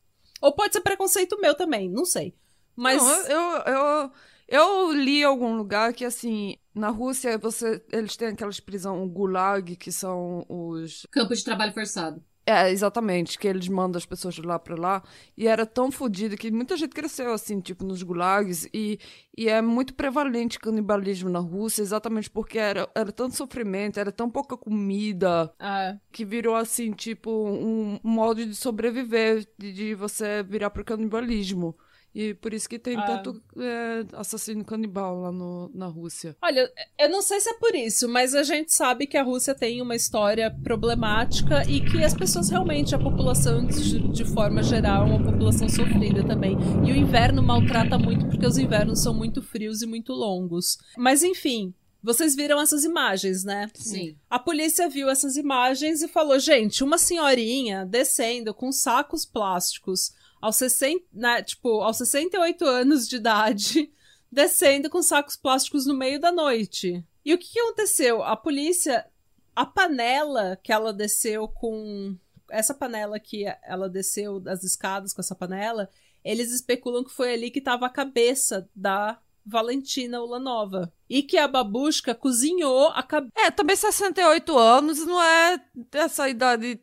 Ou 0.43 0.53
pode 0.53 0.75
ser 0.75 0.83
preconceito 0.83 1.41
meu 1.41 1.55
também, 1.55 1.89
não 1.89 2.05
sei. 2.05 2.35
Mas. 2.77 3.03
Não, 3.03 3.21
eu, 3.29 3.63
eu, 3.63 4.13
eu 4.47 4.93
li 4.93 5.21
em 5.21 5.25
algum 5.25 5.57
lugar 5.57 5.95
que, 5.95 6.05
assim, 6.05 6.59
na 6.75 6.91
Rússia 6.91 7.39
você, 7.39 7.83
eles 7.91 8.17
têm 8.17 8.29
aquelas 8.29 8.61
prisões, 8.61 9.03
o 9.03 9.09
gulag, 9.09 9.75
que 9.77 9.91
são 9.91 10.45
os... 10.47 11.07
Campo 11.11 11.35
de 11.35 11.43
trabalho 11.43 11.73
forçado. 11.73 12.23
É, 12.49 12.71
exatamente, 12.71 13.37
que 13.37 13.49
eles 13.49 13.67
mandam 13.67 13.99
as 13.99 14.07
pessoas 14.07 14.35
de 14.37 14.43
lá 14.43 14.57
pra 14.57 14.77
lá. 14.77 15.03
E 15.37 15.49
era 15.49 15.67
tão 15.67 15.91
fodido 15.91 16.37
que 16.37 16.49
muita 16.49 16.77
gente 16.77 16.95
cresceu, 16.95 17.33
assim, 17.33 17.61
tipo, 17.61 17.85
nos 17.85 18.05
gulags. 18.05 18.69
E, 18.73 19.01
e 19.37 19.49
é 19.49 19.61
muito 19.61 19.95
prevalente 19.95 20.61
canibalismo 20.61 21.29
na 21.29 21.41
Rússia, 21.41 21.83
exatamente 21.83 22.31
porque 22.31 22.57
era, 22.57 22.89
era 22.95 23.11
tanto 23.11 23.35
sofrimento, 23.35 23.99
era 23.99 24.13
tão 24.13 24.31
pouca 24.31 24.57
comida, 24.57 25.53
ah, 25.59 25.97
que 26.13 26.25
virou, 26.25 26.55
assim, 26.55 26.93
tipo, 26.93 27.31
um, 27.31 27.99
um 28.05 28.09
modo 28.09 28.47
de 28.47 28.55
sobreviver, 28.55 29.45
de, 29.59 29.73
de 29.73 29.95
você 29.97 30.45
virar 30.45 30.71
pro 30.71 30.85
canibalismo. 30.85 31.77
E 32.19 32.33
por 32.33 32.55
isso 32.55 32.67
que 32.67 32.79
tem 32.79 32.97
Ah. 32.97 33.03
tanto 33.03 33.43
é, 33.59 34.07
assassino 34.15 34.65
canibal 34.65 35.21
lá 35.21 35.31
no, 35.31 35.71
na 35.75 35.87
Rússia. 35.87 36.35
Olha, 36.41 36.73
eu 36.99 37.11
não 37.11 37.21
sei 37.21 37.39
se 37.43 37.51
é 37.51 37.55
por 37.59 37.75
isso, 37.75 38.09
mas 38.09 38.35
a 38.35 38.43
gente 38.43 38.73
sabe 38.73 39.07
que 39.07 39.19
a 39.19 39.23
Rússia 39.23 39.55
tem 39.55 39.83
uma 39.83 39.95
história 39.95 40.51
problemática 40.51 41.63
e 41.69 41.79
que 41.83 42.03
as 42.03 42.15
pessoas 42.15 42.49
realmente, 42.49 42.95
a 42.95 42.99
população 42.99 43.67
de, 43.67 44.09
de 44.09 44.25
forma 44.25 44.63
geral, 44.63 45.03
é 45.07 45.11
uma 45.11 45.31
população 45.31 45.69
sofrida 45.69 46.25
também. 46.25 46.57
E 46.87 46.91
o 46.91 46.97
inverno 46.97 47.43
maltrata 47.43 47.99
muito 47.99 48.27
porque 48.29 48.47
os 48.47 48.57
invernos 48.57 49.03
são 49.03 49.13
muito 49.13 49.43
frios 49.43 49.83
e 49.83 49.87
muito 49.87 50.15
longos. 50.15 50.79
Mas 50.97 51.23
enfim, 51.23 51.75
vocês 52.03 52.35
viram 52.35 52.59
essas 52.59 52.83
imagens, 52.85 53.45
né? 53.45 53.69
Sim. 53.75 54.17
A 54.31 54.39
polícia 54.39 54.89
viu 54.89 55.11
essas 55.11 55.37
imagens 55.37 56.01
e 56.01 56.09
falou: 56.09 56.39
gente, 56.39 56.83
uma 56.83 56.97
senhorinha 56.97 57.85
descendo 57.85 58.55
com 58.55 58.73
sacos 58.73 59.27
plásticos 59.27 60.13
aos 60.41 60.57
60, 60.57 61.05
né, 61.13 61.43
tipo, 61.43 61.81
aos 61.81 61.97
68 61.99 62.65
anos 62.65 63.09
de 63.09 63.17
idade, 63.17 63.93
descendo 64.31 64.91
com 64.91 65.03
sacos 65.03 65.37
plásticos 65.37 65.87
no 65.87 65.95
meio 65.95 66.21
da 66.21 66.33
noite. 66.33 67.05
E 67.25 67.35
o 67.35 67.39
que, 67.39 67.53
que 67.53 67.61
aconteceu? 67.61 68.23
A 68.23 68.37
polícia, 68.37 69.07
a 69.55 69.67
panela 69.67 70.59
que 70.63 70.73
ela 70.73 70.93
desceu 70.93 71.49
com 71.49 72.17
essa 72.51 72.75
panela 72.75 73.19
que 73.19 73.45
ela 73.63 73.89
desceu 73.89 74.39
das 74.39 74.63
escadas 74.63 75.13
com 75.13 75.21
essa 75.21 75.35
panela, 75.35 75.91
eles 76.25 76.53
especulam 76.53 77.05
que 77.05 77.13
foi 77.13 77.33
ali 77.35 77.51
que 77.51 77.59
estava 77.59 77.87
a 77.87 77.91
cabeça 77.91 78.69
da 78.75 79.19
Valentina 79.45 80.21
Ulanova. 80.21 80.93
E 81.09 81.23
que 81.23 81.39
a 81.39 81.47
babushka 81.47 82.15
cozinhou 82.15 82.89
a 82.89 83.03
cabeça. 83.03 83.33
É, 83.37 83.51
também 83.51 83.77
68 83.77 84.59
anos 84.59 85.07
não 85.07 85.23
é 85.23 85.61
essa 85.93 86.29
idade. 86.29 86.81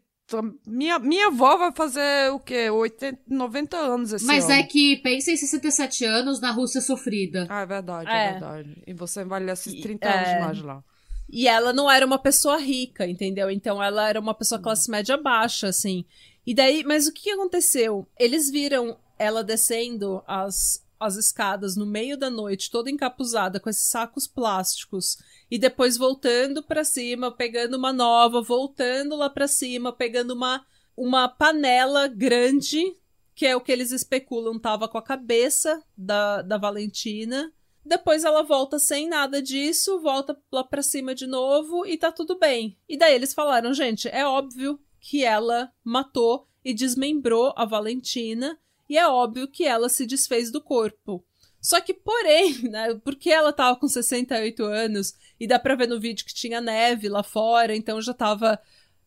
Minha, 0.66 0.98
minha 1.00 1.28
avó 1.28 1.58
vai 1.58 1.72
fazer 1.72 2.32
o 2.32 2.40
quê? 2.40 2.70
80, 2.70 3.20
90 3.28 3.78
anos 3.78 4.14
esse 4.14 4.26
Mas 4.26 4.46
ano. 4.46 4.54
é 4.54 4.64
que 4.64 4.98
pensa 4.98 5.32
em 5.32 5.38
67 5.38 6.06
anos 6.06 6.40
na 6.40 6.52
Rússia 6.52 6.82
sofrida. 6.82 7.46
Ah, 7.50 7.62
é 7.62 7.66
verdade, 7.66 8.10
é, 8.10 8.26
É. 8.28 8.32
verdade. 8.32 8.84
E 8.88 8.94
você 8.94 9.22
envelhece 9.22 9.78
E- 9.78 9.82
30 9.82 10.08
é. 10.08 10.18
anos 10.34 10.46
mais 10.46 10.62
lá. 10.62 10.84
E 11.30 11.48
ela 11.48 11.72
não 11.74 11.90
era 11.90 12.06
uma 12.06 12.18
pessoa 12.20 12.58
rica, 12.58 13.08
entendeu? 13.08 13.50
Então 13.52 13.82
ela 13.82 14.08
era 14.08 14.20
uma 14.20 14.34
pessoa 14.34 14.62
classe 14.62 14.90
média 14.90 15.18
baixa, 15.18 15.68
assim. 15.68 16.06
E 16.46 16.54
daí, 16.54 16.84
mas 16.84 17.08
o 17.08 17.14
que 17.14 17.24
que 17.24 17.32
aconteceu? 17.32 18.08
Eles 18.20 18.50
viram 18.50 18.98
ela 19.18 19.44
descendo 19.44 20.22
as, 20.28 20.83
as 21.04 21.16
escadas 21.16 21.76
no 21.76 21.86
meio 21.86 22.18
da 22.18 22.30
noite, 22.30 22.72
toda 22.72 22.90
encapuzada 22.90 23.60
com 23.60 23.70
esses 23.70 23.90
sacos 23.90 24.28
plásticos, 24.28 25.18
e 25.50 25.58
depois 25.58 25.98
voltando 25.98 26.64
pra 26.64 26.84
cima, 26.84 27.32
pegando 27.32 27.78
uma 27.78 27.94
nova, 27.94 28.42
voltando 28.42 29.16
lá 29.16 29.30
pra 29.30 29.48
cima, 29.48 29.94
pegando 29.94 30.32
uma, 30.32 30.66
uma 30.96 31.28
panela 31.28 32.08
grande, 32.08 32.96
que 33.36 33.46
é 33.46 33.56
o 33.56 33.62
que 33.62 33.72
eles 33.72 33.92
especulam 33.92 34.60
tava 34.60 34.88
com 34.88 34.98
a 34.98 35.04
cabeça 35.04 35.84
da, 35.98 36.42
da 36.42 36.58
Valentina. 36.58 37.52
Depois 37.86 38.24
ela 38.24 38.44
volta 38.44 38.80
sem 38.80 39.10
nada 39.10 39.42
disso, 39.42 40.00
volta 40.00 40.40
lá 40.52 40.64
pra 40.64 40.82
cima 40.82 41.14
de 41.14 41.28
novo 41.28 41.86
e 41.86 41.98
tá 41.98 42.12
tudo 42.12 42.40
bem. 42.40 42.78
E 42.88 42.98
daí 42.98 43.14
eles 43.14 43.34
falaram, 43.34 43.74
gente, 43.74 44.08
é 44.08 44.26
óbvio 44.26 44.80
que 45.00 45.24
ela 45.24 45.70
matou 45.84 46.48
e 46.64 46.74
desmembrou 46.74 47.54
a 47.58 47.66
Valentina 47.66 48.58
e 48.90 48.98
é 48.98 49.08
óbvio 49.08 49.48
que 49.48 49.66
ela 49.66 49.90
se 49.90 50.06
desfez 50.06 50.52
do 50.52 50.62
corpo. 50.62 51.26
Só 51.62 51.80
que, 51.80 51.94
porém, 51.94 52.64
né, 52.70 52.94
porque 53.04 53.30
ela 53.30 53.54
tava 53.54 53.80
com 53.80 53.88
68 53.88 54.64
anos 54.64 55.14
e 55.40 55.48
dá 55.48 55.58
pra 55.58 55.76
ver 55.76 55.88
no 55.88 56.00
vídeo 56.00 56.26
que 56.26 56.34
tinha 56.34 56.60
neve 56.60 57.08
lá 57.08 57.24
fora, 57.24 57.76
então 57.76 58.02
já 58.02 58.14
tava 58.14 58.60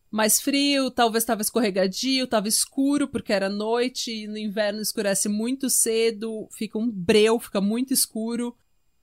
mais 0.09 0.41
frio, 0.41 0.89
talvez 0.89 1.25
tava 1.25 1.41
escorregadio, 1.41 2.27
tava 2.27 2.47
escuro 2.47 3.07
porque 3.07 3.33
era 3.33 3.49
noite 3.49 4.11
e 4.11 4.27
no 4.27 4.37
inverno 4.37 4.81
escurece 4.81 5.29
muito 5.29 5.69
cedo, 5.69 6.47
fica 6.51 6.77
um 6.77 6.89
breu, 6.89 7.39
fica 7.39 7.61
muito 7.61 7.93
escuro. 7.93 8.55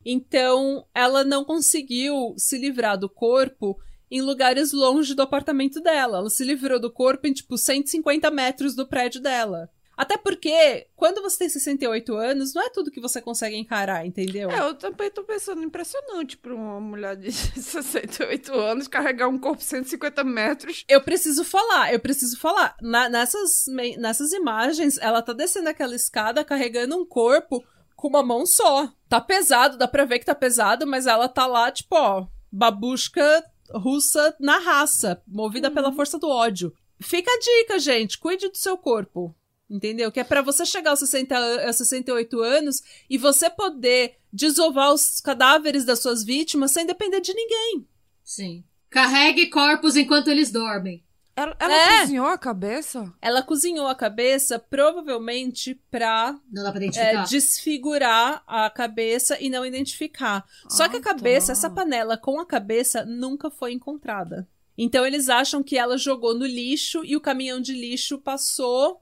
Então, 0.05 0.87
ela 0.95 1.25
não 1.25 1.45
conseguiu 1.45 2.35
se 2.37 2.59
livrar 2.59 2.99
do 2.99 3.09
corpo 3.09 3.79
em 4.11 4.21
lugares 4.21 4.73
longe 4.73 5.15
do 5.15 5.23
apartamento 5.23 5.81
dela. 5.81 6.19
Ela 6.19 6.31
se 6.31 6.45
livrou 6.45 6.79
do 6.79 6.91
corpo 6.91 7.27
em, 7.27 7.33
tipo, 7.33 7.57
150 7.57 8.31
metros 8.31 8.75
do 8.75 8.87
prédio 8.87 9.21
dela. 9.21 9.71
Até 9.96 10.16
porque, 10.16 10.87
quando 10.96 11.22
você 11.22 11.38
tem 11.38 11.48
68 11.48 12.14
anos, 12.16 12.52
não 12.54 12.62
é 12.62 12.70
tudo 12.70 12.90
que 12.90 13.00
você 13.00 13.20
consegue 13.20 13.57
encarar, 13.57 14.04
entendeu? 14.07 14.50
É, 14.50 14.59
eu 14.61 14.74
também 14.74 15.11
tô 15.11 15.22
pensando, 15.22 15.62
impressionante 15.62 16.37
pra 16.37 16.54
uma 16.54 16.80
mulher 16.80 17.16
de 17.16 17.30
68 17.33 18.52
anos 18.54 18.88
carregar 18.88 19.28
um 19.28 19.38
corpo 19.38 19.62
150 19.62 20.24
metros. 20.24 20.85
Eu 20.88 21.00
preciso 21.02 21.44
falar, 21.44 21.92
eu 21.92 22.00
preciso 22.00 22.38
falar. 22.38 22.76
Na- 22.83 23.09
nessas, 23.09 23.66
nessas 23.98 24.33
imagens, 24.33 24.98
ela 24.98 25.22
tá 25.22 25.33
descendo 25.33 25.68
aquela 25.68 25.94
escada 25.94 26.44
carregando 26.44 26.96
um 26.96 27.07
corpo 27.07 27.64
com 27.96 28.09
uma 28.09 28.22
mão 28.22 28.44
só. 28.44 28.88
Tá 29.09 29.20
pesado, 29.20 29.78
dá 29.78 29.87
pra 29.87 30.04
ver 30.04 30.18
que 30.18 30.26
tá 30.26 30.35
pesado, 30.35 30.87
mas 30.87 31.07
ela 31.07 31.28
tá 31.28 31.46
lá, 31.46 31.70
tipo, 31.70 31.94
ó, 31.96 32.26
babushka 32.52 33.44
russa 33.72 34.35
na 34.40 34.59
raça, 34.59 35.22
movida 35.26 35.70
pela 35.70 35.92
força 35.92 36.18
do 36.18 36.28
ódio. 36.28 36.72
Fica 37.00 37.30
a 37.30 37.38
dica, 37.38 37.78
gente, 37.78 38.18
cuide 38.18 38.48
do 38.48 38.57
seu 38.57 38.76
corpo. 38.76 39.35
Entendeu? 39.75 40.13
Que 40.13 40.21
é 40.21 40.25
pra 40.25 40.41
você 40.41 40.65
chegar 40.65 40.91
aos 40.91 41.01
60, 41.01 41.37
an- 41.37 41.67
aos 41.67 41.75
68 41.77 42.41
anos 42.41 42.81
e 43.11 43.19
você 43.19 43.51
poder 43.51 44.19
desovar 44.33 44.93
os 44.93 45.21
cadáveres 45.21 45.85
das 45.85 45.99
suas 45.99 46.23
vítimas 46.23 46.71
sem 46.71 46.87
depender 46.87 47.21
de 47.21 47.35
ninguém. 47.35 47.85
Sim. 48.23 48.63
Carregue 48.89 49.49
corpos 49.49 49.97
enquanto 49.97 50.29
eles 50.29 50.53
dormem. 50.53 51.03
Ela, 51.37 51.57
ela 51.59 51.75
É. 51.75 52.01
cozinhou 52.03 52.27
a 52.29 52.39
cabeça? 52.39 53.13
Ela 53.21 53.43
cozinhou 53.43 53.89
a 53.89 53.95
cabeça 53.97 54.57
provavelmente 54.61 55.75
pra 55.91 56.39
Não 56.53 56.63
dá 56.63 56.71
pra 56.71 56.85
é, 56.85 57.25
desfigurar 57.25 58.45
a 58.47 58.71
cabeça 58.71 59.37
e 59.41 59.51
não 59.51 59.67
identificar. 59.67 60.45
Só 60.69 60.89
que 60.89 60.97
a 60.97 61.01
Ah, 61.01 61.03
cabeça, 61.03 61.47
tá. 61.49 61.53
essa 61.53 61.69
panela 61.71 62.17
com 62.17 62.39
a 62.39 62.47
cabeça 62.47 63.05
nunca 63.05 63.51
foi 63.51 63.73
encontrada. 63.73 64.47
Então 64.79 65.05
eles 65.07 65.29
acham 65.29 65.63
que 65.63 65.77
ela 65.77 65.97
jogou 65.99 66.35
no 66.39 66.47
lixo 66.47 67.05
e 67.05 67.17
o 67.17 67.21
caminhão 67.21 67.61
de 67.61 67.73
lixo 67.73 68.19
passou 68.19 69.01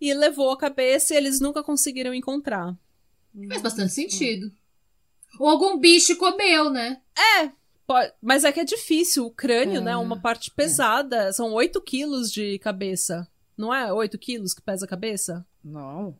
e 0.00 0.12
levou 0.14 0.50
a 0.50 0.58
cabeça 0.58 1.14
e 1.14 1.16
eles 1.16 1.40
nunca 1.40 1.62
conseguiram 1.62 2.14
encontrar. 2.14 2.76
Faz 3.48 3.62
bastante 3.62 3.92
sentido. 3.92 4.50
Ou 5.38 5.48
algum 5.48 5.78
bicho 5.78 6.16
comeu, 6.16 6.70
né? 6.70 7.00
Po- 7.86 7.94
Mas 8.20 8.44
é 8.44 8.52
que 8.52 8.60
é 8.60 8.64
difícil, 8.64 9.26
o 9.26 9.30
crânio, 9.30 9.78
É. 9.78 9.84
né? 9.84 9.96
Uma 9.96 10.20
parte 10.20 10.50
pesada. 10.50 11.32
São 11.32 11.52
8 11.52 11.80
quilos 11.80 12.30
de 12.30 12.58
cabeça. 12.58 13.26
Não 13.56 13.72
é 13.74 13.92
8 13.92 14.18
quilos 14.18 14.52
que 14.54 14.60
pesa 14.62 14.84
a 14.84 14.88
cabeça? 14.88 15.46
Não. 15.64 16.16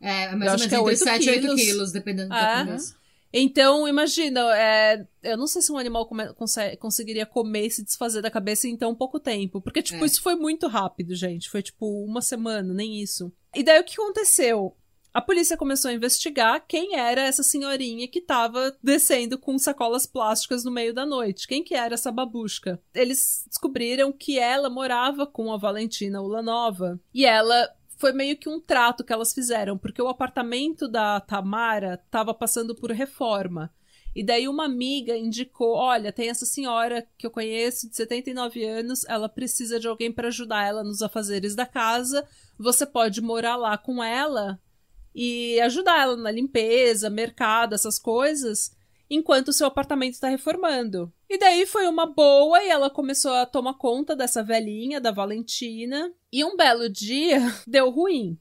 É, 0.00 0.32
Eu 0.32 0.38
mais 0.38 0.50
ou 0.50 0.54
acho 0.54 0.64
menos 0.64 0.66
que 0.68 0.74
é 0.74 0.78
entre 0.78 0.80
oito 0.90 0.98
7 1.04 1.24
e 1.26 1.30
8 1.30 1.40
quilos. 1.42 1.60
quilos, 1.60 1.92
dependendo 1.92 2.34
É. 2.34 2.36
da 2.40 2.64
cabeça. 2.64 2.96
Então, 3.32 3.88
imagina, 3.88 4.40
é, 4.56 5.06
eu 5.22 5.36
não 5.36 5.46
sei 5.46 5.62
se 5.62 5.72
um 5.72 5.78
animal 5.78 6.06
come- 6.06 6.32
conse- 6.34 6.76
conseguiria 6.76 7.24
comer 7.24 7.66
e 7.66 7.70
se 7.70 7.84
desfazer 7.84 8.20
da 8.20 8.30
cabeça 8.30 8.68
em 8.68 8.76
tão 8.76 8.94
pouco 8.94 9.18
tempo. 9.18 9.60
Porque, 9.60 9.82
tipo, 9.82 10.02
É. 10.04 10.06
isso 10.06 10.20
foi 10.20 10.34
muito 10.36 10.66
rápido, 10.68 11.14
gente. 11.14 11.48
Foi, 11.48 11.62
tipo, 11.62 11.86
uma 12.04 12.20
semana, 12.20 12.74
nem 12.74 13.00
isso. 13.00 13.32
E 13.54 13.62
daí 13.62 13.80
o 13.80 13.84
que 13.84 13.94
aconteceu? 14.00 14.76
A 15.14 15.20
polícia 15.20 15.58
começou 15.58 15.90
a 15.90 15.94
investigar 15.94 16.64
quem 16.66 16.96
era 16.96 17.20
essa 17.20 17.42
senhorinha 17.42 18.08
que 18.08 18.18
tava 18.20 18.74
descendo 18.82 19.36
com 19.38 19.58
sacolas 19.58 20.06
plásticas 20.06 20.64
no 20.64 20.70
meio 20.70 20.94
da 20.94 21.04
noite. 21.04 21.46
Quem 21.46 21.62
que 21.62 21.74
era 21.74 21.92
essa 21.92 22.10
babushka? 22.10 22.80
Eles 22.94 23.44
descobriram 23.46 24.10
que 24.10 24.38
ela 24.38 24.70
morava 24.70 25.26
com 25.26 25.52
a 25.52 25.58
Valentina 25.58 26.22
Ulanova. 26.22 26.98
E 27.12 27.26
ela 27.26 27.68
foi 28.02 28.12
meio 28.12 28.36
que 28.36 28.48
um 28.48 28.58
trato 28.58 29.04
que 29.04 29.12
elas 29.12 29.32
fizeram, 29.32 29.78
porque 29.78 30.02
o 30.02 30.08
apartamento 30.08 30.88
da 30.88 31.20
Tamara 31.20 32.04
tava 32.10 32.34
passando 32.34 32.74
por 32.74 32.90
reforma. 32.90 33.72
E 34.12 34.24
daí 34.24 34.48
uma 34.48 34.64
amiga 34.64 35.16
indicou: 35.16 35.76
olha, 35.76 36.12
tem 36.12 36.28
essa 36.28 36.44
senhora 36.44 37.06
que 37.16 37.24
eu 37.24 37.30
conheço 37.30 37.88
de 37.88 37.94
79 37.94 38.64
anos, 38.64 39.04
ela 39.04 39.28
precisa 39.28 39.78
de 39.78 39.86
alguém 39.86 40.10
para 40.10 40.26
ajudar 40.26 40.66
ela 40.66 40.82
nos 40.82 41.00
afazeres 41.00 41.54
da 41.54 41.64
casa. 41.64 42.26
Você 42.58 42.84
pode 42.84 43.20
morar 43.20 43.54
lá 43.54 43.78
com 43.78 44.02
ela 44.02 44.60
e 45.14 45.60
ajudar 45.60 46.02
ela 46.02 46.16
na 46.16 46.32
limpeza, 46.32 47.08
mercado, 47.08 47.72
essas 47.72 48.00
coisas, 48.00 48.72
enquanto 49.14 49.48
o 49.48 49.52
seu 49.52 49.66
apartamento 49.66 50.14
está 50.14 50.28
reformando. 50.28 51.12
E 51.28 51.36
daí 51.38 51.66
foi 51.66 51.86
uma 51.86 52.06
boa 52.06 52.62
e 52.64 52.68
ela 52.68 52.88
começou 52.88 53.34
a 53.34 53.44
tomar 53.44 53.74
conta 53.74 54.16
dessa 54.16 54.42
velhinha, 54.42 54.98
da 55.00 55.10
Valentina. 55.10 56.10
E 56.32 56.42
um 56.42 56.56
belo 56.56 56.88
dia 56.88 57.38
deu 57.68 57.90
ruim. 57.90 58.38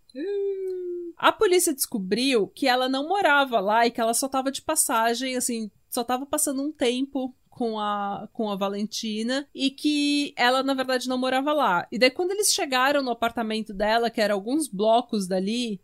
A 1.17 1.29
polícia 1.31 1.73
descobriu 1.73 2.47
que 2.47 2.67
ela 2.67 2.87
não 2.87 3.07
morava 3.07 3.59
lá 3.59 3.85
e 3.85 3.91
que 3.91 3.99
ela 3.99 4.13
só 4.13 4.29
tava 4.29 4.49
de 4.49 4.61
passagem, 4.61 5.35
assim, 5.35 5.69
só 5.89 6.05
tava 6.05 6.25
passando 6.25 6.61
um 6.61 6.71
tempo 6.71 7.35
com 7.49 7.77
a, 7.77 8.29
com 8.31 8.49
a 8.49 8.55
Valentina 8.55 9.45
e 9.53 9.71
que 9.71 10.33
ela, 10.37 10.63
na 10.63 10.73
verdade, 10.73 11.09
não 11.09 11.17
morava 11.17 11.51
lá. 11.51 11.85
E 11.91 11.99
daí, 11.99 12.09
quando 12.09 12.31
eles 12.31 12.53
chegaram 12.53 13.03
no 13.03 13.11
apartamento 13.11 13.73
dela, 13.73 14.09
que 14.09 14.21
era 14.21 14.33
alguns 14.33 14.69
blocos 14.69 15.27
dali, 15.27 15.81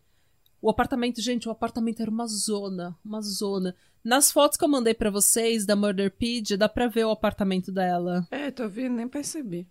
o 0.60 0.68
apartamento, 0.68 1.20
gente, 1.20 1.48
o 1.48 1.52
apartamento 1.52 2.00
era 2.00 2.10
uma 2.10 2.26
zona, 2.26 2.96
uma 3.04 3.20
zona. 3.20 3.76
Nas 4.04 4.30
fotos 4.32 4.56
que 4.56 4.64
eu 4.64 4.68
mandei 4.68 4.94
pra 4.94 5.10
vocês 5.10 5.66
da 5.66 5.76
Murderpedia, 5.76 6.56
dá 6.56 6.68
pra 6.68 6.86
ver 6.86 7.04
o 7.04 7.10
apartamento 7.10 7.70
dela. 7.72 8.26
É, 8.30 8.50
tô 8.50 8.68
vendo, 8.68 8.94
nem 8.96 9.08
percebi. 9.08 9.66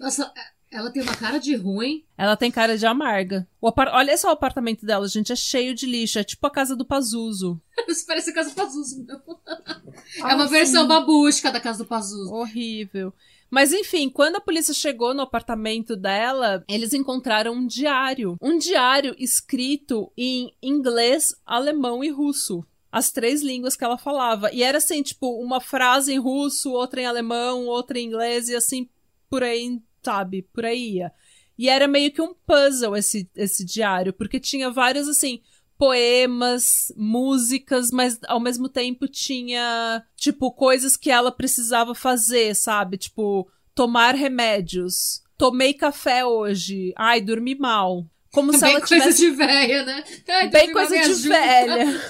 Nossa, 0.00 0.32
ela 0.70 0.90
tem 0.90 1.02
uma 1.02 1.14
cara 1.14 1.38
de 1.38 1.54
ruim. 1.54 2.04
Ela 2.16 2.36
tem 2.36 2.50
cara 2.50 2.76
de 2.76 2.86
amarga. 2.86 3.46
O 3.60 3.68
apar- 3.68 3.90
Olha 3.94 4.16
só 4.16 4.28
o 4.28 4.32
apartamento 4.32 4.84
dela, 4.86 5.06
gente, 5.08 5.32
é 5.32 5.36
cheio 5.36 5.74
de 5.74 5.86
lixo, 5.86 6.18
é 6.18 6.24
tipo 6.24 6.46
a 6.46 6.50
casa 6.50 6.74
do 6.74 6.84
Pazuzu. 6.84 7.60
Isso 7.88 8.06
parece 8.06 8.30
a 8.30 8.34
casa 8.34 8.50
do 8.50 8.56
Pazuzu. 8.56 9.04
meu. 9.04 9.16
É 9.16 10.22
Ah, 10.22 10.34
uma 10.34 10.46
sim. 10.46 10.52
versão 10.52 10.86
babusca 10.88 11.52
da 11.52 11.60
casa 11.60 11.78
do 11.84 11.86
Pazuzu. 11.88 12.32
Horrível. 12.32 13.12
Mas 13.48 13.72
enfim, 13.72 14.10
quando 14.10 14.36
a 14.36 14.40
polícia 14.40 14.74
chegou 14.74 15.14
no 15.14 15.22
apartamento 15.22 15.94
dela, 15.94 16.64
eles 16.68 16.92
encontraram 16.92 17.52
um 17.54 17.64
diário. 17.66 18.36
Um 18.42 18.58
diário 18.58 19.14
escrito 19.18 20.10
em 20.16 20.52
inglês, 20.60 21.28
alemão 21.46 22.02
e 22.02 22.10
russo. 22.10 22.64
As 22.96 23.12
três 23.12 23.42
línguas 23.42 23.76
que 23.76 23.84
ela 23.84 23.98
falava. 23.98 24.50
E 24.54 24.62
era 24.62 24.78
assim, 24.78 25.02
tipo, 25.02 25.38
uma 25.38 25.60
frase 25.60 26.14
em 26.14 26.18
russo, 26.18 26.72
outra 26.72 27.02
em 27.02 27.04
alemão, 27.04 27.66
outra 27.66 27.98
em 27.98 28.06
inglês 28.06 28.48
e 28.48 28.56
assim, 28.56 28.88
por 29.28 29.42
aí, 29.42 29.82
sabe? 30.02 30.48
Por 30.50 30.64
aí 30.64 30.94
ia. 30.94 31.12
E 31.58 31.68
era 31.68 31.86
meio 31.86 32.10
que 32.10 32.22
um 32.22 32.32
puzzle 32.32 32.96
esse, 32.96 33.28
esse 33.36 33.66
diário, 33.66 34.14
porque 34.14 34.40
tinha 34.40 34.70
vários, 34.70 35.08
assim, 35.08 35.42
poemas, 35.76 36.90
músicas, 36.96 37.90
mas 37.90 38.18
ao 38.26 38.40
mesmo 38.40 38.66
tempo 38.66 39.06
tinha, 39.06 40.02
tipo, 40.16 40.50
coisas 40.50 40.96
que 40.96 41.10
ela 41.10 41.30
precisava 41.30 41.94
fazer, 41.94 42.56
sabe? 42.56 42.96
Tipo, 42.96 43.46
tomar 43.74 44.14
remédios. 44.14 45.20
Tomei 45.36 45.74
café 45.74 46.24
hoje. 46.24 46.94
Ai, 46.96 47.20
dormi 47.20 47.54
mal. 47.54 48.06
Como 48.36 48.52
se 48.52 48.60
Bem 48.60 48.72
ela 48.72 48.80
coisa 48.80 49.04
tivesse. 49.04 49.18
de 49.18 49.30
velha, 49.30 49.82
né? 49.82 50.04
Ai, 50.28 50.48
Bem 50.50 50.70
coisa 50.70 50.94
de 50.94 51.00
ajuda. 51.10 51.28
velha. 51.30 52.02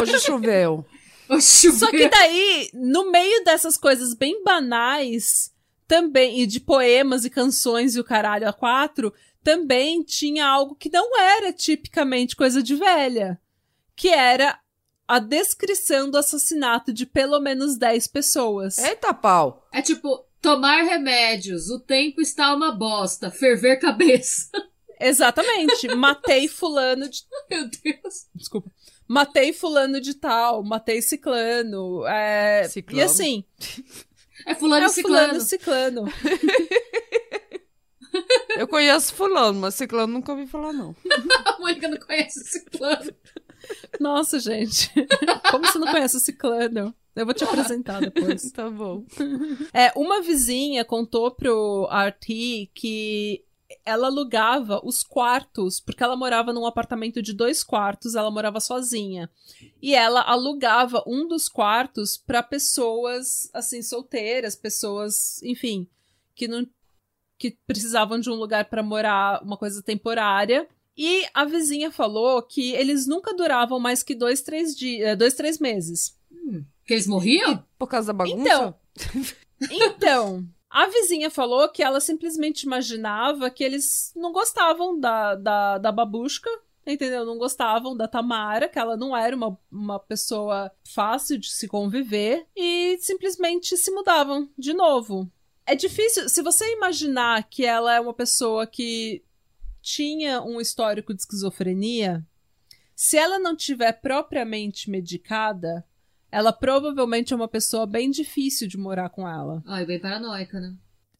Hoje 0.00 0.20
choveu. 0.20 0.86
Ô, 1.28 1.38
chuveiro. 1.38 1.78
Só 1.78 1.90
que 1.90 2.08
daí, 2.08 2.70
no 2.72 3.10
meio 3.10 3.44
dessas 3.44 3.76
coisas 3.76 4.14
bem 4.14 4.42
banais, 4.42 5.52
também, 5.86 6.40
e 6.40 6.46
de 6.46 6.58
poemas 6.58 7.26
e 7.26 7.30
canções 7.30 7.94
e 7.94 8.00
o 8.00 8.04
caralho 8.04 8.48
a 8.48 8.52
quatro, 8.54 9.12
também 9.42 10.02
tinha 10.02 10.46
algo 10.46 10.74
que 10.74 10.88
não 10.88 11.20
era 11.20 11.52
tipicamente 11.52 12.34
coisa 12.34 12.62
de 12.62 12.74
velha. 12.74 13.38
Que 13.94 14.08
era 14.08 14.58
a 15.06 15.18
descrição 15.18 16.10
do 16.10 16.16
assassinato 16.16 16.94
de 16.94 17.04
pelo 17.04 17.38
menos 17.40 17.76
10 17.76 18.06
pessoas. 18.06 18.78
Eita 18.78 19.12
pau. 19.12 19.68
É 19.70 19.82
tipo, 19.82 20.24
tomar 20.40 20.80
remédios, 20.84 21.68
o 21.68 21.78
tempo 21.78 22.22
está 22.22 22.54
uma 22.54 22.72
bosta, 22.72 23.30
ferver 23.30 23.76
cabeça. 23.78 24.48
Exatamente. 25.00 25.88
Matei 25.94 26.48
fulano 26.48 27.08
de. 27.08 27.22
Meu 27.50 27.68
Deus. 27.68 28.26
Desculpa. 28.34 28.70
Matei 29.06 29.52
fulano 29.52 30.00
de 30.00 30.14
tal, 30.14 30.64
matei 30.64 31.02
ciclano. 31.02 32.06
É... 32.06 32.66
Ciclano. 32.68 33.00
E 33.00 33.04
assim, 33.04 33.44
É 34.46 34.54
fulano 34.54 34.84
é 34.84 34.86
e 34.86 34.90
ciclano. 34.90 35.26
fulano 35.26 35.40
ciclano. 35.44 36.04
Eu 38.56 38.68
conheço 38.68 39.12
fulano, 39.14 39.60
mas 39.60 39.74
ciclano 39.74 40.12
nunca 40.12 40.32
ouvi 40.32 40.46
falar, 40.46 40.72
não. 40.72 40.94
A 41.44 41.58
Mônica 41.58 41.88
não 41.88 41.98
conhece 41.98 42.44
ciclano. 42.44 43.12
Nossa, 43.98 44.38
gente. 44.38 44.90
Como 45.50 45.66
você 45.66 45.78
não 45.78 45.90
conhece 45.90 46.16
o 46.16 46.20
ciclano? 46.20 46.94
Eu 47.16 47.24
vou 47.24 47.34
te 47.34 47.44
apresentar 47.44 48.00
depois. 48.00 48.50
Tá 48.52 48.68
bom. 48.70 49.04
É, 49.72 49.92
uma 49.96 50.22
vizinha 50.22 50.84
contou 50.84 51.30
pro 51.30 51.88
RT 51.90 52.70
que 52.74 53.44
ela 53.84 54.08
alugava 54.08 54.80
os 54.84 55.02
quartos, 55.02 55.80
porque 55.80 56.02
ela 56.02 56.16
morava 56.16 56.52
num 56.52 56.66
apartamento 56.66 57.22
de 57.22 57.32
dois 57.32 57.62
quartos, 57.62 58.14
ela 58.14 58.30
morava 58.30 58.60
sozinha. 58.60 59.30
E 59.80 59.94
ela 59.94 60.22
alugava 60.22 61.02
um 61.06 61.26
dos 61.26 61.48
quartos 61.48 62.16
para 62.16 62.42
pessoas, 62.42 63.48
assim, 63.52 63.82
solteiras, 63.82 64.56
pessoas, 64.56 65.42
enfim, 65.42 65.88
que 66.34 66.48
não 66.48 66.66
que 67.36 67.58
precisavam 67.66 68.18
de 68.18 68.30
um 68.30 68.34
lugar 68.34 68.66
para 68.66 68.82
morar, 68.82 69.42
uma 69.42 69.56
coisa 69.56 69.82
temporária. 69.82 70.68
E 70.96 71.26
a 71.34 71.44
vizinha 71.44 71.90
falou 71.90 72.40
que 72.42 72.72
eles 72.72 73.06
nunca 73.06 73.34
duravam 73.34 73.80
mais 73.80 74.02
que 74.02 74.14
dois, 74.14 74.40
três 74.40 74.76
dias, 74.76 75.18
dois, 75.18 75.34
três 75.34 75.58
meses. 75.58 76.16
Que 76.86 76.94
eles 76.94 77.06
morriam? 77.06 77.64
Por 77.76 77.88
causa 77.88 78.08
da 78.08 78.12
bagunça? 78.12 78.40
Então, 78.40 78.74
Então, 79.70 80.46
a 80.74 80.88
vizinha 80.88 81.30
falou 81.30 81.68
que 81.68 81.84
ela 81.84 82.00
simplesmente 82.00 82.64
imaginava 82.64 83.48
que 83.48 83.62
eles 83.62 84.12
não 84.16 84.32
gostavam 84.32 84.98
da, 84.98 85.36
da, 85.36 85.78
da 85.78 85.92
babushka, 85.92 86.50
entendeu? 86.84 87.24
Não 87.24 87.38
gostavam 87.38 87.96
da 87.96 88.08
Tamara, 88.08 88.68
que 88.68 88.76
ela 88.76 88.96
não 88.96 89.16
era 89.16 89.36
uma, 89.36 89.56
uma 89.70 90.00
pessoa 90.00 90.72
fácil 90.92 91.38
de 91.38 91.48
se 91.48 91.68
conviver, 91.68 92.44
e 92.56 92.98
simplesmente 93.00 93.76
se 93.76 93.88
mudavam 93.92 94.50
de 94.58 94.74
novo. 94.74 95.30
É 95.64 95.76
difícil, 95.76 96.28
se 96.28 96.42
você 96.42 96.68
imaginar 96.72 97.48
que 97.48 97.64
ela 97.64 97.94
é 97.94 98.00
uma 98.00 98.12
pessoa 98.12 98.66
que 98.66 99.22
tinha 99.80 100.42
um 100.42 100.60
histórico 100.60 101.14
de 101.14 101.20
esquizofrenia, 101.20 102.26
se 102.96 103.16
ela 103.16 103.38
não 103.38 103.54
tiver 103.54 103.92
propriamente 103.92 104.90
medicada, 104.90 105.86
ela 106.34 106.52
provavelmente 106.52 107.32
é 107.32 107.36
uma 107.36 107.46
pessoa 107.46 107.86
bem 107.86 108.10
difícil 108.10 108.66
de 108.66 108.76
morar 108.76 109.08
com 109.08 109.28
ela. 109.28 109.62
Ai, 109.64 109.86
bem 109.86 110.00
paranoica, 110.00 110.58
né? 110.58 110.74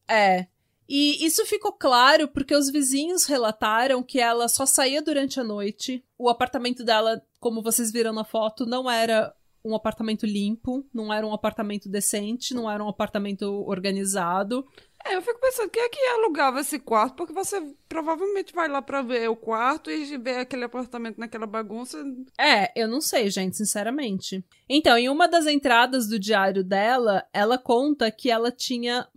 É. 0.09 0.47
E 0.89 1.25
isso 1.25 1.45
ficou 1.45 1.71
claro 1.71 2.27
porque 2.27 2.53
os 2.53 2.69
vizinhos 2.69 3.23
relataram 3.23 4.03
que 4.03 4.19
ela 4.19 4.49
só 4.49 4.65
saía 4.65 5.01
durante 5.01 5.39
a 5.39 5.43
noite. 5.43 6.03
O 6.17 6.27
apartamento 6.27 6.83
dela, 6.83 7.21
como 7.39 7.63
vocês 7.63 7.93
viram 7.93 8.11
na 8.11 8.25
foto, 8.25 8.65
não 8.65 8.91
era 8.91 9.33
um 9.63 9.73
apartamento 9.73 10.25
limpo, 10.25 10.85
não 10.93 11.13
era 11.13 11.25
um 11.25 11.33
apartamento 11.33 11.87
decente, 11.87 12.53
não 12.53 12.69
era 12.69 12.83
um 12.83 12.89
apartamento 12.89 13.45
organizado. 13.65 14.67
É, 15.07 15.15
eu 15.15 15.21
fico 15.21 15.39
pensando, 15.39 15.69
quem 15.69 15.83
é 15.83 15.89
que 15.89 15.99
alugava 15.99 16.59
esse 16.59 16.79
quarto? 16.79 17.15
Porque 17.15 17.31
você 17.31 17.61
provavelmente 17.87 18.51
vai 18.53 18.67
lá 18.67 18.81
pra 18.81 19.03
ver 19.03 19.29
o 19.29 19.35
quarto 19.35 19.91
e 19.91 20.17
ver 20.17 20.39
aquele 20.39 20.63
apartamento 20.63 21.19
naquela 21.19 21.45
bagunça. 21.45 22.03
É, 22.39 22.71
eu 22.75 22.87
não 22.87 22.99
sei, 22.99 23.29
gente, 23.29 23.55
sinceramente. 23.55 24.43
Então, 24.67 24.97
em 24.97 25.07
uma 25.07 25.27
das 25.27 25.45
entradas 25.45 26.07
do 26.07 26.17
diário 26.17 26.63
dela, 26.63 27.23
ela 27.31 27.55
conta 27.55 28.09
que 28.09 28.31
ela 28.31 28.51
tinha 28.51 29.07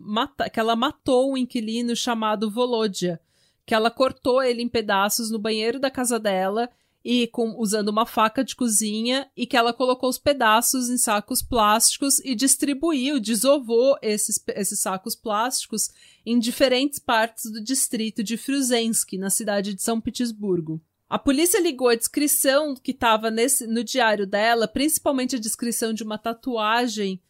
que 0.53 0.61
ela 0.61 0.77
matou 0.77 1.33
um 1.33 1.39
inquilino 1.39 1.97
chamado 1.97 2.51
Volodya, 2.51 3.19
que 3.65 3.75
ela 3.75 3.91
cortou 3.91 4.43
ele 4.43 4.63
em 4.63 4.69
pedaços 4.69 5.31
no 5.31 5.39
banheiro 5.39 5.81
da 5.81 5.91
casa 5.91 6.21
dela 6.21 6.69
e 7.11 7.27
com 7.27 7.59
usando 7.59 7.89
uma 7.89 8.05
faca 8.05 8.45
de 8.45 8.55
cozinha 8.55 9.31
e 9.35 9.47
que 9.47 9.57
ela 9.57 9.73
colocou 9.73 10.11
os 10.11 10.19
pedaços 10.19 10.91
em 10.91 10.99
sacos 10.99 11.41
plásticos 11.41 12.19
e 12.19 12.35
distribuiu, 12.35 13.19
desovou 13.19 13.97
esses, 14.03 14.39
esses 14.49 14.79
sacos 14.81 15.17
plásticos 15.17 15.89
em 16.27 16.39
diferentes 16.39 16.99
partes 16.99 17.51
do 17.51 17.65
distrito 17.65 18.23
de 18.23 18.37
Fruzensky, 18.37 19.17
na 19.17 19.31
cidade 19.31 19.73
de 19.73 19.83
São 19.83 19.99
Petersburgo. 19.99 20.83
A 21.09 21.19
polícia 21.19 21.59
ligou 21.59 21.89
a 21.89 21.95
descrição 21.95 22.75
que 22.75 22.91
estava 22.91 23.31
no 23.31 23.83
diário 23.83 24.27
dela, 24.27 24.69
principalmente 24.69 25.35
a 25.35 25.41
descrição 25.41 25.95
de 25.95 26.03
uma 26.03 26.19
tatuagem 26.19 27.23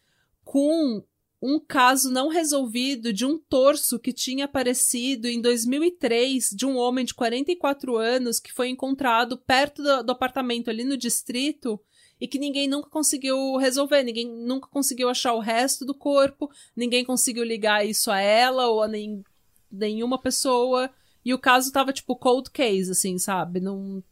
com 0.43 1.01
um 1.41 1.59
caso 1.59 2.11
não 2.11 2.27
resolvido 2.27 3.13
de 3.13 3.25
um 3.25 3.37
torso 3.37 3.97
que 3.97 4.11
tinha 4.11 4.45
aparecido 4.45 5.27
em 5.27 5.41
2003 5.41 6.49
de 6.49 6.65
um 6.65 6.75
homem 6.75 7.05
de 7.05 7.13
44 7.13 7.95
anos 7.95 8.39
que 8.39 8.51
foi 8.51 8.67
encontrado 8.69 9.37
perto 9.37 9.81
do, 9.81 10.03
do 10.03 10.11
apartamento 10.11 10.69
ali 10.69 10.83
no 10.83 10.97
distrito 10.97 11.79
e 12.19 12.27
que 12.27 12.37
ninguém 12.37 12.67
nunca 12.67 12.89
conseguiu 12.89 13.55
resolver, 13.55 14.03
ninguém 14.03 14.29
nunca 14.29 14.67
conseguiu 14.67 15.09
achar 15.09 15.33
o 15.33 15.39
resto 15.39 15.85
do 15.85 15.93
corpo, 15.93 16.49
ninguém 16.75 17.05
conseguiu 17.05 17.45
ligar 17.45 17.87
isso 17.87 18.11
a 18.11 18.19
ela 18.19 18.67
ou 18.67 18.83
a 18.83 18.87
nem, 18.87 19.23
nenhuma 19.71 20.19
pessoa. 20.19 20.89
E 21.23 21.33
o 21.33 21.39
caso 21.39 21.71
tava 21.71 21.93
tipo 21.93 22.15
cold 22.15 22.49
case, 22.51 22.91
assim, 22.91 23.17
sabe? 23.17 23.61
Não. 23.61 24.03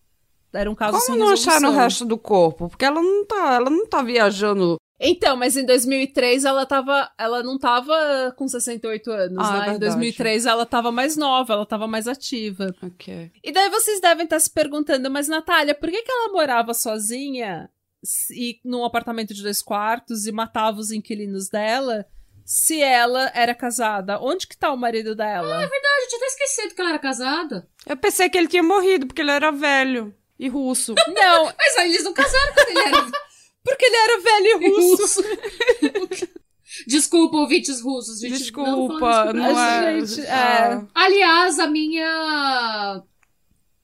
Era 0.54 0.72
um 0.72 0.76
caso 0.76 0.98
Como 1.06 1.18
não 1.18 1.30
acharam 1.30 1.70
o 1.70 1.74
resto 1.74 2.06
do 2.06 2.18
corpo? 2.18 2.70
Porque 2.70 2.86
ela 2.86 3.02
não 3.02 3.26
tá, 3.26 3.56
ela 3.56 3.70
não 3.70 3.86
tá 3.86 4.02
viajando. 4.02 4.78
Então, 5.00 5.36
mas 5.38 5.56
em 5.56 5.64
2003 5.66 6.44
ela 6.44 6.66
tava. 6.66 7.12
Ela 7.18 7.44
não 7.44 7.60
tava 7.60 8.34
com 8.36 8.48
68 8.48 9.12
anos, 9.12 9.38
Ah, 9.40 9.50
é 9.50 9.52
né? 9.52 9.58
em 9.58 9.70
verdade. 9.72 9.80
2003 9.92 10.46
ela 10.48 10.66
tava 10.66 10.92
mais 10.92 11.16
nova, 11.16 11.54
ela 11.54 11.66
tava 11.66 11.88
mais 11.88 12.08
ativa. 12.08 12.74
Ok. 12.82 13.32
E 13.44 13.52
daí 13.52 13.70
vocês 13.70 14.02
devem 14.02 14.24
estar 14.24 14.40
se 14.40 14.50
perguntando, 14.50 15.10
mas 15.12 15.28
Natália, 15.28 15.76
por 15.76 15.90
que, 15.92 16.02
que 16.02 16.12
ela 16.12 16.32
morava 16.34 16.74
sozinha 16.74 17.70
e 18.32 18.60
num 18.66 18.84
apartamento 18.86 19.34
de 19.34 19.44
dois 19.44 19.62
quartos 19.62 20.26
e 20.28 20.32
matava 20.32 20.80
os 20.80 20.92
inquilinos 20.92 21.48
dela 21.50 22.06
se 22.44 22.82
ela 22.82 23.32
era 23.36 23.54
casada? 23.54 24.20
Onde 24.20 24.48
que 24.48 24.58
tá 24.58 24.72
o 24.72 24.78
marido 24.78 25.14
dela? 25.14 25.58
Ah, 25.60 25.64
eu 25.64 26.08
tinha 26.08 26.18
até 26.18 26.26
esquecido 26.28 26.74
que 26.74 26.82
ela 26.82 26.92
era 26.92 27.00
casada. 27.00 27.68
Eu 27.86 27.98
pensei 27.98 28.30
que 28.30 28.38
ele 28.38 28.48
tinha 28.48 28.64
morrido, 28.64 29.06
porque 29.06 29.22
ele 29.22 29.32
era 29.32 29.52
velho 29.52 30.16
e 30.40 30.48
russo. 30.48 30.96
Não, 31.08 31.46
Mas 31.58 31.78
aí 31.78 31.90
eles 31.92 32.04
não 32.04 32.14
casaram 32.14 32.54
quando 32.54 32.70
ele 32.70 32.80
era 32.80 33.12
porque 33.68 33.86
ele 33.86 33.96
era 33.96 34.22
velho 34.22 34.64
e 34.64 34.70
russo. 34.70 35.22
russo. 35.22 35.24
Desculpa, 36.88 37.38
ouvintes 37.38 37.82
russos. 37.82 38.20
gente. 38.20 38.38
Desculpa, 38.38 39.34
não, 39.34 39.34
não, 39.34 39.60
é. 39.60 40.06
gente- 40.06 40.22
é. 40.28 40.32
ah, 40.34 40.86
Aliás, 40.94 41.60
a 41.60 41.68
minha. 41.68 43.04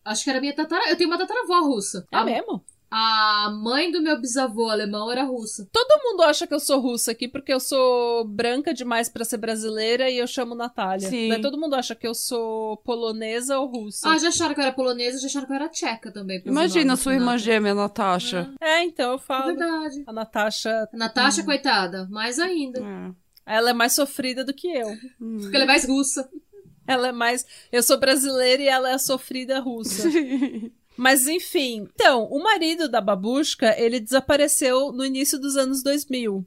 Acho 0.06 0.24
que 0.24 0.30
era 0.30 0.40
a 0.40 0.42
minha 0.42 0.54
tatara. 0.56 0.90
Eu 0.90 0.96
tenho 0.98 1.10
uma 1.10 1.18
tataravó 1.18 1.62
russa. 1.62 2.06
É 2.12 2.18
a, 2.18 2.24
mesmo? 2.24 2.64
A 2.96 3.50
mãe 3.50 3.92
do 3.92 4.00
meu 4.04 4.22
bisavô 4.22 4.70
alemão 4.70 5.12
era 5.12 5.24
russa. 5.24 5.68
Todo 5.72 6.00
mundo 6.04 6.22
acha 6.22 6.46
que 6.46 6.54
eu 6.54 6.60
sou 6.60 6.80
russa 6.80 7.10
aqui 7.12 7.28
porque 7.28 7.52
eu 7.52 7.60
sou 7.60 8.24
branca 8.24 8.72
demais 8.72 9.10
pra 9.10 9.26
ser 9.26 9.38
brasileira 9.38 10.12
e 10.12 10.20
eu 10.20 10.28
chamo 10.28 10.54
Natália. 10.54 11.10
Sim. 11.10 11.30
Daí 11.30 11.42
todo 11.42 11.60
mundo 11.60 11.74
acha 11.74 11.96
que 11.96 12.06
eu 12.06 12.14
sou 12.14 12.78
polonesa 12.78 13.58
ou 13.58 13.66
russa. 13.68 14.08
Ah, 14.08 14.18
já 14.20 14.28
acharam 14.28 14.54
que 14.54 14.60
eu 14.60 14.64
era 14.66 14.72
polonesa, 14.74 15.18
já 15.20 15.26
acharam 15.26 15.48
que 15.48 15.52
eu 15.54 15.56
era 15.56 15.70
tcheca 15.70 16.12
também. 16.12 16.40
Imagina 16.46 16.86
nomes, 16.86 17.00
sua 17.02 17.14
irmã 17.16 17.32
né? 17.32 17.38
gêmea, 17.40 17.74
Natasha. 17.74 18.54
É, 18.62 18.84
então 18.84 19.10
eu 19.10 19.16
É 19.18 19.20
falo. 19.20 19.46
verdade. 19.48 20.04
A 20.06 20.14
Natasha, 20.14 20.88
A 20.94 20.96
Natasha, 20.98 21.44
coitada, 21.44 22.08
mais 22.12 22.38
ainda. 22.38 22.80
É. 22.80 23.56
ela 23.58 23.72
é 23.72 23.74
mais 23.74 23.94
sofrida 23.94 24.46
do 24.46 24.54
que 24.54 24.68
eu. 24.68 24.90
Porque 25.42 25.56
ela 25.56 25.64
é 25.64 25.68
mais 25.68 25.88
russa. 25.88 26.30
Ela 26.86 27.08
é 27.08 27.12
mais. 27.12 27.44
Eu 27.72 27.82
sou 27.82 27.98
brasileira 27.98 28.62
e 28.62 28.68
ela 28.68 28.90
é 28.90 28.94
a 28.94 29.00
sofrida 29.00 29.60
russa. 29.60 30.08
Mas 30.98 31.28
enfim. 31.28 31.88
Então, 31.96 32.26
o 32.26 32.42
marido 32.42 32.88
da 32.88 33.02
babushka, 33.02 33.76
ele 33.80 34.00
desapareceu 34.00 34.92
no 34.92 35.06
início 35.06 35.40
dos 35.40 35.56
anos 35.56 35.82
2000. 35.82 36.46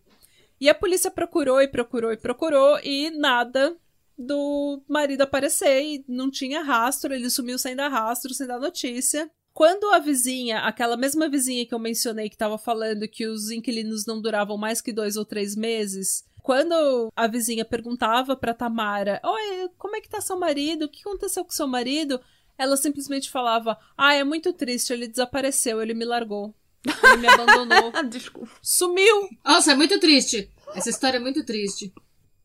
E 0.61 0.69
a 0.69 0.75
polícia 0.75 1.11
procurou 1.11 1.61
e 1.61 1.69
procurou 1.69 2.13
e 2.13 2.17
procurou 2.17 2.79
e 2.83 3.11
nada 3.11 3.77
do 4.19 4.83
marido 4.89 5.23
aparecer 5.23 5.83
e 5.83 6.05
não 6.09 6.31
tinha 6.31 6.63
rastro, 6.63 7.13
ele 7.13 7.29
sumiu 7.29 7.59
sem 7.59 7.77
dar 7.77 7.89
rastro, 7.89 8.33
sem 8.33 8.47
dar 8.47 8.59
notícia. 8.59 9.31
Quando 9.53 9.87
a 9.93 9.99
vizinha, 9.99 10.61
aquela 10.61 10.97
mesma 10.97 11.29
vizinha 11.29 11.67
que 11.67 11.75
eu 11.75 11.79
mencionei 11.79 12.29
que 12.29 12.37
tava 12.37 12.59
falando 12.59 13.09
que 13.09 13.27
os 13.27 13.51
inquilinos 13.51 14.07
não 14.07 14.21
duravam 14.21 14.57
mais 14.57 14.81
que 14.81 14.93
dois 14.93 15.17
ou 15.17 15.25
três 15.25 15.55
meses, 15.55 16.25
quando 16.43 17.11
a 17.17 17.27
vizinha 17.27 17.65
perguntava 17.65 18.37
pra 18.37 18.55
Tamara: 18.55 19.21
Oi, 19.25 19.69
como 19.77 19.97
é 19.97 20.01
que 20.01 20.09
tá 20.09 20.21
seu 20.21 20.39
marido? 20.39 20.85
O 20.85 20.89
que 20.89 21.01
aconteceu 21.01 21.45
com 21.45 21.51
seu 21.51 21.67
marido? 21.67 22.21
Ela 22.59 22.77
simplesmente 22.77 23.31
falava: 23.31 23.79
Ah, 23.97 24.15
é 24.15 24.25
muito 24.25 24.53
triste, 24.53 24.93
ele 24.93 25.09
desapareceu, 25.09 25.81
ele 25.83 25.95
me 25.95 26.05
largou. 26.05 26.55
Ele 27.03 27.17
me 27.17 27.29
abandonou. 27.29 27.93
Desculpa. 28.09 28.53
Sumiu! 28.63 29.29
Nossa, 29.45 29.73
é 29.73 29.75
muito 29.75 29.99
triste. 29.99 30.51
Essa 30.75 30.91
história 30.91 31.17
é 31.17 31.21
muito 31.21 31.45
triste. 31.45 31.93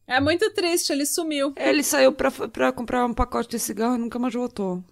É 0.07 0.19
muito 0.19 0.51
triste, 0.53 0.91
ele 0.91 1.05
sumiu. 1.05 1.53
Ele 1.55 1.83
saiu 1.83 2.11
pra, 2.11 2.31
pra 2.31 2.71
comprar 2.71 3.05
um 3.05 3.13
pacote 3.13 3.49
de 3.49 3.59
cigarro 3.59 3.95
e 3.95 3.99
nunca 3.99 4.19
mais 4.19 4.33
voltou. 4.33 4.83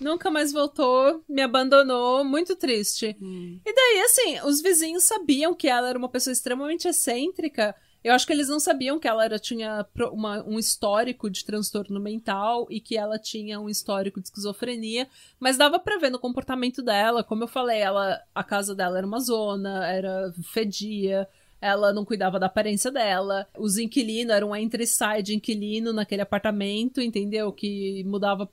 Nunca 0.00 0.30
mais 0.30 0.52
voltou, 0.52 1.24
me 1.28 1.42
abandonou, 1.42 2.24
muito 2.24 2.54
triste. 2.54 3.16
E 3.20 3.74
daí, 3.74 4.00
assim, 4.02 4.40
os 4.48 4.62
vizinhos 4.62 5.04
sabiam 5.04 5.54
que 5.54 5.66
ela 5.66 5.88
era 5.88 5.98
uma 5.98 6.08
pessoa 6.08 6.32
extremamente 6.32 6.86
excêntrica. 6.86 7.74
Eu 8.02 8.14
acho 8.14 8.26
que 8.26 8.32
eles 8.32 8.48
não 8.48 8.60
sabiam 8.60 8.98
que 8.98 9.08
ela 9.08 9.24
era, 9.24 9.38
tinha 9.38 9.84
uma- 10.12 10.42
um 10.44 10.58
histórico 10.58 11.28
de 11.28 11.44
transtorno 11.44 11.98
mental 11.98 12.66
e 12.70 12.80
que 12.80 12.96
ela 12.96 13.18
tinha 13.18 13.58
um 13.60 13.68
histórico 13.68 14.20
de 14.20 14.28
esquizofrenia, 14.28 15.08
mas 15.40 15.56
dava 15.56 15.78
pra 15.78 15.98
ver 15.98 16.10
no 16.10 16.18
comportamento 16.18 16.80
dela. 16.82 17.24
Como 17.24 17.42
eu 17.42 17.48
falei, 17.48 17.80
ela, 17.80 18.20
a 18.34 18.44
casa 18.44 18.74
dela 18.74 18.98
era 18.98 19.06
uma 19.06 19.18
zona, 19.20 19.86
era 19.86 20.32
fedia, 20.44 21.28
ela 21.60 21.92
não 21.92 22.04
cuidava 22.04 22.38
da 22.38 22.46
aparência 22.46 22.90
dela. 22.90 23.46
Os 23.58 23.78
inquilinos 23.78 24.32
eram 24.32 24.50
um 24.50 24.56
entre 24.56 24.84
e 24.84 24.86
sai 24.86 25.22
de 25.22 25.34
inquilino 25.34 25.92
naquele 25.92 26.22
apartamento, 26.22 27.00
entendeu? 27.00 27.52
Que 27.52 28.04
mudava 28.04 28.48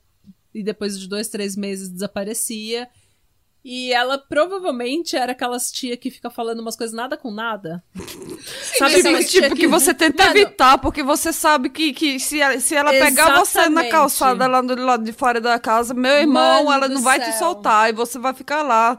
e 0.52 0.62
depois 0.62 0.98
de 0.98 1.06
dois, 1.08 1.28
três 1.28 1.54
meses 1.54 1.88
desaparecia. 1.88 2.88
E 3.68 3.92
ela 3.92 4.16
provavelmente 4.16 5.16
era 5.16 5.32
aquelas 5.32 5.72
tia 5.72 5.96
que 5.96 6.08
fica 6.08 6.30
falando 6.30 6.60
umas 6.60 6.76
coisas 6.76 6.94
nada 6.94 7.16
com 7.16 7.32
nada. 7.32 7.82
Sabe 8.78 9.02
mas 9.02 9.28
Tipo, 9.28 9.42
tipo 9.46 9.56
que 9.56 9.66
você 9.66 9.92
tenta 9.92 10.24
Mano, 10.24 10.38
evitar, 10.38 10.78
porque 10.78 11.02
você 11.02 11.32
sabe 11.32 11.68
que, 11.68 11.92
que 11.92 12.20
se, 12.20 12.40
ela, 12.40 12.60
se 12.60 12.76
ela 12.76 12.92
pegar 12.92 13.40
você 13.40 13.68
na 13.68 13.88
calçada 13.88 14.46
lá 14.46 14.60
do 14.60 14.80
lado 14.80 15.02
de 15.02 15.12
fora 15.12 15.40
da 15.40 15.58
casa, 15.58 15.92
meu 15.94 16.12
irmão, 16.12 16.66
Mano 16.66 16.72
ela 16.76 16.88
não 16.88 17.02
vai 17.02 17.18
te 17.18 17.36
soltar 17.36 17.90
e 17.90 17.92
você 17.92 18.20
vai 18.20 18.32
ficar 18.32 18.62
lá 18.62 18.96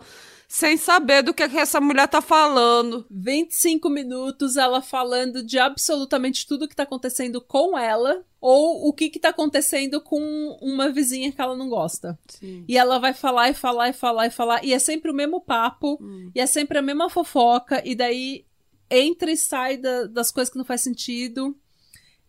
sem 0.48 0.78
saber 0.78 1.22
do 1.24 1.34
que, 1.34 1.48
que 1.50 1.58
essa 1.58 1.82
mulher 1.82 2.08
tá 2.08 2.22
falando. 2.22 3.06
25 3.12 3.90
minutos 3.90 4.56
ela 4.56 4.82
falando 4.82 5.44
de 5.44 5.60
absolutamente 5.60 6.48
tudo 6.48 6.68
que 6.68 6.76
tá 6.76 6.84
acontecendo 6.84 7.42
com 7.42 7.78
ela 7.78 8.24
ou 8.40 8.88
o 8.88 8.94
que 8.94 9.10
que 9.10 9.20
tá 9.20 9.30
acontecendo 9.30 10.00
com 10.00 10.58
uma 10.62 10.90
vizinha 10.90 11.32
que 11.32 11.42
ela 11.42 11.56
não 11.56 11.68
gosta. 11.68 12.18
Sim. 12.28 12.64
E 12.68 12.78
ela 12.78 12.98
vai 12.98 13.14
falar 13.14 13.50
e 13.50 13.54
falar 13.54 13.90
e 13.90 13.94
falar 13.94 14.28
e 14.28 14.32
falar 14.32 14.64
e 14.64 14.74
é 14.74 14.80
sempre 14.80 15.12
o 15.12 15.14
mesmo 15.14 15.42
papo 15.42 16.00
e 16.34 16.40
é 16.40 16.46
sempre 16.46 16.78
a 16.78 16.82
mesma 16.82 17.10
fofoca 17.10 17.82
e 17.86 17.94
daí 17.94 18.46
entra 18.90 19.30
e 19.30 19.36
sai 19.36 19.76
da- 19.76 20.06
das 20.06 20.32
coisas 20.32 20.50
que 20.52 20.58
não 20.58 20.64
faz 20.66 20.80
sentido. 20.82 21.54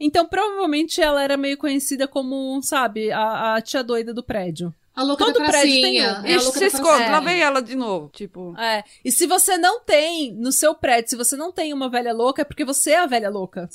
Então, 0.00 0.26
provavelmente 0.26 1.00
ela 1.00 1.22
era 1.22 1.36
meio 1.36 1.56
conhecida 1.56 2.06
como, 2.08 2.60
sabe, 2.62 3.10
a, 3.12 3.54
a 3.56 3.60
tia 3.62 3.82
doida 3.82 4.12
do 4.14 4.22
prédio. 4.22 4.72
A 4.98 5.02
louca 5.04 5.26
Todo 5.26 5.38
da 5.38 5.44
prédio 5.46 5.80
tem 5.80 6.00
um. 6.00 6.04
É 6.04 6.08
a 6.08 6.36
Ixi, 6.36 6.44
louca 6.44 6.58
se 6.58 6.60
da 6.60 6.66
esconde, 6.66 7.08
lá 7.08 7.20
vem 7.20 7.40
ela 7.40 7.62
de 7.62 7.76
novo. 7.76 8.08
Tipo, 8.12 8.52
É. 8.58 8.82
E 9.04 9.12
se 9.12 9.28
você 9.28 9.56
não 9.56 9.78
tem 9.80 10.34
no 10.34 10.50
seu 10.50 10.74
prédio, 10.74 11.10
se 11.10 11.16
você 11.16 11.36
não 11.36 11.52
tem 11.52 11.72
uma 11.72 11.88
velha 11.88 12.12
louca, 12.12 12.42
é 12.42 12.44
porque 12.44 12.64
você 12.64 12.90
é 12.90 12.98
a 12.98 13.06
velha 13.06 13.30
louca. 13.30 13.68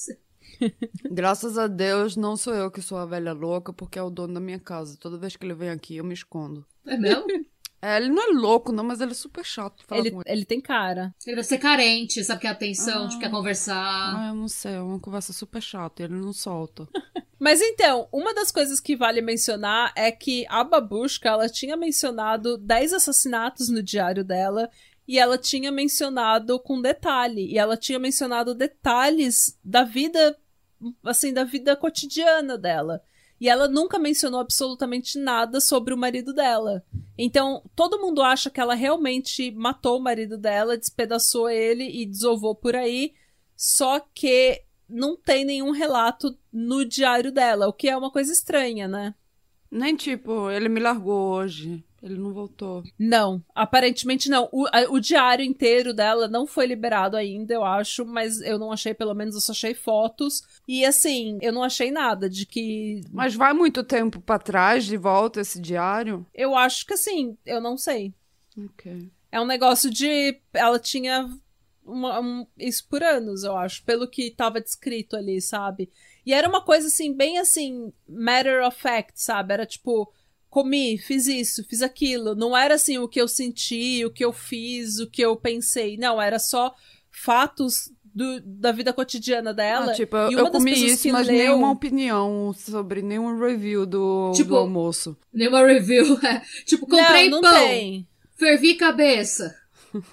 graças 1.10 1.58
a 1.58 1.68
Deus, 1.68 2.18
não 2.18 2.36
sou 2.36 2.54
eu 2.54 2.70
que 2.70 2.82
sou 2.82 2.98
a 2.98 3.06
velha 3.06 3.32
louca, 3.32 3.72
porque 3.72 3.98
é 3.98 4.04
o 4.04 4.10
dono 4.10 4.34
da 4.34 4.42
minha 4.42 4.60
casa. 4.60 4.98
Toda 5.00 5.18
vez 5.18 5.38
que 5.38 5.46
ele 5.46 5.54
vem 5.54 5.70
aqui, 5.70 5.96
eu 5.96 6.04
me 6.04 6.14
escondo. 6.14 6.66
É 6.86 6.98
mesmo? 6.98 7.26
É, 7.86 7.98
ele 7.98 8.08
não 8.08 8.24
é 8.24 8.34
louco, 8.34 8.72
não, 8.72 8.82
mas 8.82 9.02
ele 9.02 9.12
é 9.12 9.14
super 9.14 9.44
chato 9.44 9.84
Ele, 9.92 10.10
com 10.10 10.22
ele. 10.22 10.24
ele 10.26 10.46
tem 10.46 10.62
cara. 10.62 11.14
Ele 11.28 11.36
deve 11.36 11.46
ser 11.46 11.58
carente, 11.58 12.24
sabe? 12.24 12.40
Quer 12.40 12.48
atenção, 12.48 13.10
tipo, 13.10 13.20
quer 13.20 13.30
conversar. 13.30 13.76
Ah, 13.76 14.28
eu 14.30 14.36
não 14.36 14.48
sei, 14.48 14.76
é 14.76 14.80
uma 14.82 14.98
conversa 15.02 15.34
super 15.34 15.62
chata, 15.62 16.02
ele 16.02 16.14
não 16.14 16.32
solta. 16.32 16.88
Mas 17.44 17.60
então, 17.60 18.08
uma 18.10 18.34
das 18.34 18.54
coisas 18.54 18.80
que 18.80 18.96
vale 18.96 19.22
mencionar 19.22 19.92
é 19.98 20.10
que 20.10 20.46
a 20.48 20.64
babushka, 20.64 21.28
ela 21.28 21.50
tinha 21.50 21.76
mencionado 21.76 22.58
10 22.58 22.94
assassinatos 22.94 23.68
no 23.68 23.84
diário 23.84 24.24
dela 24.24 24.70
e 25.06 25.20
ela 25.20 25.38
tinha 25.38 25.70
mencionado 25.70 26.58
com 26.58 26.82
detalhe, 26.82 27.52
e 27.52 27.58
ela 27.58 27.76
tinha 27.76 28.00
mencionado 28.00 28.56
detalhes 28.56 29.60
da 29.62 29.84
vida, 29.84 30.40
assim, 31.04 31.34
da 31.34 31.44
vida 31.44 31.76
cotidiana 31.76 32.58
dela. 32.58 33.04
E 33.42 33.50
ela 33.50 33.68
nunca 33.68 34.00
mencionou 34.00 34.40
absolutamente 34.40 35.20
nada 35.20 35.60
sobre 35.60 35.94
o 35.94 35.98
marido 35.98 36.34
dela. 36.34 36.82
Então, 37.18 37.62
todo 37.76 38.00
mundo 38.00 38.22
acha 38.22 38.50
que 38.50 38.62
ela 38.62 38.74
realmente 38.74 39.52
matou 39.52 39.98
o 39.98 40.02
marido 40.02 40.38
dela, 40.38 40.78
despedaçou 40.78 41.50
ele 41.50 41.90
e 41.90 42.06
desovou 42.06 42.56
por 42.56 42.74
aí. 42.74 43.14
Só 43.54 44.00
que 44.00 44.64
não 44.90 45.16
tem 45.16 45.44
nenhum 45.46 45.72
relato 45.72 46.38
no 46.52 46.86
diário 46.86 47.32
dela, 47.32 47.68
o 47.68 47.74
que 47.74 47.90
é 47.90 47.96
uma 47.98 48.12
coisa 48.12 48.32
estranha, 48.32 48.88
né? 48.88 49.14
Nem 49.72 49.96
tipo, 49.96 50.52
ele 50.52 50.70
me 50.70 50.80
largou 50.80 51.32
hoje, 51.34 51.84
ele 52.04 52.16
não 52.16 52.32
voltou. 52.32 52.84
Não, 53.00 53.42
aparentemente 53.56 54.30
não. 54.30 54.48
O, 54.52 54.68
a- 54.68 54.86
o 54.92 55.00
diário 55.00 55.44
inteiro 55.44 55.96
dela 55.96 56.28
não 56.28 56.46
foi 56.46 56.68
liberado 56.68 57.18
ainda, 57.18 57.56
eu 57.56 57.64
acho, 57.64 58.06
mas 58.06 58.40
eu 58.42 58.60
não 58.60 58.72
achei, 58.72 58.94
pelo 58.94 59.16
menos 59.16 59.34
eu 59.34 59.42
só 59.42 59.52
achei 59.52 59.74
fotos. 59.74 60.44
E 60.68 60.86
assim, 60.86 61.40
eu 61.42 61.52
não 61.52 61.64
achei 61.64 61.90
nada 61.90 62.30
de 62.30 62.46
que. 62.46 63.02
Mas 63.12 63.34
vai 63.34 63.52
muito 63.52 63.84
tempo 63.84 64.22
pra 64.22 64.38
trás, 64.38 64.86
de 64.86 64.96
volta, 64.96 65.42
esse 65.42 65.60
diário? 65.60 66.24
Eu 66.36 66.56
acho 66.56 66.86
que 66.86 66.94
assim, 66.94 67.36
eu 67.44 67.60
não 67.60 67.76
sei. 67.76 68.14
Ok. 68.56 69.10
É 69.32 69.42
um 69.42 69.46
negócio 69.46 69.90
de. 69.90 70.40
Ela 70.54 70.78
tinha 70.78 71.28
uma- 71.86 72.20
um- 72.20 72.48
isso 72.58 72.88
por 72.90 73.04
anos, 73.04 73.44
eu 73.44 73.56
acho, 73.58 73.84
pelo 73.84 74.08
que 74.08 74.32
tava 74.32 74.62
descrito 74.62 75.16
ali, 75.16 75.42
sabe? 75.42 75.90
E 76.26 76.34
era 76.34 76.48
uma 76.48 76.62
coisa 76.62 76.88
assim, 76.88 77.14
bem 77.14 77.38
assim, 77.38 77.92
matter 78.08 78.66
of 78.66 78.80
fact, 78.80 79.14
sabe? 79.22 79.54
Era 79.54 79.66
tipo, 79.66 80.12
comi, 80.50 80.98
fiz 80.98 81.28
isso, 81.28 81.64
fiz 81.66 81.82
aquilo. 81.82 82.36
Não 82.36 82.56
era 82.56 82.76
assim 82.76 82.98
o 82.98 83.08
que 83.08 83.20
eu 83.20 83.28
senti, 83.28 84.06
o 84.06 84.12
que 84.12 84.24
eu 84.24 84.32
fiz, 84.32 85.00
o 85.00 85.08
que 85.10 85.22
eu 85.22 85.36
pensei. 85.36 85.98
Não, 85.98 86.22
era 86.22 86.40
só 86.40 86.74
fatos 87.12 87.92
do- 88.16 88.40
da 88.42 88.72
vida 88.72 88.94
cotidiana 88.94 89.54
dela. 89.54 89.92
Ah, 89.92 89.96
tipo, 89.96 90.16
e 90.16 90.20
eu, 90.20 90.30
uma 90.30 90.40
eu 90.40 90.44
das 90.46 90.52
comi 90.54 90.72
isso, 90.86 91.10
mas 91.12 91.28
leu- 91.28 91.36
nenhuma 91.38 91.72
opinião 91.72 92.54
sobre 92.58 93.02
nenhum 93.02 93.40
review 93.40 93.86
do, 93.86 94.32
Tipo, 94.36 94.50
do 94.50 94.58
almoço. 94.58 95.18
Nenhuma 95.34 95.66
review. 95.66 96.06
é. 96.24 96.42
Tipo, 96.66 96.86
comprei 96.88 97.30
não, 97.30 97.42
não 97.42 97.50
pão, 97.52 97.54
tem. 97.68 98.08
fervi 98.36 98.76
cabeça. 98.76 99.56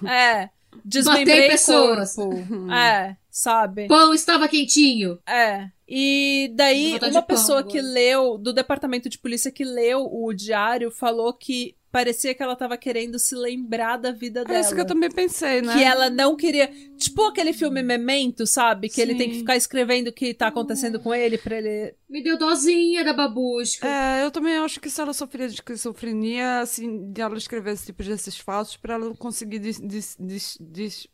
É. 0.07 0.49
Desmembrei 0.83 1.47
pessoas. 1.49 2.15
corpo. 2.15 2.41
É, 2.71 3.15
sabe? 3.29 3.87
Pão 3.87 4.13
estava 4.13 4.47
quentinho. 4.47 5.19
É. 5.27 5.69
E 5.87 6.51
daí, 6.55 6.97
uma 7.09 7.21
pessoa 7.21 7.59
agora. 7.59 7.71
que 7.71 7.81
leu, 7.81 8.37
do 8.37 8.53
departamento 8.53 9.09
de 9.09 9.17
polícia 9.17 9.51
que 9.51 9.63
leu 9.63 10.07
o 10.11 10.33
diário, 10.33 10.89
falou 10.89 11.33
que 11.33 11.75
parecia 11.91 12.33
que 12.33 12.41
ela 12.41 12.55
tava 12.55 12.77
querendo 12.77 13.19
se 13.19 13.35
lembrar 13.35 13.97
da 13.97 14.11
vida 14.11 14.41
É 14.41 14.45
dela. 14.45 14.59
isso 14.59 14.73
que 14.73 14.81
eu 14.81 14.85
também 14.87 15.11
pensei, 15.11 15.61
né? 15.61 15.73
Que 15.73 15.83
ela 15.83 16.09
não 16.09 16.35
queria. 16.35 16.71
Tipo 16.97 17.23
aquele 17.27 17.51
filme 17.53 17.83
Memento, 17.83 18.45
sabe? 18.47 18.89
Que 18.89 19.01
ele 19.01 19.15
tem 19.15 19.27
que 19.27 19.33
Sim. 19.35 19.39
ficar 19.41 19.55
escrevendo 19.57 20.07
o 20.07 20.13
que 20.13 20.33
tá 20.33 20.47
acontecendo 20.47 20.99
com 20.99 21.13
ele 21.13 21.37
pra 21.37 21.57
ele. 21.57 21.93
Me 22.09 22.23
deu 22.23 22.37
dozinha 22.37 23.03
da 23.03 23.13
babusca. 23.13 23.87
É, 23.87 24.23
eu 24.23 24.31
também 24.31 24.55
acho 24.57 24.79
que 24.79 24.89
se 24.89 25.01
ela 25.01 25.13
sofria 25.13 25.47
de 25.47 25.55
esquizofrenia, 25.55 26.59
assim, 26.61 27.11
de 27.11 27.21
ela 27.21 27.37
escrever 27.37 27.73
esse 27.73 27.87
tipo 27.87 28.03
desses 28.03 28.37
fatos 28.37 28.77
pra 28.77 28.93
ela 28.95 29.13
conseguir 29.15 29.59
dis, 29.59 29.79
dis, 29.79 30.15
dis, 30.19 30.57
dis, 30.59 31.07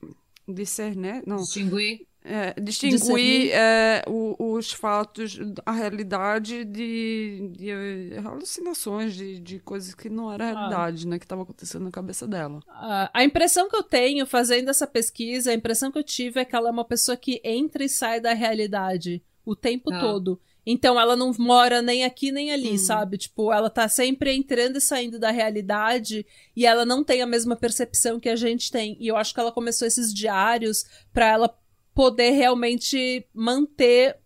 discernir, 0.48 1.24
não, 1.26 1.38
Distinguir. 1.38 2.06
É, 2.28 2.54
distinguir 2.60 3.52
é, 3.54 4.04
o- 4.08 4.54
os 4.54 4.72
fatos, 4.72 5.40
a 5.66 5.72
realidade 5.72 6.66
de, 6.66 7.50
de 7.54 7.70
eh, 7.70 8.22
alucinações, 8.24 9.14
de, 9.14 9.40
de 9.40 9.60
coisas 9.60 9.94
que 9.96 10.10
não 10.10 10.32
era 10.32 10.46
realidade, 10.52 11.08
né, 11.08 11.18
que 11.18 11.26
estava 11.26 11.44
acontecendo 11.44 11.84
na 11.86 11.92
cabeça 11.92 12.28
dela. 12.28 12.60
Ah, 12.68 13.10
a 13.14 13.24
impressão 13.24 13.70
que 13.70 13.76
eu 13.76 13.84
tenho 13.84 14.26
fazendo 14.26 14.70
essa 14.70 14.86
pesquisa, 14.88 15.52
a 15.52 15.54
impressão 15.54 15.92
que 15.92 15.98
eu 16.00 16.04
tive 16.04 16.40
é 16.40 16.46
que 16.46 16.56
ela 16.56 16.70
é 16.70 16.72
uma 16.72 16.86
pessoa 16.86 17.16
que 17.18 17.42
entra 17.44 17.84
e 17.84 17.90
sai 17.90 18.20
da 18.20 18.34
realidade 18.34 19.24
o 19.46 19.56
tempo 19.56 19.94
Ah. 19.94 20.00
todo. 20.00 20.40
Então 20.70 21.00
ela 21.00 21.16
não 21.16 21.32
mora 21.40 21.82
nem 21.82 22.04
aqui 22.04 22.30
nem 22.30 22.52
ali, 22.52 22.74
Hum. 22.74 22.78
sabe? 22.78 23.18
Tipo, 23.18 23.54
ela 23.54 23.70
tá 23.70 23.88
sempre 23.88 24.36
entrando 24.36 24.76
e 24.78 24.82
saindo 24.82 25.18
da 25.18 25.32
realidade 25.32 26.26
e 26.54 26.66
ela 26.66 26.86
não 26.86 27.06
tem 27.06 27.22
a 27.22 27.26
mesma 27.26 27.56
percepção 27.56 28.20
que 28.20 28.28
a 28.28 28.36
gente 28.36 28.70
tem. 28.70 28.98
E 29.00 29.08
eu 29.08 29.16
acho 29.16 29.34
que 29.34 29.40
ela 29.40 29.52
começou 29.54 29.88
esses 29.88 30.14
diários 30.14 30.84
pra 31.14 31.28
ela 31.28 31.58
poder 31.98 32.30
realmente 32.30 33.26
manter, 33.34 34.18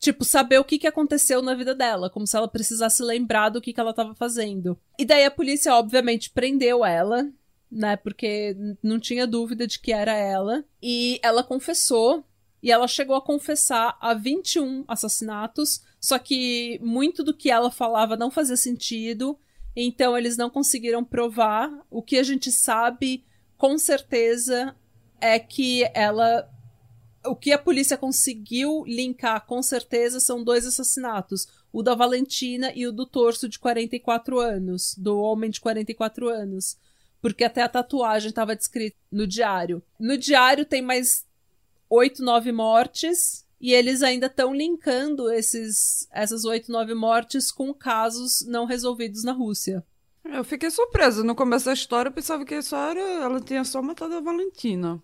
tipo, 0.00 0.24
saber 0.24 0.58
o 0.58 0.64
que, 0.64 0.80
que 0.80 0.86
aconteceu 0.88 1.40
na 1.40 1.54
vida 1.54 1.72
dela, 1.72 2.10
como 2.10 2.26
se 2.26 2.36
ela 2.36 2.48
precisasse 2.48 3.04
lembrar 3.04 3.50
do 3.50 3.60
que, 3.60 3.72
que 3.72 3.78
ela 3.78 3.94
tava 3.94 4.16
fazendo. 4.16 4.76
E 4.98 5.04
daí 5.04 5.24
a 5.24 5.30
polícia, 5.30 5.72
obviamente, 5.72 6.28
prendeu 6.28 6.84
ela, 6.84 7.30
né? 7.70 7.94
Porque 7.94 8.56
não 8.82 8.98
tinha 8.98 9.28
dúvida 9.28 9.64
de 9.64 9.78
que 9.78 9.92
era 9.92 10.12
ela. 10.12 10.64
E 10.82 11.20
ela 11.22 11.44
confessou. 11.44 12.24
E 12.60 12.72
ela 12.72 12.88
chegou 12.88 13.14
a 13.14 13.22
confessar 13.22 13.96
a 14.00 14.12
21 14.12 14.84
assassinatos, 14.88 15.84
Só 16.00 16.18
que 16.18 16.80
muito 16.82 17.22
do 17.22 17.32
que 17.32 17.48
ela 17.48 17.70
falava 17.70 18.16
não 18.16 18.30
fazia 18.30 18.56
sentido, 18.56 19.38
então 19.76 20.18
eles 20.18 20.36
não 20.36 20.50
conseguiram 20.50 21.04
provar. 21.04 21.70
O 21.88 22.02
que 22.02 22.18
a 22.18 22.24
gente 22.24 22.50
sabe 22.50 23.24
com 23.56 23.78
certeza 23.78 24.74
é 25.20 25.38
que 25.38 25.88
ela. 25.94 26.50
O 27.24 27.36
que 27.36 27.52
a 27.52 27.58
polícia 27.58 27.98
conseguiu 27.98 28.84
linkar 28.86 29.44
com 29.46 29.62
certeza 29.62 30.20
são 30.20 30.42
dois 30.42 30.66
assassinatos: 30.66 31.46
o 31.72 31.82
da 31.82 31.94
Valentina 31.94 32.72
e 32.74 32.86
o 32.86 32.92
do 32.92 33.06
torso 33.06 33.48
de 33.48 33.58
44 33.58 34.38
anos, 34.38 34.94
do 34.96 35.18
homem 35.18 35.50
de 35.50 35.60
44 35.60 36.28
anos. 36.28 36.78
Porque 37.20 37.44
até 37.44 37.62
a 37.62 37.68
tatuagem 37.68 38.30
estava 38.30 38.56
descrita 38.56 38.96
no 39.12 39.26
diário. 39.26 39.82
No 39.98 40.16
diário 40.16 40.64
tem 40.64 40.80
mais 40.80 41.26
oito, 41.88 42.22
nove 42.22 42.50
mortes. 42.50 43.44
E 43.60 43.74
eles 43.74 44.02
ainda 44.02 44.26
estão 44.26 44.54
linkando 44.54 45.30
esses, 45.30 46.08
essas 46.10 46.46
oito, 46.46 46.72
nove 46.72 46.94
mortes 46.94 47.52
com 47.52 47.74
casos 47.74 48.40
não 48.46 48.64
resolvidos 48.64 49.22
na 49.22 49.32
Rússia. 49.32 49.84
Eu 50.24 50.42
fiquei 50.44 50.70
surpresa. 50.70 51.22
No 51.22 51.34
começo 51.34 51.66
da 51.66 51.74
história, 51.74 52.08
eu 52.08 52.12
pensava 52.12 52.44
que 52.44 52.62
só 52.62 52.90
era, 52.90 53.00
ela 53.00 53.40
tinha 53.40 53.62
só 53.62 53.82
matado 53.82 54.14
a 54.14 54.20
Valentina. 54.20 55.02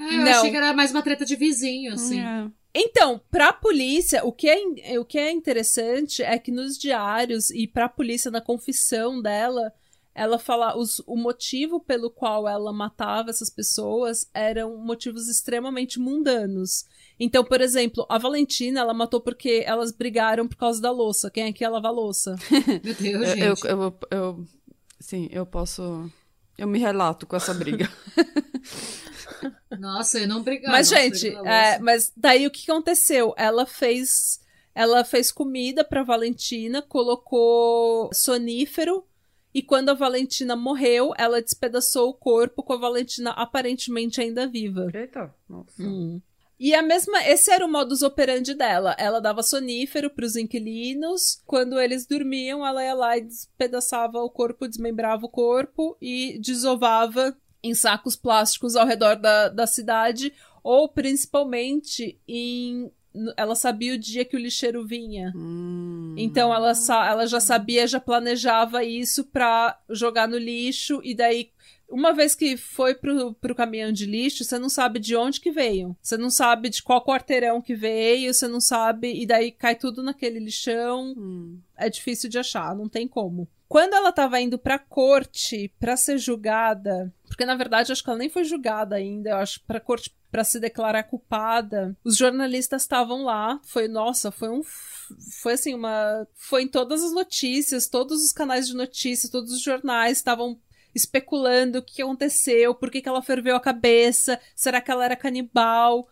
É, 0.00 0.14
eu 0.14 0.24
Não. 0.24 0.32
achei 0.32 0.50
que 0.50 0.56
era 0.56 0.72
mais 0.72 0.90
uma 0.90 1.02
treta 1.02 1.24
de 1.24 1.36
vizinho, 1.36 1.92
assim. 1.94 2.20
É. 2.20 2.46
Então, 2.74 3.20
pra 3.30 3.52
polícia, 3.52 4.24
o 4.24 4.32
que, 4.32 4.48
é, 4.48 4.98
o 4.98 5.04
que 5.04 5.18
é 5.18 5.30
interessante 5.30 6.22
é 6.22 6.38
que 6.38 6.50
nos 6.50 6.78
diários 6.78 7.50
e 7.50 7.66
pra 7.66 7.88
polícia, 7.88 8.30
na 8.30 8.40
confissão 8.40 9.20
dela, 9.20 9.72
ela 10.14 10.38
fala 10.38 10.76
os, 10.78 11.00
o 11.06 11.16
motivo 11.16 11.80
pelo 11.80 12.10
qual 12.10 12.48
ela 12.48 12.72
matava 12.72 13.28
essas 13.30 13.50
pessoas 13.50 14.28
eram 14.32 14.76
motivos 14.76 15.28
extremamente 15.28 15.98
mundanos. 15.98 16.84
Então, 17.18 17.44
por 17.44 17.60
exemplo, 17.60 18.06
a 18.08 18.16
Valentina, 18.18 18.80
ela 18.80 18.94
matou 18.94 19.20
porque 19.20 19.62
elas 19.66 19.92
brigaram 19.92 20.48
por 20.48 20.56
causa 20.56 20.80
da 20.80 20.90
louça. 20.90 21.30
Quem 21.30 21.44
é 21.44 21.52
que 21.52 21.66
lava 21.66 21.88
a 21.88 21.92
louça? 21.92 22.36
Meu 22.82 22.94
Deus, 22.94 23.28
Eu, 23.28 23.36
gente. 23.56 23.64
eu, 23.66 23.82
eu, 23.82 23.94
eu- 24.10 24.44
sim, 24.98 25.28
eu 25.32 25.44
posso. 25.44 26.08
Eu 26.56 26.68
me 26.68 26.78
relato 26.78 27.26
com 27.26 27.36
essa 27.36 27.52
briga. 27.54 27.90
Nossa, 29.78 30.18
eu 30.18 30.28
não 30.28 30.42
brigava. 30.42 30.72
Mas, 30.72 30.90
nossa, 30.90 31.02
gente, 31.02 31.28
é, 31.28 31.32
louça. 31.32 31.78
mas 31.80 32.12
daí 32.16 32.46
o 32.46 32.50
que 32.50 32.70
aconteceu? 32.70 33.34
Ela 33.36 33.66
fez. 33.66 34.40
Ela 34.72 35.04
fez 35.04 35.32
comida 35.32 35.84
pra 35.84 36.04
Valentina, 36.04 36.80
colocou 36.80 38.08
sonífero, 38.14 39.04
e 39.52 39.62
quando 39.62 39.88
a 39.90 39.94
Valentina 39.94 40.54
morreu, 40.54 41.12
ela 41.18 41.42
despedaçou 41.42 42.08
o 42.08 42.14
corpo 42.14 42.62
com 42.62 42.72
a 42.72 42.78
Valentina 42.78 43.30
aparentemente 43.30 44.20
ainda 44.20 44.46
viva. 44.46 44.88
Eita, 44.94 45.34
nossa. 45.48 45.82
E 46.58 46.74
a 46.74 46.82
mesma, 46.82 47.26
esse 47.26 47.50
era 47.50 47.64
o 47.64 47.70
modus 47.70 48.02
operandi 48.02 48.54
dela. 48.54 48.94
Ela 48.98 49.18
dava 49.18 49.42
sonífero 49.42 50.10
pros 50.10 50.36
inquilinos. 50.36 51.42
Quando 51.46 51.80
eles 51.80 52.06
dormiam, 52.06 52.64
ela 52.64 52.84
ia 52.84 52.94
lá 52.94 53.16
e 53.16 53.22
despedaçava 53.22 54.18
o 54.18 54.30
corpo, 54.30 54.68
desmembrava 54.68 55.24
o 55.24 55.28
corpo 55.28 55.96
e 56.00 56.38
desovava 56.38 57.34
em 57.62 57.74
sacos 57.74 58.16
plásticos 58.16 58.76
ao 58.76 58.86
redor 58.86 59.16
da, 59.16 59.48
da 59.48 59.66
cidade, 59.66 60.32
ou 60.62 60.88
principalmente 60.88 62.18
em. 62.26 62.90
Ela 63.36 63.56
sabia 63.56 63.94
o 63.94 63.98
dia 63.98 64.24
que 64.24 64.36
o 64.36 64.38
lixeiro 64.38 64.86
vinha. 64.86 65.32
Hum. 65.34 66.14
Então 66.16 66.54
ela, 66.54 66.72
ela 67.08 67.26
já 67.26 67.40
sabia, 67.40 67.86
já 67.86 67.98
planejava 67.98 68.84
isso 68.84 69.24
pra 69.24 69.76
jogar 69.88 70.28
no 70.28 70.38
lixo, 70.38 71.00
e 71.02 71.12
daí, 71.12 71.50
uma 71.88 72.12
vez 72.12 72.36
que 72.36 72.56
foi 72.56 72.94
pro, 72.94 73.34
pro 73.34 73.54
caminhão 73.54 73.90
de 73.90 74.06
lixo, 74.06 74.44
você 74.44 74.60
não 74.60 74.68
sabe 74.68 75.00
de 75.00 75.16
onde 75.16 75.40
que 75.40 75.50
veio. 75.50 75.96
Você 76.00 76.16
não 76.16 76.30
sabe 76.30 76.68
de 76.68 76.84
qual 76.84 77.04
quarteirão 77.04 77.60
que 77.60 77.74
veio, 77.74 78.32
você 78.32 78.46
não 78.46 78.60
sabe, 78.60 79.12
e 79.20 79.26
daí 79.26 79.50
cai 79.50 79.74
tudo 79.74 80.04
naquele 80.04 80.38
lixão. 80.38 81.12
Hum. 81.18 81.58
É 81.76 81.90
difícil 81.90 82.30
de 82.30 82.38
achar, 82.38 82.76
não 82.76 82.88
tem 82.88 83.08
como. 83.08 83.48
Quando 83.70 83.94
ela 83.94 84.10
tava 84.10 84.40
indo 84.40 84.58
pra 84.58 84.80
corte 84.80 85.72
pra 85.78 85.96
ser 85.96 86.18
julgada, 86.18 87.12
porque 87.30 87.46
na 87.46 87.54
verdade 87.54 87.92
acho 87.92 88.02
que 88.02 88.10
ela 88.10 88.18
nem 88.18 88.28
foi 88.28 88.42
julgada 88.42 88.96
ainda, 88.96 89.30
eu 89.30 89.36
acho 89.36 89.60
pra 89.64 89.78
corte 89.78 90.12
pra 90.32 90.42
se 90.42 90.58
declarar 90.58 91.04
culpada, 91.04 91.96
os 92.04 92.16
jornalistas 92.16 92.82
estavam 92.82 93.24
lá, 93.24 93.60
foi 93.62 93.86
nossa, 93.86 94.32
foi 94.32 94.50
um 94.50 94.62
foi 95.40 95.52
assim 95.52 95.72
uma 95.72 96.26
foi 96.34 96.64
em 96.64 96.68
todas 96.68 97.04
as 97.04 97.12
notícias, 97.12 97.88
todos 97.88 98.24
os 98.24 98.32
canais 98.32 98.66
de 98.66 98.74
notícias, 98.74 99.30
todos 99.30 99.52
os 99.52 99.62
jornais 99.62 100.18
estavam 100.18 100.60
especulando 100.92 101.78
o 101.78 101.82
que 101.82 102.02
aconteceu, 102.02 102.74
por 102.74 102.90
que, 102.90 103.00
que 103.00 103.08
ela 103.08 103.22
ferveu 103.22 103.54
a 103.54 103.60
cabeça, 103.60 104.40
será 104.56 104.80
que 104.80 104.90
ela 104.90 105.04
era 105.04 105.14
canibal? 105.16 106.08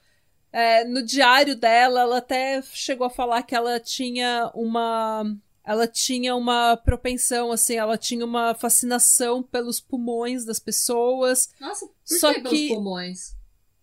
É, 0.52 0.84
no 0.84 1.02
diário 1.02 1.56
dela, 1.56 2.00
ela 2.00 2.18
até 2.18 2.62
chegou 2.62 3.06
a 3.08 3.10
falar 3.10 3.42
que 3.42 3.54
ela 3.56 3.80
tinha 3.80 4.50
uma. 4.54 5.24
Ela 5.68 5.86
tinha 5.86 6.34
uma 6.34 6.78
propensão, 6.78 7.52
assim, 7.52 7.74
ela 7.74 7.98
tinha 7.98 8.24
uma 8.24 8.54
fascinação 8.54 9.42
pelos 9.42 9.78
pulmões 9.78 10.46
das 10.46 10.58
pessoas. 10.58 11.50
Nossa, 11.60 11.86
por 11.86 11.94
Só 12.06 12.32
que 12.32 12.68
pulmões? 12.68 13.36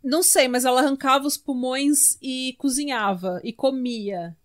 Não 0.03 0.23
sei, 0.23 0.47
mas 0.47 0.65
ela 0.65 0.81
arrancava 0.81 1.27
os 1.27 1.37
pulmões 1.37 2.17
e 2.19 2.55
cozinhava 2.57 3.39
e 3.43 3.53
comia. 3.53 4.35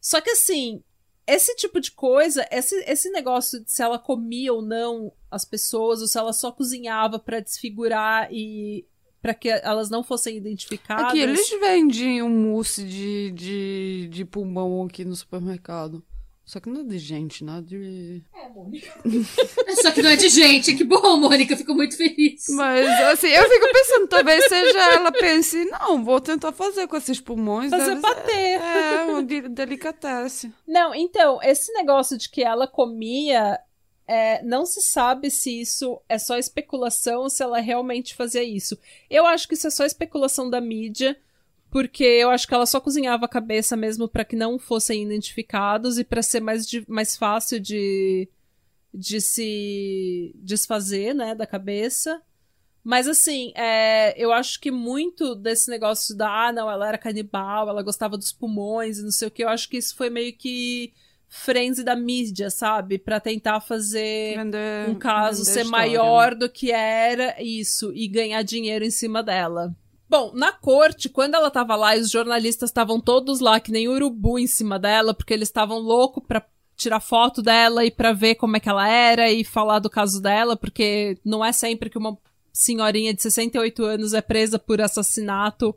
Só 0.00 0.22
que 0.22 0.30
assim, 0.30 0.82
esse 1.26 1.54
tipo 1.54 1.80
de 1.80 1.90
coisa, 1.90 2.48
esse, 2.50 2.74
esse 2.86 3.10
negócio 3.10 3.62
de 3.62 3.70
se 3.70 3.82
ela 3.82 3.98
comia 3.98 4.50
ou 4.50 4.62
não 4.62 5.12
as 5.30 5.44
pessoas, 5.44 6.00
ou 6.00 6.08
se 6.08 6.16
ela 6.16 6.32
só 6.32 6.50
cozinhava 6.50 7.18
pra 7.18 7.40
desfigurar 7.40 8.32
e 8.32 8.86
pra 9.20 9.34
que 9.34 9.50
elas 9.50 9.90
não 9.90 10.02
fossem 10.02 10.34
identificadas. 10.34 11.08
Aqui, 11.08 11.18
eles 11.18 11.50
vendem 11.60 12.22
um 12.22 12.30
mousse 12.30 12.82
de, 12.84 13.32
de, 13.32 14.08
de 14.10 14.24
pulmão 14.24 14.86
aqui 14.86 15.04
no 15.04 15.14
supermercado. 15.14 16.02
Só 16.50 16.58
que 16.58 16.68
não 16.68 16.80
é 16.80 16.82
de 16.82 16.98
gente, 16.98 17.44
não 17.44 17.58
é 17.58 17.62
de. 17.62 18.24
É, 18.34 18.48
Mônica. 18.48 18.92
Só 19.82 19.92
que 19.92 20.02
não 20.02 20.10
é 20.10 20.16
de 20.16 20.28
gente. 20.28 20.74
Que 20.74 20.82
bom, 20.82 21.16
Mônica. 21.16 21.56
Fico 21.56 21.72
muito 21.72 21.96
feliz. 21.96 22.46
Mas, 22.48 22.88
assim, 23.02 23.28
eu 23.28 23.48
fico 23.48 23.72
pensando, 23.72 24.08
talvez 24.08 24.44
seja 24.46 24.80
ela 24.94 25.12
pense, 25.12 25.64
não, 25.66 26.04
vou 26.04 26.20
tentar 26.20 26.50
fazer 26.50 26.88
com 26.88 26.96
esses 26.96 27.20
pulmões. 27.20 27.70
Fazer 27.70 27.90
deve 27.90 28.00
bater. 28.00 28.60
É, 28.60 29.04
uma 29.04 29.22
de- 29.22 29.48
delicatesse. 29.48 30.52
Não, 30.66 30.92
então, 30.92 31.40
esse 31.40 31.72
negócio 31.72 32.18
de 32.18 32.28
que 32.28 32.42
ela 32.42 32.66
comia, 32.66 33.56
é, 34.08 34.42
não 34.42 34.66
se 34.66 34.82
sabe 34.82 35.30
se 35.30 35.60
isso 35.60 36.02
é 36.08 36.18
só 36.18 36.36
especulação 36.36 37.20
ou 37.20 37.30
se 37.30 37.44
ela 37.44 37.60
realmente 37.60 38.16
fazia 38.16 38.42
isso. 38.42 38.76
Eu 39.08 39.24
acho 39.24 39.46
que 39.46 39.54
isso 39.54 39.68
é 39.68 39.70
só 39.70 39.84
especulação 39.84 40.50
da 40.50 40.60
mídia, 40.60 41.16
porque 41.70 42.04
eu 42.04 42.30
acho 42.30 42.46
que 42.48 42.54
ela 42.54 42.66
só 42.66 42.80
cozinhava 42.80 43.26
a 43.26 43.28
cabeça 43.28 43.76
mesmo 43.76 44.08
para 44.08 44.24
que 44.24 44.36
não 44.36 44.58
fossem 44.58 45.02
identificados 45.04 45.98
e 45.98 46.04
para 46.04 46.22
ser 46.22 46.40
mais, 46.40 46.66
di- 46.66 46.84
mais 46.88 47.16
fácil 47.16 47.60
de, 47.60 48.28
de 48.92 49.20
se 49.20 50.32
desfazer, 50.36 51.14
né, 51.14 51.34
da 51.34 51.46
cabeça. 51.46 52.20
Mas 52.82 53.06
assim, 53.06 53.52
é, 53.54 54.14
eu 54.16 54.32
acho 54.32 54.58
que 54.60 54.70
muito 54.70 55.34
desse 55.34 55.70
negócio 55.70 56.16
da, 56.16 56.48
ah, 56.48 56.52
não, 56.52 56.70
ela 56.70 56.88
era 56.88 56.98
canibal, 56.98 57.68
ela 57.68 57.82
gostava 57.82 58.16
dos 58.16 58.32
pulmões 58.32 58.98
e 58.98 59.02
não 59.02 59.10
sei 59.10 59.28
o 59.28 59.30
que, 59.30 59.44
eu 59.44 59.48
acho 59.50 59.68
que 59.68 59.76
isso 59.76 59.94
foi 59.94 60.08
meio 60.10 60.32
que 60.36 60.92
frenzy 61.28 61.84
da 61.84 61.94
mídia, 61.94 62.50
sabe? 62.50 62.98
Pra 62.98 63.20
tentar 63.20 63.60
fazer 63.60 64.38
Vender, 64.38 64.90
um 64.90 64.98
caso 64.98 65.44
ser 65.44 65.60
história, 65.60 65.70
maior 65.70 66.34
do 66.34 66.48
que 66.48 66.72
era 66.72 67.40
isso 67.40 67.92
e 67.94 68.08
ganhar 68.08 68.42
dinheiro 68.42 68.84
em 68.84 68.90
cima 68.90 69.22
dela. 69.22 69.74
Bom, 70.10 70.32
na 70.34 70.50
corte, 70.50 71.08
quando 71.08 71.36
ela 71.36 71.52
tava 71.52 71.76
lá 71.76 71.96
e 71.96 72.00
os 72.00 72.10
jornalistas 72.10 72.68
estavam 72.68 73.00
todos 73.00 73.38
lá 73.38 73.60
que 73.60 73.70
nem 73.70 73.88
urubu 73.88 74.40
em 74.40 74.46
cima 74.48 74.76
dela, 74.76 75.14
porque 75.14 75.32
eles 75.32 75.48
estavam 75.48 75.78
loucos 75.78 76.24
pra 76.26 76.44
tirar 76.76 76.98
foto 76.98 77.40
dela 77.40 77.84
e 77.84 77.92
pra 77.92 78.12
ver 78.12 78.34
como 78.34 78.56
é 78.56 78.60
que 78.60 78.68
ela 78.68 78.88
era 78.88 79.30
e 79.30 79.44
falar 79.44 79.78
do 79.78 79.88
caso 79.88 80.20
dela, 80.20 80.56
porque 80.56 81.16
não 81.24 81.44
é 81.44 81.52
sempre 81.52 81.88
que 81.88 81.96
uma 81.96 82.18
senhorinha 82.52 83.14
de 83.14 83.22
68 83.22 83.84
anos 83.84 84.12
é 84.12 84.20
presa 84.20 84.58
por 84.58 84.80
assassinato, 84.80 85.76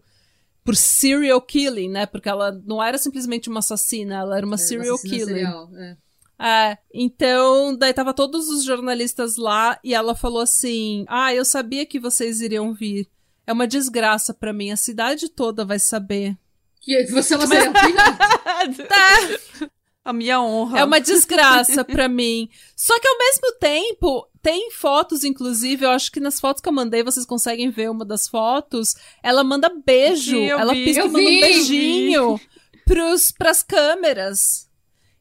por 0.63 0.75
serial 0.75 1.39
killing, 1.39 1.89
né? 1.89 2.07
Porque 2.07 2.27
ela 2.27 2.51
não 2.65 2.81
era 2.81 2.97
simplesmente 2.97 3.49
uma 3.49 3.59
assassina, 3.59 4.15
ela 4.15 4.35
era 4.35 4.45
uma 4.47 4.55
É, 4.55 4.57
serial 4.57 4.97
killer. 4.97 5.27
serial, 5.27 5.69
é. 5.75 5.97
É, 6.39 6.77
então, 6.91 7.77
daí 7.77 7.93
tava 7.93 8.15
todos 8.15 8.49
os 8.49 8.63
jornalistas 8.63 9.37
lá 9.37 9.79
e 9.83 9.93
ela 9.93 10.15
falou 10.15 10.41
assim: 10.41 11.05
Ah, 11.07 11.31
eu 11.31 11.45
sabia 11.45 11.85
que 11.85 11.99
vocês 11.99 12.41
iriam 12.41 12.73
vir. 12.73 13.07
É 13.45 13.53
uma 13.53 13.67
desgraça 13.67 14.33
pra 14.33 14.53
mim, 14.53 14.71
a 14.71 14.77
cidade 14.77 15.29
toda 15.29 15.65
vai 15.65 15.79
saber. 15.79 16.37
Que 16.81 17.05
você 17.07 17.33
é 17.35 17.37
uma 17.37 17.47
serial 17.47 17.73
killer? 17.73 18.87
Tá, 18.87 19.69
A 20.05 20.13
minha 20.13 20.41
honra. 20.41 20.79
é 20.79 20.83
uma 20.83 20.99
desgraça 20.99 21.83
pra 21.83 22.07
mim. 22.07 22.49
Só 22.75 22.97
que 22.99 23.07
ao 23.07 23.17
mesmo 23.17 23.51
tempo, 23.59 24.27
tem 24.41 24.71
fotos, 24.71 25.23
inclusive, 25.23 25.85
eu 25.85 25.89
acho 25.91 26.11
que 26.11 26.19
nas 26.19 26.39
fotos 26.39 26.61
que 26.61 26.67
eu 26.67 26.73
mandei 26.73 27.03
vocês 27.03 27.25
conseguem 27.25 27.69
ver 27.69 27.89
uma 27.89 28.03
das 28.05 28.27
fotos. 28.27 28.95
Ela 29.21 29.43
manda 29.43 29.69
beijo, 29.85 30.35
Sim, 30.37 30.49
ela 30.49 30.73
vi. 30.73 30.85
pisca 30.85 31.03
e 31.05 31.07
manda 31.07 31.19
um 31.19 31.21
vi, 31.25 31.41
beijinho 31.41 32.39
pros, 32.85 33.31
pras 33.31 33.63
câmeras. 33.63 34.69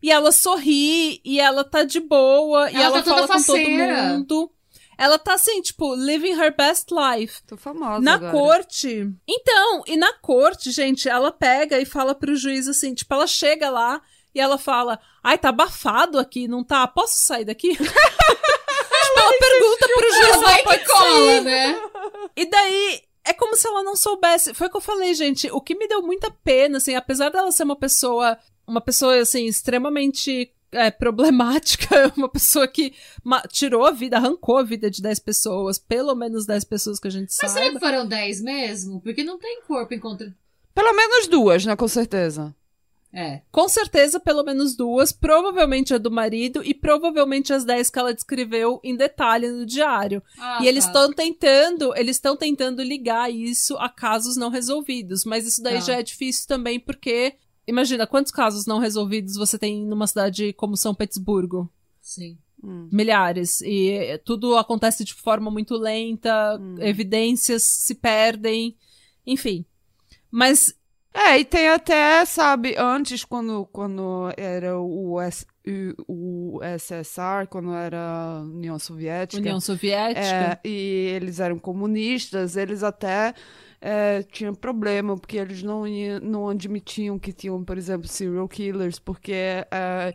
E 0.02 0.10
ela 0.10 0.32
sorri, 0.32 1.20
e 1.24 1.38
ela 1.38 1.62
tá 1.62 1.84
de 1.84 2.00
boa, 2.00 2.68
e 2.70 2.74
Ela 2.74 2.84
ela 2.86 3.02
tá 3.02 3.14
toda 3.14 3.28
fala 3.28 3.38
com 3.38 3.44
todo 3.44 3.58
mundo. 3.68 4.50
Ela 4.99 5.18
tá 5.18 5.34
assim, 5.34 5.61
tipo, 5.62 5.95
living 5.95 6.32
her 6.40 6.55
best 6.57 6.88
life. 6.93 7.43
Tô 7.47 7.57
famosa 7.57 8.01
Na 8.01 8.14
agora. 8.14 8.32
corte. 8.32 9.09
Então, 9.28 9.82
e 9.86 9.97
na 9.97 10.12
corte, 10.14 10.70
gente, 10.70 11.09
ela 11.09 11.32
pega 11.32 11.78
e 11.80 11.84
fala 11.84 12.14
pro 12.14 12.36
juiz 12.36 12.68
assim, 12.68 12.95
tipo, 12.95 13.12
ela 13.12 13.26
chega 13.26 13.70
lá 13.70 14.01
e 14.34 14.40
ela 14.40 14.59
fala: 14.59 14.99
Ai, 15.22 15.38
tá 15.38 15.49
abafado 15.49 16.18
aqui, 16.18 16.47
não 16.47 16.62
tá? 16.62 16.86
Posso 16.86 17.18
sair 17.18 17.45
daqui? 17.45 17.70
tipo, 17.76 17.84
ela 19.16 19.38
pergunta 19.38 19.88
pro 19.95 20.12
juiz, 20.14 20.36
Vai 20.40 20.55
ela 20.55 20.62
pode 20.64 20.78
que 20.78 20.86
cola, 20.86 21.09
sair. 21.09 21.40
né? 21.43 21.82
E 22.36 22.47
daí, 22.47 23.03
é 23.24 23.32
como 23.32 23.57
se 23.57 23.66
ela 23.66 23.82
não 23.82 23.97
soubesse. 23.97 24.55
Foi 24.55 24.66
o 24.66 24.70
que 24.70 24.76
eu 24.76 24.80
falei, 24.80 25.14
gente. 25.14 25.51
O 25.51 25.61
que 25.61 25.74
me 25.74 25.86
deu 25.88 26.03
muita 26.03 26.30
pena, 26.30 26.78
assim, 26.78 26.95
apesar 26.95 27.30
dela 27.30 27.53
ser 27.53 27.64
uma 27.64 27.76
pessoa, 27.76 28.38
uma 28.66 28.80
pessoa, 28.80 29.16
assim, 29.18 29.47
extremamente 29.47 30.53
é, 30.72 30.90
problemática, 30.90 32.12
uma 32.16 32.28
pessoa 32.28 32.66
que 32.66 32.92
ma- 33.22 33.42
tirou 33.42 33.84
a 33.86 33.90
vida, 33.90 34.16
arrancou 34.16 34.58
a 34.58 34.62
vida 34.62 34.90
de 34.90 35.00
10 35.02 35.18
pessoas, 35.20 35.78
pelo 35.78 36.14
menos 36.14 36.46
10 36.46 36.64
pessoas 36.64 36.98
que 36.98 37.08
a 37.08 37.10
gente 37.10 37.28
Mas 37.42 37.50
será 37.52 37.66
sabe. 37.66 37.74
que 37.74 37.80
foram 37.80 38.06
10 38.06 38.40
mesmo? 38.42 39.00
Porque 39.00 39.22
não 39.22 39.38
tem 39.38 39.60
corpo 39.62 39.92
em 39.94 40.00
contra. 40.00 40.34
Pelo 40.74 40.92
menos 40.94 41.26
duas, 41.28 41.64
né? 41.66 41.76
Com 41.76 41.86
certeza. 41.88 42.54
É. 43.14 43.42
Com 43.52 43.68
certeza, 43.68 44.18
pelo 44.18 44.42
menos 44.42 44.74
duas, 44.74 45.12
provavelmente 45.12 45.92
a 45.92 45.98
do 45.98 46.10
marido 46.10 46.62
e 46.64 46.72
provavelmente 46.72 47.52
as 47.52 47.62
10 47.62 47.90
que 47.90 47.98
ela 47.98 48.14
descreveu 48.14 48.80
em 48.82 48.96
detalhe 48.96 49.48
no 49.50 49.66
diário. 49.66 50.22
Ah, 50.38 50.60
e 50.62 50.66
eles 50.66 50.84
tá. 50.84 50.90
estão 50.90 51.12
tentando, 51.12 51.94
eles 51.94 52.16
estão 52.16 52.34
tentando 52.34 52.82
ligar 52.82 53.30
isso 53.30 53.76
a 53.76 53.90
casos 53.90 54.34
não 54.38 54.48
resolvidos, 54.48 55.26
mas 55.26 55.46
isso 55.46 55.62
daí 55.62 55.74
Tá. 55.74 55.80
já 55.80 55.94
é 55.98 56.02
difícil 56.02 56.48
também 56.48 56.80
porque 56.80 57.34
imagina 57.72 58.06
quantos 58.06 58.30
casos 58.30 58.66
não 58.66 58.78
resolvidos 58.78 59.34
você 59.36 59.58
tem 59.58 59.84
numa 59.84 60.06
cidade 60.06 60.52
como 60.52 60.76
São 60.76 60.94
Petersburgo? 60.94 61.70
Sim. 62.00 62.38
Milhares. 62.62 63.60
E 63.62 63.90
eh, 63.90 64.18
tudo 64.18 64.56
acontece 64.56 65.04
de 65.04 65.14
forma 65.14 65.50
muito 65.50 65.74
lenta, 65.76 66.60
evidências 66.78 67.64
se 67.64 67.94
perdem, 67.94 68.76
enfim. 69.26 69.64
Mas 70.30 70.74
É, 71.14 71.38
e 71.38 71.44
tem 71.44 71.68
até, 71.68 72.24
sabe, 72.24 72.74
antes, 72.78 73.22
quando, 73.22 73.66
quando 73.66 74.32
era 74.34 74.80
o, 74.80 75.20
S, 75.20 75.44
o, 76.08 76.58
SSR, 76.78 77.46
quando 77.50 77.74
era 77.74 77.98
a 77.98 78.40
União 78.40 78.78
Soviética. 78.78 79.38
União 79.38 79.60
Soviética. 79.60 80.20
É, 80.20 80.60
e 80.64 81.10
eles 81.14 81.38
eram 81.38 81.58
comunistas, 81.58 82.56
eles 82.56 82.82
até 82.82 83.34
é, 83.84 84.22
tinham 84.22 84.54
problema, 84.54 85.16
porque 85.18 85.36
eles 85.36 85.60
não, 85.60 85.82
não 86.22 86.48
admitiam 86.48 87.18
que 87.18 87.32
tinham, 87.32 87.64
por 87.64 87.76
exemplo, 87.76 88.06
serial 88.06 88.46
killers, 88.48 89.00
porque 89.00 89.32
é, 89.32 89.66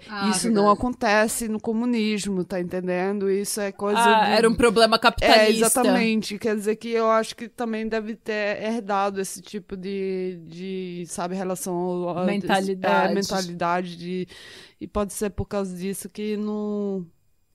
Ah, 0.07 0.29
isso 0.29 0.43
verdade. 0.43 0.49
não 0.55 0.69
acontece 0.71 1.49
no 1.49 1.59
comunismo, 1.59 2.45
tá 2.45 2.61
entendendo? 2.61 3.29
Isso 3.29 3.59
é 3.59 3.73
coisa 3.73 3.99
Ah, 3.99 4.25
de- 4.25 4.31
era 4.37 4.49
um 4.49 4.55
problema 4.55 4.97
capitalista. 4.97 5.41
é, 5.43 5.49
exatamente. 5.51 6.39
Quer 6.39 6.55
dizer 6.55 6.77
que 6.77 6.87
eu 6.89 7.09
acho 7.11 7.35
que 7.35 7.49
também 7.49 7.85
deve 7.89 8.15
ter 8.15 8.63
herdado 8.63 9.19
esse 9.19 9.41
tipo 9.41 9.75
de, 9.75 10.39
de 10.47 11.03
sabe, 11.07 11.35
relação 11.35 11.73
ao- 11.75 12.25
Mentalidade. 12.25 13.11
É, 13.11 13.13
mentalidade 13.13 13.97
de, 13.97 14.27
e 14.79 14.87
pode 14.87 15.11
ser 15.11 15.29
por 15.31 15.45
causa 15.45 15.75
disso 15.75 16.07
que 16.07 16.37
não, 16.37 17.05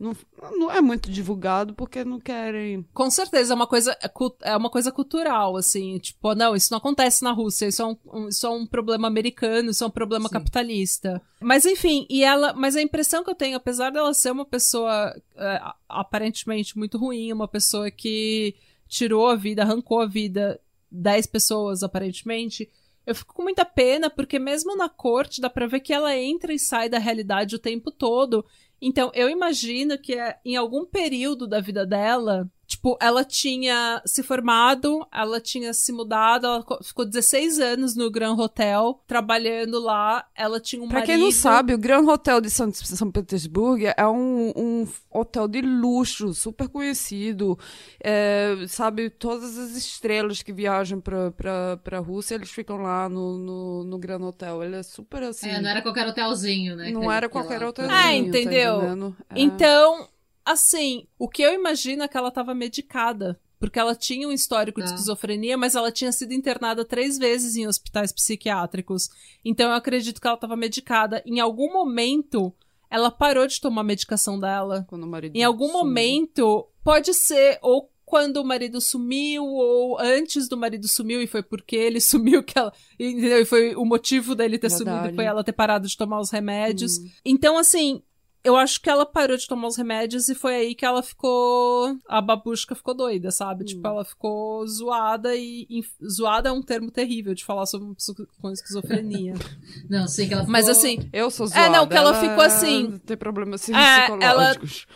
não, 0.02 0.16
não 0.58 0.70
é 0.70 0.80
muito 0.80 1.10
divulgado 1.10 1.74
porque 1.74 2.04
não 2.04 2.18
querem. 2.18 2.84
Com 2.92 3.10
certeza, 3.10 3.52
é 3.52 3.56
uma 3.56 3.66
coisa, 3.66 3.96
é 4.02 4.10
é 4.42 4.56
uma 4.56 4.68
coisa 4.68 4.90
cultural, 4.90 5.56
assim. 5.56 5.98
Tipo, 5.98 6.34
não, 6.34 6.56
isso 6.56 6.68
não 6.72 6.78
acontece 6.78 7.22
na 7.22 7.30
Rússia, 7.32 7.66
isso 7.66 7.80
é 7.82 7.86
um, 7.86 7.96
um- 8.12 8.28
isso 8.28 8.46
é 8.46 8.50
um 8.50 8.66
problema 8.66 9.06
americano, 9.06 9.70
isso 9.70 9.84
é 9.84 9.86
um 9.86 9.90
problema 9.90 10.28
Sim. 10.28 10.34
capitalista. 10.34 11.22
Mas 11.40 11.64
enfim, 11.64 12.06
e 12.10 12.24
ela. 12.24 12.52
Mas 12.52 12.74
a 12.76 12.82
impressão 12.82 13.22
que 13.22 13.30
eu 13.30 13.34
tenho, 13.34 13.56
apesar 13.56 13.90
dela 13.90 14.12
ser 14.12 14.30
uma 14.32 14.44
pessoa 14.44 15.14
é, 15.36 15.60
aparentemente 15.88 16.76
muito 16.76 16.98
ruim, 16.98 17.32
uma 17.32 17.48
pessoa 17.48 17.90
que 17.90 18.54
tirou 18.88 19.28
a 19.28 19.36
vida, 19.36 19.62
arrancou 19.62 20.00
a 20.00 20.06
vida 20.06 20.60
10 20.90 21.26
pessoas, 21.26 21.82
aparentemente. 21.82 22.68
Eu 23.06 23.14
fico 23.14 23.34
com 23.34 23.42
muita 23.42 23.64
pena, 23.64 24.08
porque 24.10 24.38
mesmo 24.38 24.76
na 24.76 24.88
corte 24.88 25.40
dá 25.40 25.50
pra 25.50 25.66
ver 25.66 25.80
que 25.80 25.92
ela 25.92 26.16
entra 26.16 26.52
e 26.52 26.58
sai 26.58 26.88
da 26.88 26.98
realidade 26.98 27.56
o 27.56 27.58
tempo 27.58 27.90
todo. 27.90 28.44
Então, 28.84 29.12
eu 29.14 29.30
imagino 29.30 29.96
que 29.96 30.14
é, 30.14 30.40
em 30.44 30.56
algum 30.56 30.84
período 30.84 31.46
da 31.46 31.60
vida 31.60 31.86
dela, 31.86 32.50
tipo, 32.72 32.96
ela 33.00 33.24
tinha 33.24 34.02
se 34.04 34.22
formado, 34.22 35.06
ela 35.12 35.40
tinha 35.40 35.72
se 35.72 35.92
mudado, 35.92 36.46
ela 36.46 36.62
co- 36.62 36.82
ficou 36.82 37.04
16 37.04 37.58
anos 37.58 37.94
no 37.96 38.10
Grand 38.10 38.38
Hotel, 38.38 39.00
trabalhando 39.06 39.80
lá, 39.80 40.26
ela 40.34 40.60
tinha 40.60 40.82
um 40.82 40.88
Pra 40.88 41.00
marido... 41.00 41.06
quem 41.14 41.18
não 41.24 41.30
sabe, 41.32 41.72
o 41.74 41.78
Grand 41.78 42.06
Hotel 42.08 42.40
de 42.40 42.50
São, 42.50 42.72
São 42.72 43.10
Petersburgo 43.10 43.84
é 43.96 44.06
um, 44.08 44.52
um 44.56 44.88
hotel 45.10 45.46
de 45.48 45.60
luxo, 45.60 46.34
super 46.34 46.68
conhecido. 46.68 47.58
É, 48.02 48.54
sabe, 48.68 49.10
todas 49.10 49.56
as 49.58 49.76
estrelas 49.76 50.42
que 50.42 50.52
viajam 50.52 51.00
pra, 51.00 51.30
pra, 51.30 51.76
pra 51.78 51.98
Rússia, 51.98 52.34
eles 52.34 52.50
ficam 52.50 52.78
lá 52.78 53.08
no, 53.08 53.38
no, 53.38 53.84
no 53.84 53.98
Grand 53.98 54.22
Hotel. 54.22 54.62
Ele 54.62 54.76
é 54.76 54.82
super 54.82 55.22
assim. 55.22 55.48
É, 55.48 55.60
não 55.60 55.70
era 55.70 55.82
qualquer 55.82 56.06
hotelzinho, 56.06 56.76
né? 56.76 56.90
Não 56.90 57.10
era 57.10 57.26
que 57.28 57.32
qualquer 57.32 57.60
ela- 57.60 57.70
hotelzinho. 57.70 57.96
Ah, 57.96 58.02
tá 58.02 58.14
entendeu? 58.14 58.76
entendendo? 58.78 59.16
É. 59.30 59.34
Então, 59.40 60.08
assim, 60.44 61.06
o 61.18 61.28
que 61.28 61.42
eu 61.42 61.52
imagino 61.54 62.02
é 62.02 62.08
que 62.08 62.16
ela 62.16 62.30
tava 62.30 62.54
medicada. 62.54 63.38
Porque 63.58 63.78
ela 63.78 63.94
tinha 63.94 64.26
um 64.26 64.32
histórico 64.32 64.80
de 64.80 64.88
Ah. 64.88 64.90
esquizofrenia, 64.94 65.56
mas 65.56 65.76
ela 65.76 65.92
tinha 65.92 66.10
sido 66.10 66.32
internada 66.34 66.84
três 66.84 67.16
vezes 67.16 67.54
em 67.54 67.64
hospitais 67.68 68.10
psiquiátricos. 68.12 69.08
Então 69.44 69.70
eu 69.70 69.76
acredito 69.76 70.20
que 70.20 70.26
ela 70.26 70.36
tava 70.36 70.56
medicada. 70.56 71.22
Em 71.24 71.38
algum 71.38 71.72
momento, 71.72 72.52
ela 72.90 73.08
parou 73.08 73.46
de 73.46 73.60
tomar 73.60 73.82
a 73.82 73.84
medicação 73.84 74.36
dela. 74.38 74.84
Quando 74.88 75.04
o 75.04 75.06
marido 75.06 75.36
Em 75.36 75.44
algum 75.44 75.68
sumiu. 75.68 75.78
momento, 75.84 76.66
pode 76.82 77.14
ser 77.14 77.60
ou 77.62 77.88
quando 78.04 78.38
o 78.38 78.44
marido 78.44 78.80
sumiu, 78.80 79.44
ou 79.44 79.96
antes 79.98 80.46
do 80.48 80.56
marido 80.56 80.86
sumiu, 80.88 81.22
e 81.22 81.26
foi 81.28 81.42
porque 81.42 81.76
ele 81.76 82.00
sumiu 82.40 82.42
que 82.42 82.58
ela. 82.58 82.72
Entendeu? 82.98 83.40
E 83.40 83.44
foi 83.44 83.76
o 83.76 83.84
motivo 83.84 84.34
dele 84.34 84.58
ter 84.58 84.68
Verdade. 84.70 84.98
sumido, 84.98 85.14
foi 85.14 85.24
ela 85.24 85.44
ter 85.44 85.52
parado 85.52 85.86
de 85.86 85.96
tomar 85.96 86.20
os 86.20 86.30
remédios. 86.30 86.98
Hum. 86.98 87.08
Então, 87.24 87.56
assim, 87.56 88.02
eu 88.44 88.56
acho 88.56 88.80
que 88.80 88.90
ela 88.90 89.06
parou 89.06 89.36
de 89.36 89.46
tomar 89.46 89.68
os 89.68 89.76
remédios 89.76 90.28
e 90.28 90.34
foi 90.34 90.54
aí 90.54 90.74
que 90.74 90.84
ela 90.84 91.02
ficou. 91.02 91.96
A 92.08 92.20
babushka 92.20 92.74
ficou 92.74 92.94
doida, 92.94 93.30
sabe? 93.30 93.64
Tipo, 93.64 93.86
ela 93.86 94.04
ficou 94.04 94.66
zoada 94.66 95.34
e. 95.36 95.66
inf- 95.70 95.94
Zoada 96.08 96.48
é 96.48 96.52
um 96.52 96.62
termo 96.62 96.90
terrível 96.90 97.34
de 97.34 97.44
falar 97.44 97.66
sobre 97.66 97.86
uma 97.86 97.94
pessoa 97.94 98.16
com 98.40 98.50
esquizofrenia. 98.50 99.34
Não, 99.88 100.06
sei 100.08 100.26
que 100.26 100.34
ela 100.34 100.42
ficou... 100.42 100.52
Mas 100.52 100.68
assim. 100.68 101.08
Eu 101.12 101.30
sou 101.30 101.46
zoada. 101.46 101.66
É, 101.66 101.68
não, 101.68 101.86
que 101.86 101.96
ela 101.96 102.14
ficou 102.14 102.42
assim- 102.42 102.98
Tem 103.06 103.16
problemas 103.16 103.62
assim, 103.62 103.74
É, 103.74 104.00
psicológicos. 104.08 104.86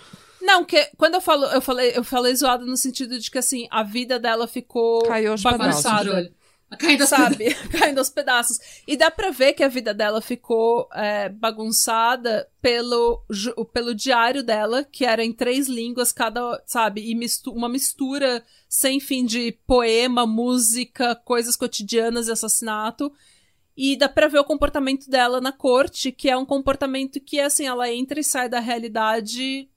Não, 0.43 0.65
que 0.65 0.91
quando 0.97 1.15
eu 1.15 1.21
falo, 1.21 1.45
eu 1.47 1.61
falei, 1.61 1.93
eu 1.97 2.05
falei 2.05 2.35
zoada 2.37 2.65
no 2.65 2.77
sentido 2.77 3.19
de 3.19 3.31
que 3.31 3.39
assim, 3.39 3.67
a 3.71 3.83
vida 3.83 4.19
dela 4.19 4.47
ficou 4.47 5.03
Caiu 5.03 5.35
bagunçada. 5.43 6.33
Caindo 6.79 7.05
as 7.05 7.09
sabe? 7.09 7.55
Caindo 7.71 7.99
aos 7.99 8.11
pedaços. 8.11 8.59
E 8.87 8.97
dá 8.97 9.11
pra 9.11 9.31
ver 9.31 9.53
que 9.53 9.63
a 9.63 9.69
vida 9.69 9.95
dela 9.95 10.21
ficou 10.21 10.89
é, 10.93 11.29
bagunçada 11.29 12.49
pelo, 12.61 13.23
pelo 13.73 13.95
diário 13.95 14.43
dela, 14.43 14.83
que 14.83 15.05
era 15.05 15.25
em 15.25 15.33
três 15.33 15.69
línguas, 15.69 16.11
cada, 16.11 16.61
sabe? 16.67 17.09
E 17.09 17.15
mistu 17.15 17.53
uma 17.53 17.69
mistura 17.69 18.43
sem 18.69 18.99
fim 18.99 19.25
de 19.25 19.53
poema, 19.67 20.27
música, 20.27 21.15
coisas 21.15 21.55
cotidianas 21.55 22.27
e 22.27 22.33
assassinato. 22.33 23.13
E 23.77 23.95
dá 23.97 24.09
pra 24.09 24.27
ver 24.27 24.41
o 24.41 24.45
comportamento 24.45 25.09
dela 25.09 25.41
na 25.41 25.53
corte, 25.53 26.11
que 26.11 26.29
é 26.29 26.37
um 26.37 26.47
comportamento 26.47 27.21
que, 27.21 27.39
assim, 27.39 27.67
ela 27.67 27.93
entra 27.93 28.19
e 28.19 28.25
sai 28.25 28.49
da 28.49 28.59
realidade 28.59 29.69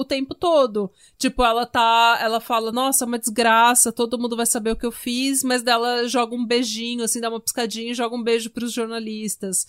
o 0.00 0.04
tempo 0.04 0.34
todo. 0.34 0.90
Tipo, 1.18 1.44
ela 1.44 1.66
tá. 1.66 2.18
Ela 2.20 2.40
fala, 2.40 2.72
nossa, 2.72 3.04
é 3.04 3.06
uma 3.06 3.18
desgraça, 3.18 3.92
todo 3.92 4.18
mundo 4.18 4.36
vai 4.36 4.46
saber 4.46 4.72
o 4.72 4.76
que 4.76 4.86
eu 4.86 4.92
fiz, 4.92 5.42
mas 5.42 5.62
dela 5.62 6.06
joga 6.08 6.34
um 6.34 6.44
beijinho, 6.44 7.04
assim, 7.04 7.20
dá 7.20 7.28
uma 7.28 7.40
piscadinha 7.40 7.92
e 7.92 7.94
joga 7.94 8.16
um 8.16 8.22
beijo 8.22 8.50
pros 8.50 8.72
jornalistas. 8.72 9.66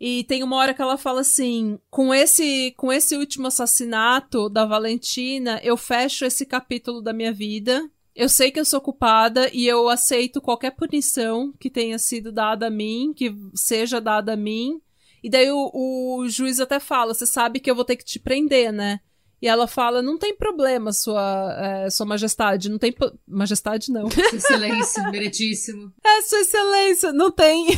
E 0.00 0.24
tem 0.24 0.42
uma 0.42 0.56
hora 0.56 0.72
que 0.72 0.80
ela 0.80 0.96
fala 0.96 1.20
assim: 1.20 1.78
com 1.90 2.14
esse, 2.14 2.72
com 2.76 2.92
esse 2.92 3.16
último 3.16 3.48
assassinato 3.48 4.48
da 4.48 4.64
Valentina, 4.64 5.60
eu 5.62 5.76
fecho 5.76 6.24
esse 6.24 6.46
capítulo 6.46 7.02
da 7.02 7.12
minha 7.12 7.32
vida. 7.32 7.88
Eu 8.14 8.28
sei 8.28 8.50
que 8.50 8.58
eu 8.58 8.64
sou 8.64 8.80
culpada 8.80 9.48
e 9.52 9.66
eu 9.66 9.88
aceito 9.88 10.40
qualquer 10.40 10.72
punição 10.72 11.52
que 11.58 11.70
tenha 11.70 11.98
sido 11.98 12.32
dada 12.32 12.66
a 12.66 12.70
mim, 12.70 13.12
que 13.14 13.34
seja 13.54 14.00
dada 14.00 14.32
a 14.32 14.36
mim. 14.36 14.80
E 15.22 15.28
daí 15.28 15.50
o, 15.50 15.70
o 15.72 16.28
juiz 16.28 16.60
até 16.60 16.80
fala: 16.80 17.12
Você 17.12 17.26
sabe 17.26 17.60
que 17.60 17.70
eu 17.70 17.74
vou 17.74 17.84
ter 17.84 17.96
que 17.96 18.04
te 18.04 18.18
prender, 18.18 18.72
né? 18.72 19.00
E 19.42 19.48
ela 19.48 19.66
fala: 19.66 20.02
Não 20.02 20.18
tem 20.18 20.36
problema, 20.36 20.92
sua, 20.92 21.56
é, 21.58 21.90
sua 21.90 22.04
majestade. 22.06 22.68
Não 22.68 22.78
tem. 22.78 22.94
Majestade, 23.26 23.90
não. 23.90 24.08
Excelência, 24.32 25.10
meritíssimo. 25.10 25.92
É, 26.04 26.22
Sua 26.22 26.40
Excelência, 26.40 27.12
não 27.12 27.30
tem. 27.30 27.68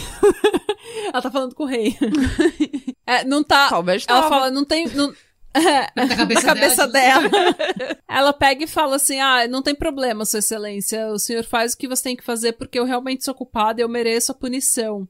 ela 1.13 1.23
tá 1.23 1.31
falando 1.31 1.55
com 1.55 1.65
o 1.65 1.67
rei. 1.67 1.97
É, 3.05 3.25
não 3.25 3.43
tá. 3.43 3.69
Talvez 3.69 4.05
Ela 4.09 4.23
tava. 4.23 4.35
fala, 4.35 4.51
não 4.51 4.65
tem. 4.65 4.87
Não... 4.89 5.13
É, 5.55 5.89
Na 5.95 6.09
cabeça 6.17 6.47
na 6.47 6.55
cabeça 6.55 6.87
dela, 6.89 7.29
dela. 7.29 7.99
ela 8.09 8.33
pega 8.33 8.65
e 8.65 8.67
fala 8.67 8.97
assim: 8.97 9.21
Ah, 9.21 9.47
não 9.49 9.61
tem 9.61 9.75
problema, 9.75 10.25
Sua 10.25 10.39
Excelência. 10.39 11.09
O 11.09 11.19
senhor 11.19 11.45
faz 11.45 11.75
o 11.75 11.77
que 11.79 11.89
você 11.89 12.05
tem 12.05 12.17
que 12.17 12.25
fazer 12.25 12.53
porque 12.53 12.79
eu 12.79 12.85
realmente 12.85 13.25
sou 13.25 13.35
culpada 13.35 13.81
e 13.81 13.85
eu 13.85 13.89
mereço 13.89 14.33
a 14.33 14.35
punição. 14.35 15.07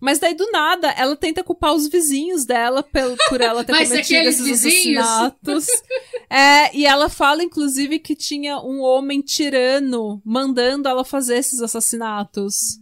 Mas 0.00 0.18
daí, 0.18 0.34
do 0.34 0.50
nada, 0.50 0.90
ela 0.90 1.16
tenta 1.16 1.42
culpar 1.44 1.72
os 1.74 1.88
vizinhos 1.88 2.44
dela 2.44 2.82
pelo, 2.82 3.16
por 3.28 3.40
ela 3.40 3.64
ter 3.64 3.72
Mas 3.72 3.88
cometido 3.88 4.28
esses 4.28 4.44
vizinhos? 4.44 5.04
assassinatos. 5.04 5.66
É, 6.30 6.74
e 6.76 6.84
ela 6.84 7.08
fala, 7.08 7.44
inclusive, 7.44 7.98
que 8.00 8.16
tinha 8.16 8.58
um 8.58 8.80
homem 8.80 9.20
tirano 9.20 10.20
mandando 10.24 10.88
ela 10.88 11.04
fazer 11.04 11.36
esses 11.36 11.60
assassinatos. 11.62 12.80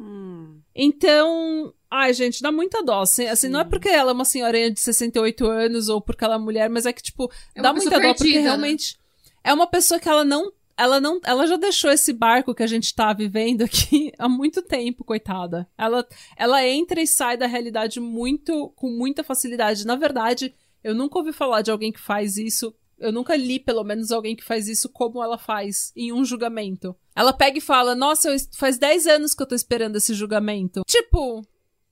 Hum. 0.00 0.58
Então, 0.74 1.72
ai, 1.90 2.12
gente, 2.12 2.42
dá 2.42 2.50
muita 2.50 2.82
dó. 2.82 3.02
Assim, 3.02 3.26
assim, 3.26 3.48
não 3.48 3.60
é 3.60 3.64
porque 3.64 3.88
ela 3.88 4.10
é 4.10 4.14
uma 4.14 4.24
senhorinha 4.24 4.70
de 4.72 4.80
68 4.80 5.46
anos 5.46 5.88
ou 5.88 6.00
porque 6.00 6.24
ela 6.24 6.34
é 6.34 6.38
mulher, 6.38 6.68
mas 6.68 6.86
é 6.86 6.92
que, 6.92 7.02
tipo, 7.02 7.30
É 7.54 7.62
dá 7.62 7.72
muita 7.72 7.90
dó 7.90 7.96
porque 8.08 8.14
perdida, 8.14 8.38
né? 8.38 8.42
realmente 8.44 8.98
é 9.44 9.52
uma 9.52 9.66
pessoa 9.66 10.00
que 10.00 10.08
ela 10.08 10.24
não. 10.24 10.50
Ela 10.80 10.98
não. 10.98 11.20
Ela 11.24 11.46
já 11.46 11.58
deixou 11.58 11.90
esse 11.90 12.10
barco 12.10 12.54
que 12.54 12.62
a 12.62 12.66
gente 12.66 12.94
tá 12.94 13.12
vivendo 13.12 13.60
aqui 13.60 14.10
há 14.18 14.26
muito 14.26 14.62
tempo, 14.62 15.04
coitada. 15.04 15.68
Ela, 15.76 16.08
ela 16.34 16.66
entra 16.66 17.02
e 17.02 17.06
sai 17.06 17.36
da 17.36 17.46
realidade 17.46 18.00
muito. 18.00 18.70
com 18.70 18.88
muita 18.88 19.22
facilidade. 19.22 19.86
Na 19.86 19.94
verdade, 19.94 20.54
eu 20.82 20.94
nunca 20.94 21.18
ouvi 21.18 21.34
falar 21.34 21.60
de 21.60 21.70
alguém 21.70 21.92
que 21.92 22.00
faz 22.00 22.38
isso. 22.38 22.74
Eu 22.98 23.12
nunca 23.12 23.36
li, 23.36 23.60
pelo 23.60 23.84
menos, 23.84 24.10
alguém 24.10 24.34
que 24.34 24.42
faz 24.42 24.68
isso 24.68 24.88
como 24.88 25.22
ela 25.22 25.36
faz, 25.36 25.92
em 25.94 26.14
um 26.14 26.24
julgamento. 26.24 26.96
Ela 27.14 27.34
pega 27.34 27.58
e 27.58 27.60
fala: 27.60 27.94
Nossa, 27.94 28.30
eu, 28.30 28.36
faz 28.56 28.78
10 28.78 29.06
anos 29.06 29.34
que 29.34 29.42
eu 29.42 29.46
tô 29.46 29.54
esperando 29.54 29.96
esse 29.96 30.14
julgamento. 30.14 30.80
Tipo, 30.86 31.42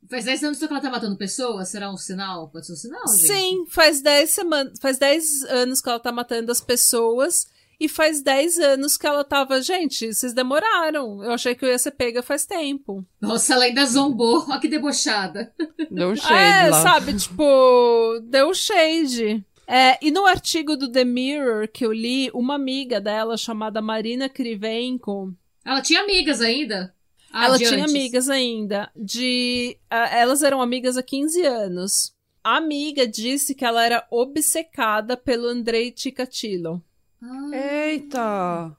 Faz 0.09 0.25
10 0.25 0.45
anos 0.45 0.59
que 0.59 0.65
ela 0.65 0.81
tá 0.81 0.89
matando 0.89 1.19
pessoas? 1.19 1.69
Será 1.69 1.93
um 1.93 1.97
sinal? 1.99 2.49
Pode 2.49 2.67
ser 2.67 2.73
um 2.73 2.77
sinal, 2.77 3.07
gente? 3.09 3.27
Sim, 3.27 3.67
faz 3.69 4.01
10 4.01 4.31
semanas, 4.31 4.79
faz 4.81 4.97
10 4.97 5.45
anos 5.45 5.83
que 5.83 5.89
ela 5.91 6.01
tá 6.01 6.11
matando 6.11 6.51
as 6.51 6.63
pessoas 6.63 7.47
e 7.81 7.89
faz 7.89 8.21
10 8.21 8.59
anos 8.59 8.97
que 8.97 9.07
ela 9.07 9.23
tava, 9.23 9.63
gente, 9.63 10.13
vocês 10.13 10.33
demoraram. 10.33 11.23
Eu 11.23 11.33
achei 11.33 11.55
que 11.55 11.65
eu 11.65 11.69
ia 11.69 11.79
ser 11.79 11.93
pega 11.93 12.23
faz 12.23 12.45
tempo. 12.45 13.05
Nossa, 13.21 13.55
ela 13.55 13.65
ainda 13.65 13.87
zombou. 13.87 14.45
Olha 14.49 14.61
que 14.61 14.69
debochada. 14.69 15.53
Deu 15.91 16.11
um 16.11 16.17
shade 16.17 16.67
é, 16.67 16.71
lá. 16.71 16.83
sabe, 16.83 17.17
tipo, 17.17 18.21
deu 18.25 18.53
shade. 18.53 19.45
É, 19.67 19.99
e 20.01 20.11
no 20.11 20.27
artigo 20.27 20.77
do 20.77 20.91
The 20.91 21.05
Mirror 21.05 21.69
que 21.69 21.85
eu 21.85 21.93
li, 21.93 22.31
uma 22.33 22.55
amiga 22.55 23.01
dela 23.01 23.37
chamada 23.37 23.83
Marina 23.83 24.29
Krivenko, 24.29 25.35
Ela 25.65 25.83
tinha 25.83 26.01
amigas 26.01 26.41
ainda? 26.41 26.95
Ah, 27.31 27.45
ela 27.45 27.59
tinha 27.59 27.83
antes. 27.83 27.91
amigas 27.93 28.31
ainda, 28.31 28.91
de. 28.97 29.77
ah, 29.91 30.09
elas 30.17 30.43
eram 30.43 30.63
amigas 30.63 30.97
há 30.97 31.03
15 31.03 31.43
anos. 31.43 32.15
A 32.43 32.57
amiga 32.57 33.07
disse 33.07 33.55
que 33.55 33.65
ela 33.65 33.85
era 33.85 34.07
obcecada 34.11 35.17
pelo 35.17 35.47
Andrei 35.47 35.91
Ticatilo. 35.91 36.83
Ah, 37.23 37.51
Eita! 37.53 38.77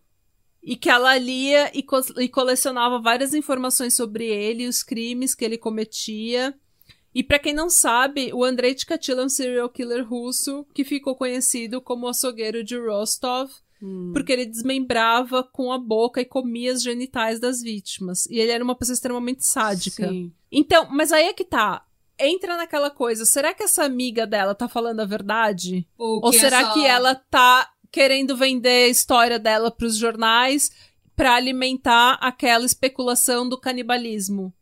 E 0.61 0.75
que 0.75 0.89
ela 0.89 1.17
lia 1.17 1.71
e, 1.73 1.81
co- 1.81 2.01
e 2.17 2.27
colecionava 2.27 2.99
várias 2.99 3.33
informações 3.33 3.95
sobre 3.95 4.25
ele, 4.25 4.67
os 4.67 4.83
crimes 4.83 5.33
que 5.33 5.45
ele 5.45 5.57
cometia. 5.57 6.53
E 7.15 7.23
pra 7.23 7.39
quem 7.39 7.53
não 7.53 7.69
sabe, 7.69 8.31
o 8.33 8.43
Andrei 8.43 8.75
Ticatilo 8.75 9.21
é 9.21 9.25
um 9.25 9.29
serial 9.29 9.69
killer 9.69 10.07
russo 10.07 10.65
que 10.73 10.83
ficou 10.83 11.15
conhecido 11.15 11.81
como 11.81 12.05
o 12.05 12.09
açougueiro 12.09 12.63
de 12.63 12.77
Rostov, 12.77 13.49
Hum. 13.81 14.11
porque 14.13 14.33
ele 14.33 14.45
desmembrava 14.45 15.41
com 15.41 15.71
a 15.71 15.77
boca 15.77 16.19
e 16.19 16.25
comia 16.25 16.73
as 16.73 16.83
genitais 16.83 17.39
das 17.39 17.61
vítimas. 17.61 18.25
E 18.25 18.37
ele 18.37 18.51
era 18.51 18.61
uma 18.63 18.75
pessoa 18.75 18.93
extremamente 18.93 19.45
sádica. 19.45 20.09
Sim. 20.09 20.33
Então, 20.51 20.89
mas 20.91 21.13
aí 21.13 21.27
é 21.27 21.33
que 21.33 21.45
tá. 21.45 21.85
Entra 22.19 22.57
naquela 22.57 22.89
coisa, 22.89 23.23
será 23.25 23.53
que 23.53 23.63
essa 23.63 23.85
amiga 23.85 24.27
dela 24.27 24.53
tá 24.53 24.67
falando 24.67 24.99
a 24.99 25.05
verdade? 25.05 25.87
Ou, 25.97 26.15
Ou 26.25 26.29
que 26.31 26.35
é 26.35 26.39
será 26.41 26.65
só- 26.65 26.73
que 26.73 26.85
ela 26.85 27.15
tá 27.15 27.71
querendo 27.91 28.35
vender 28.35 28.85
a 28.85 28.89
história 28.89 29.39
dela 29.39 29.71
pros 29.71 29.97
jornais 29.97 30.71
pra 31.15 31.35
alimentar 31.35 32.13
aquela 32.21 32.65
especulação 32.65 33.47
do 33.47 33.59
canibalismo? 33.59 34.53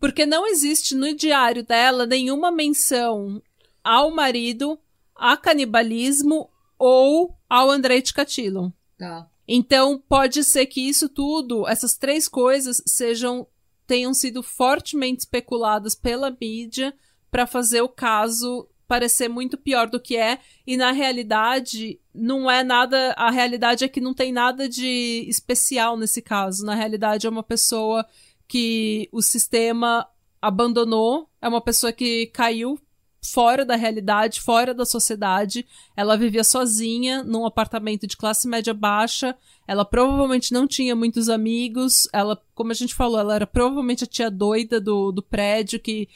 Porque 0.00 0.24
não 0.24 0.46
existe 0.46 0.94
no 0.94 1.12
diário 1.14 1.64
dela 1.64 2.06
nenhuma 2.06 2.50
menção 2.50 3.42
ao 3.82 4.10
marido, 4.10 4.78
a 5.14 5.36
canibalismo 5.36 6.50
ou 6.78 7.36
ao 7.48 7.70
Andrei 7.70 8.00
Ticatilo. 8.00 8.72
Tá. 8.96 9.28
Então, 9.46 10.02
pode 10.08 10.44
ser 10.44 10.66
que 10.66 10.80
isso 10.80 11.08
tudo, 11.08 11.66
essas 11.66 11.96
três 11.96 12.28
coisas, 12.28 12.82
sejam 12.86 13.46
tenham 13.86 14.12
sido 14.12 14.42
fortemente 14.42 15.20
especuladas 15.20 15.94
pela 15.94 16.30
mídia 16.38 16.94
para 17.30 17.46
fazer 17.46 17.80
o 17.80 17.88
caso 17.88 18.68
parecer 18.88 19.28
muito 19.28 19.58
pior 19.58 19.86
do 19.88 20.00
que 20.00 20.16
é, 20.16 20.40
e 20.66 20.76
na 20.76 20.90
realidade 20.90 22.00
não 22.14 22.50
é 22.50 22.64
nada, 22.64 23.12
a 23.12 23.30
realidade 23.30 23.84
é 23.84 23.88
que 23.88 24.00
não 24.00 24.14
tem 24.14 24.32
nada 24.32 24.66
de 24.66 25.26
especial 25.28 25.96
nesse 25.96 26.22
caso. 26.22 26.64
Na 26.64 26.74
realidade 26.74 27.26
é 27.26 27.30
uma 27.30 27.42
pessoa 27.42 28.04
que 28.48 29.08
o 29.12 29.20
sistema 29.20 30.08
abandonou, 30.40 31.28
é 31.40 31.46
uma 31.46 31.60
pessoa 31.60 31.92
que 31.92 32.26
caiu 32.28 32.80
fora 33.22 33.64
da 33.64 33.76
realidade, 33.76 34.40
fora 34.40 34.72
da 34.72 34.86
sociedade. 34.86 35.66
Ela 35.96 36.16
vivia 36.16 36.44
sozinha 36.44 37.22
num 37.22 37.44
apartamento 37.44 38.06
de 38.06 38.16
classe 38.16 38.48
média 38.48 38.72
baixa. 38.72 39.36
Ela 39.66 39.84
provavelmente 39.84 40.52
não 40.52 40.66
tinha 40.66 40.96
muitos 40.96 41.28
amigos. 41.28 42.08
Ela, 42.12 42.40
como 42.54 42.70
a 42.70 42.74
gente 42.74 42.94
falou, 42.94 43.18
ela 43.18 43.34
era 43.34 43.46
provavelmente 43.46 44.04
a 44.04 44.06
tia 44.06 44.30
doida 44.30 44.80
do, 44.80 45.12
do 45.12 45.22
prédio 45.22 45.80
que 45.80 46.08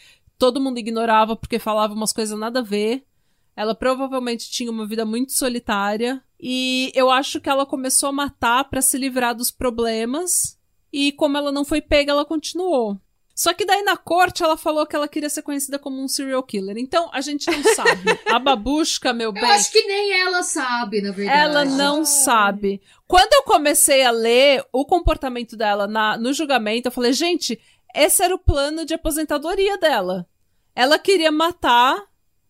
todo 0.42 0.60
mundo 0.60 0.78
ignorava 0.78 1.36
porque 1.36 1.60
falava 1.60 1.94
umas 1.94 2.12
coisas 2.12 2.36
nada 2.36 2.58
a 2.58 2.64
ver. 2.64 3.04
Ela 3.54 3.76
provavelmente 3.76 4.50
tinha 4.50 4.72
uma 4.72 4.84
vida 4.84 5.04
muito 5.04 5.32
solitária. 5.32 6.20
E 6.40 6.90
eu 6.96 7.12
acho 7.12 7.40
que 7.40 7.48
ela 7.48 7.64
começou 7.64 8.08
a 8.08 8.12
matar 8.12 8.64
pra 8.64 8.82
se 8.82 8.98
livrar 8.98 9.36
dos 9.36 9.52
problemas. 9.52 10.58
E 10.92 11.12
como 11.12 11.38
ela 11.38 11.52
não 11.52 11.64
foi 11.64 11.80
pega, 11.80 12.10
ela 12.10 12.24
continuou. 12.24 13.00
Só 13.36 13.54
que 13.54 13.64
daí 13.64 13.84
na 13.84 13.96
corte 13.96 14.42
ela 14.42 14.56
falou 14.56 14.84
que 14.84 14.96
ela 14.96 15.06
queria 15.06 15.30
ser 15.30 15.42
conhecida 15.42 15.78
como 15.78 16.02
um 16.02 16.08
serial 16.08 16.42
killer. 16.42 16.76
Então 16.76 17.08
a 17.12 17.20
gente 17.20 17.48
não 17.48 17.62
sabe. 17.76 18.18
A 18.26 18.40
babushka, 18.40 19.12
meu 19.12 19.30
bem. 19.30 19.44
Eu 19.44 19.48
acho 19.48 19.70
que 19.70 19.86
nem 19.86 20.20
ela 20.22 20.42
sabe, 20.42 21.02
na 21.02 21.12
verdade. 21.12 21.38
Ela 21.38 21.64
não 21.64 22.04
sabe. 22.04 22.82
Quando 23.06 23.32
eu 23.32 23.44
comecei 23.44 24.02
a 24.04 24.10
ler 24.10 24.64
o 24.72 24.84
comportamento 24.84 25.56
dela 25.56 25.86
na, 25.86 26.16
no 26.16 26.32
julgamento, 26.32 26.88
eu 26.88 26.92
falei, 26.92 27.12
gente, 27.12 27.60
esse 27.94 28.24
era 28.24 28.34
o 28.34 28.38
plano 28.38 28.84
de 28.84 28.94
aposentadoria 28.94 29.78
dela. 29.78 30.26
Ela 30.74 30.98
queria 30.98 31.30
matar 31.30 32.02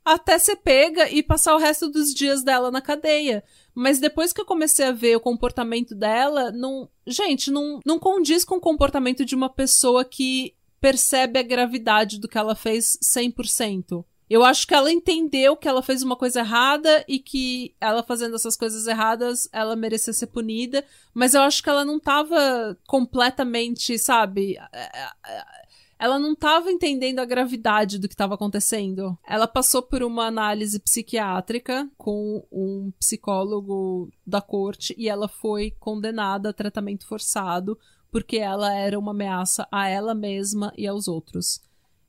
até 0.05 0.39
ser 0.39 0.57
pega 0.57 1.09
e 1.09 1.23
passar 1.23 1.55
o 1.55 1.59
resto 1.59 1.89
dos 1.89 2.13
dias 2.13 2.43
dela 2.43 2.71
na 2.71 2.81
cadeia. 2.81 3.45
Mas 3.75 3.99
depois 3.99 4.33
que 4.33 4.41
eu 4.41 4.45
comecei 4.45 4.87
a 4.87 4.93
ver 4.93 5.17
o 5.17 5.21
comportamento 5.21 5.95
dela, 5.95 6.51
não. 6.51 6.89
Gente, 7.07 7.51
não, 7.51 7.81
não 7.85 7.99
condiz 7.99 8.45
com 8.45 8.57
o 8.57 8.61
comportamento 8.61 9.25
de 9.25 9.35
uma 9.35 9.49
pessoa 9.49 10.05
que 10.05 10.55
percebe 10.81 11.39
a 11.39 11.43
gravidade 11.43 12.19
do 12.19 12.29
que 12.29 12.37
ela 12.37 12.55
fez 12.55 12.99
100%. 13.03 14.05
Eu 14.29 14.43
acho 14.43 14.67
que 14.67 14.75
ela 14.75 14.91
entendeu 14.91 15.55
que 15.55 15.69
ela 15.69 15.83
fez 15.83 16.03
uma 16.03 16.17
coisa 16.17 16.41
errada 16.41 17.05
e 17.07 17.19
que 17.19 17.75
ela 17.79 18.03
fazendo 18.03 18.35
essas 18.35 18.57
coisas 18.57 18.87
erradas, 18.87 19.47
ela 19.53 19.77
merecia 19.77 20.13
ser 20.13 20.29
punida, 20.29 20.83
mas 21.13 21.35
eu 21.35 21.43
acho 21.43 21.63
que 21.63 21.69
ela 21.69 21.85
não 21.85 22.01
tava 22.01 22.79
completamente, 22.87 23.99
sabe? 23.99 24.57
Ela 26.03 26.19
não 26.19 26.35
tava 26.35 26.69
entendendo 26.69 27.21
a 27.21 27.25
gravidade 27.25 27.97
do 27.97 28.09
que 28.09 28.15
estava 28.15 28.35
acontecendo. 28.35 29.17
Ela 29.25 29.47
passou 29.47 29.81
por 29.81 30.03
uma 30.03 30.27
análise 30.27 30.81
psiquiátrica 30.81 31.89
com 31.97 32.45
um 32.51 32.93
psicólogo 32.99 34.11
da 34.27 34.41
corte 34.41 34.97
e 34.99 35.09
ela 35.09 35.29
foi 35.29 35.71
condenada 35.79 36.49
a 36.49 36.53
tratamento 36.53 37.07
forçado 37.07 37.79
porque 38.11 38.37
ela 38.39 38.75
era 38.75 38.99
uma 38.99 39.13
ameaça 39.13 39.65
a 39.71 39.89
ela 39.89 40.13
mesma 40.13 40.73
e 40.77 40.89
aos 40.89 41.07
outros. 41.07 41.61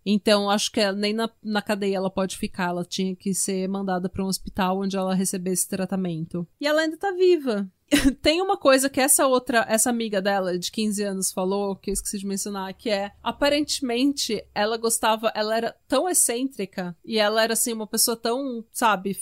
Então, 0.05 0.49
acho 0.49 0.71
que 0.71 0.79
ela- 0.79 0.97
nem 0.97 1.13
na, 1.13 1.29
na 1.43 1.61
cadeia 1.61 1.97
ela 1.97 2.09
pode 2.09 2.37
ficar, 2.37 2.69
ela 2.69 2.85
tinha 2.85 3.15
que 3.15 3.33
ser 3.33 3.67
mandada 3.67 4.09
para 4.09 4.23
um 4.23 4.27
hospital 4.27 4.79
onde 4.81 4.97
ela 4.97 5.13
recebesse 5.15 5.67
tratamento. 5.67 6.47
E 6.59 6.67
ela 6.67 6.81
ainda 6.81 6.97
tá 6.97 7.11
viva. 7.11 7.69
Tem 8.21 8.41
uma 8.41 8.57
coisa 8.57 8.89
que 8.89 8.99
essa 8.99 9.27
outra, 9.27 9.65
essa 9.69 9.89
amiga 9.89 10.21
dela 10.21 10.57
de 10.57 10.71
15 10.71 11.03
anos 11.03 11.31
falou, 11.31 11.75
que 11.75 11.89
eu 11.91 11.93
esqueci 11.93 12.17
de 12.17 12.25
mencionar, 12.25 12.73
que 12.73 12.89
é, 12.89 13.11
aparentemente, 13.21 14.43
ela 14.53 14.77
gostava, 14.77 15.31
ela 15.35 15.55
era 15.55 15.75
tão 15.87 16.09
excêntrica 16.09 16.95
e 17.05 17.17
ela 17.19 17.43
era 17.43 17.53
assim 17.53 17.71
uma 17.71 17.87
pessoa 17.87 18.17
tão, 18.17 18.65
sabe, 18.71 19.17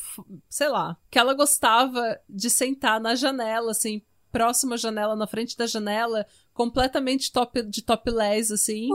sei 0.50 0.70
lá, 0.70 0.98
que 1.10 1.20
ela 1.20 1.34
gostava 1.34 2.20
de 2.30 2.50
sentar 2.50 3.00
na 3.00 3.14
janela 3.14 3.72
assim, 3.72 4.02
próxima 4.32 4.78
janela, 4.78 5.16
na 5.16 5.28
frente 5.28 5.58
da 5.58 5.66
janela, 5.68 6.26
completamente 6.54 7.32
top 7.32 7.62
de 7.64 7.82
topless 7.82 8.54
assim, 8.54 8.88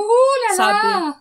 sabe? 0.56 0.78
Ah, 0.86 1.16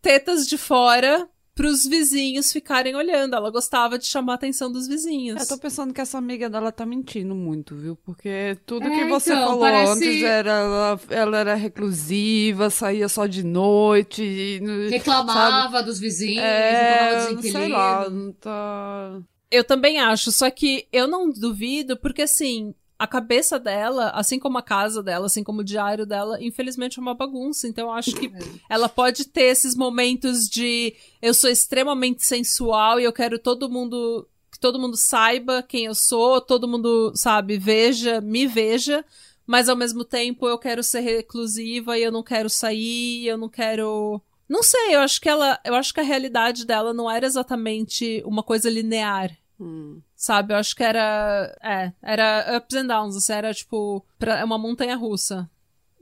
tetas 0.00 0.46
de 0.46 0.56
fora 0.58 1.28
pros 1.54 1.84
vizinhos 1.84 2.50
ficarem 2.50 2.96
olhando. 2.96 3.36
Ela 3.36 3.50
gostava 3.50 3.98
de 3.98 4.06
chamar 4.06 4.32
a 4.32 4.34
atenção 4.36 4.72
dos 4.72 4.86
vizinhos. 4.88 5.38
Eu 5.42 5.46
tô 5.48 5.58
pensando 5.58 5.92
que 5.92 6.00
essa 6.00 6.16
amiga 6.16 6.48
dela 6.48 6.72
tá 6.72 6.86
mentindo 6.86 7.34
muito, 7.34 7.74
viu? 7.76 7.94
Porque 7.94 8.56
tudo 8.64 8.88
É, 8.88 8.90
que 8.90 9.04
você 9.04 9.32
então, 9.34 9.44
falou 9.44 9.60
parece- 9.60 9.92
antes 9.92 10.22
era 10.22 10.50
ela, 10.50 11.00
ela 11.10 11.38
era 11.38 11.54
reclusiva, 11.54 12.70
saía 12.70 13.06
só 13.08 13.26
de 13.26 13.42
noite. 13.42 14.22
e 14.22 14.60
no- 14.60 14.88
reclamava 14.88 15.82
dos 15.82 15.98
vizinhos, 15.98 16.42
É, 16.42 16.72
reclamava 16.72 17.34
dos 17.34 17.50
sei 17.52 17.68
lá, 17.68 18.08
não 18.10 18.32
tá. 18.32 19.20
Eu 19.50 19.62
também 19.64 20.00
acho, 20.00 20.32
só 20.32 20.50
que 20.50 20.88
eu 20.90 21.06
não 21.06 21.30
duvido, 21.30 21.98
porque 21.98 22.22
assim, 22.22 22.74
a 23.02 23.06
cabeça 23.06 23.58
dela, 23.58 24.10
assim 24.10 24.38
como 24.38 24.58
a 24.58 24.62
casa 24.62 25.02
dela, 25.02 25.26
assim 25.26 25.42
como 25.42 25.60
o 25.60 25.64
diário 25.64 26.06
dela, 26.06 26.42
infelizmente 26.42 26.98
é 26.98 27.02
uma 27.02 27.14
bagunça. 27.14 27.66
Então 27.66 27.88
eu 27.88 27.92
acho 27.92 28.14
que 28.14 28.26
É. 28.26 28.38
ela 28.68 28.88
pode 28.88 29.24
ter 29.24 29.42
esses 29.44 29.74
momentos 29.74 30.48
de 30.48 30.94
eu 31.20 31.34
sou 31.34 31.50
extremamente 31.50 32.24
sensual 32.24 33.00
e 33.00 33.04
eu 33.04 33.12
quero 33.12 33.38
todo 33.38 33.68
mundo 33.68 34.28
todo 34.60 34.78
mundo 34.78 34.96
saiba 34.96 35.60
quem 35.60 35.86
eu 35.86 35.94
sou, 35.94 36.40
todo 36.40 36.68
mundo, 36.68 37.12
sabe, 37.16 37.58
veja, 37.58 38.20
me 38.20 38.46
veja, 38.46 39.04
mas 39.44 39.68
ao 39.68 39.74
mesmo 39.74 40.04
tempo 40.04 40.46
eu 40.46 40.56
quero 40.56 40.84
ser 40.84 41.00
reclusiva 41.00 41.98
e 41.98 42.02
eu 42.04 42.12
não 42.12 42.22
quero 42.22 42.48
sair, 42.48 43.26
eu 43.26 43.36
não 43.36 43.48
quero. 43.48 44.20
Não 44.48 44.62
sei, 44.62 44.94
eu 44.94 45.00
acho 45.00 45.20
que 45.20 45.28
ela. 45.28 45.58
Eu 45.64 45.74
acho 45.74 45.92
que 45.92 45.98
a 45.98 46.04
realidade 46.04 46.64
dela 46.64 46.94
não 46.94 47.10
era 47.10 47.26
exatamente 47.26 48.22
uma 48.24 48.42
coisa 48.44 48.70
linear. 48.70 49.36
Hum. 49.58 50.00
Sabe? 50.22 50.54
Eu 50.54 50.58
acho 50.58 50.76
que 50.76 50.84
era. 50.84 51.52
É, 51.60 51.92
era 52.00 52.56
ups 52.56 52.76
and 52.76 52.86
downs. 52.86 53.16
Assim, 53.16 53.32
era 53.32 53.52
tipo. 53.52 54.06
Pra, 54.20 54.38
é 54.38 54.44
uma 54.44 54.56
montanha 54.56 54.94
russa. 54.94 55.50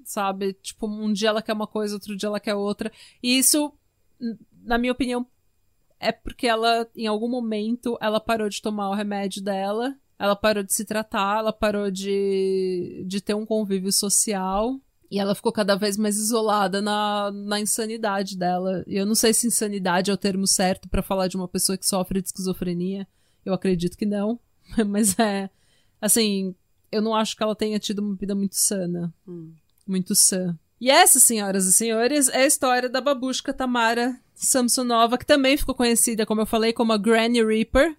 Sabe? 0.04 0.52
Tipo, 0.52 0.86
um 0.86 1.10
dia 1.10 1.30
ela 1.30 1.40
quer 1.40 1.54
uma 1.54 1.66
coisa, 1.66 1.94
outro 1.94 2.14
dia 2.14 2.26
ela 2.26 2.38
quer 2.38 2.54
outra. 2.54 2.92
E 3.22 3.38
isso, 3.38 3.72
na 4.62 4.76
minha 4.76 4.92
opinião, 4.92 5.26
é 5.98 6.12
porque 6.12 6.46
ela, 6.46 6.86
em 6.94 7.06
algum 7.06 7.28
momento, 7.28 7.96
ela 7.98 8.20
parou 8.20 8.50
de 8.50 8.60
tomar 8.60 8.90
o 8.90 8.94
remédio 8.94 9.42
dela, 9.42 9.96
ela 10.18 10.36
parou 10.36 10.62
de 10.62 10.74
se 10.74 10.84
tratar, 10.84 11.38
ela 11.38 11.52
parou 11.52 11.90
de, 11.90 13.02
de 13.06 13.22
ter 13.22 13.32
um 13.32 13.46
convívio 13.46 13.90
social. 13.90 14.78
E 15.10 15.18
ela 15.18 15.34
ficou 15.34 15.50
cada 15.50 15.76
vez 15.76 15.96
mais 15.96 16.18
isolada 16.18 16.82
na, 16.82 17.32
na 17.32 17.58
insanidade 17.58 18.36
dela. 18.36 18.84
E 18.86 18.96
eu 18.96 19.06
não 19.06 19.14
sei 19.14 19.32
se 19.32 19.46
insanidade 19.46 20.10
é 20.10 20.14
o 20.14 20.18
termo 20.18 20.46
certo 20.46 20.90
para 20.90 21.02
falar 21.02 21.26
de 21.26 21.36
uma 21.38 21.48
pessoa 21.48 21.78
que 21.78 21.86
sofre 21.86 22.20
de 22.20 22.28
esquizofrenia. 22.28 23.08
Eu 23.44 23.54
acredito 23.54 23.96
que 23.96 24.06
não. 24.06 24.38
Mas 24.86 25.18
é. 25.18 25.50
Assim, 26.00 26.54
eu 26.90 27.02
não 27.02 27.14
acho 27.14 27.36
que 27.36 27.42
ela 27.42 27.54
tenha 27.54 27.78
tido 27.78 28.00
uma 28.00 28.14
vida 28.14 28.34
muito 28.34 28.56
sana. 28.56 29.12
Hum. 29.26 29.52
Muito 29.86 30.14
sã. 30.14 30.58
E 30.80 30.90
essa, 30.90 31.20
senhoras 31.20 31.66
e 31.66 31.72
senhores, 31.72 32.28
é 32.28 32.42
a 32.42 32.46
história 32.46 32.88
da 32.88 33.00
babushka 33.00 33.52
Tamara 33.52 34.18
Samsonova, 34.34 35.18
que 35.18 35.26
também 35.26 35.56
ficou 35.56 35.74
conhecida, 35.74 36.24
como 36.24 36.40
eu 36.40 36.46
falei, 36.46 36.72
como 36.72 36.92
a 36.92 36.96
Granny 36.96 37.44
Reaper, 37.44 37.94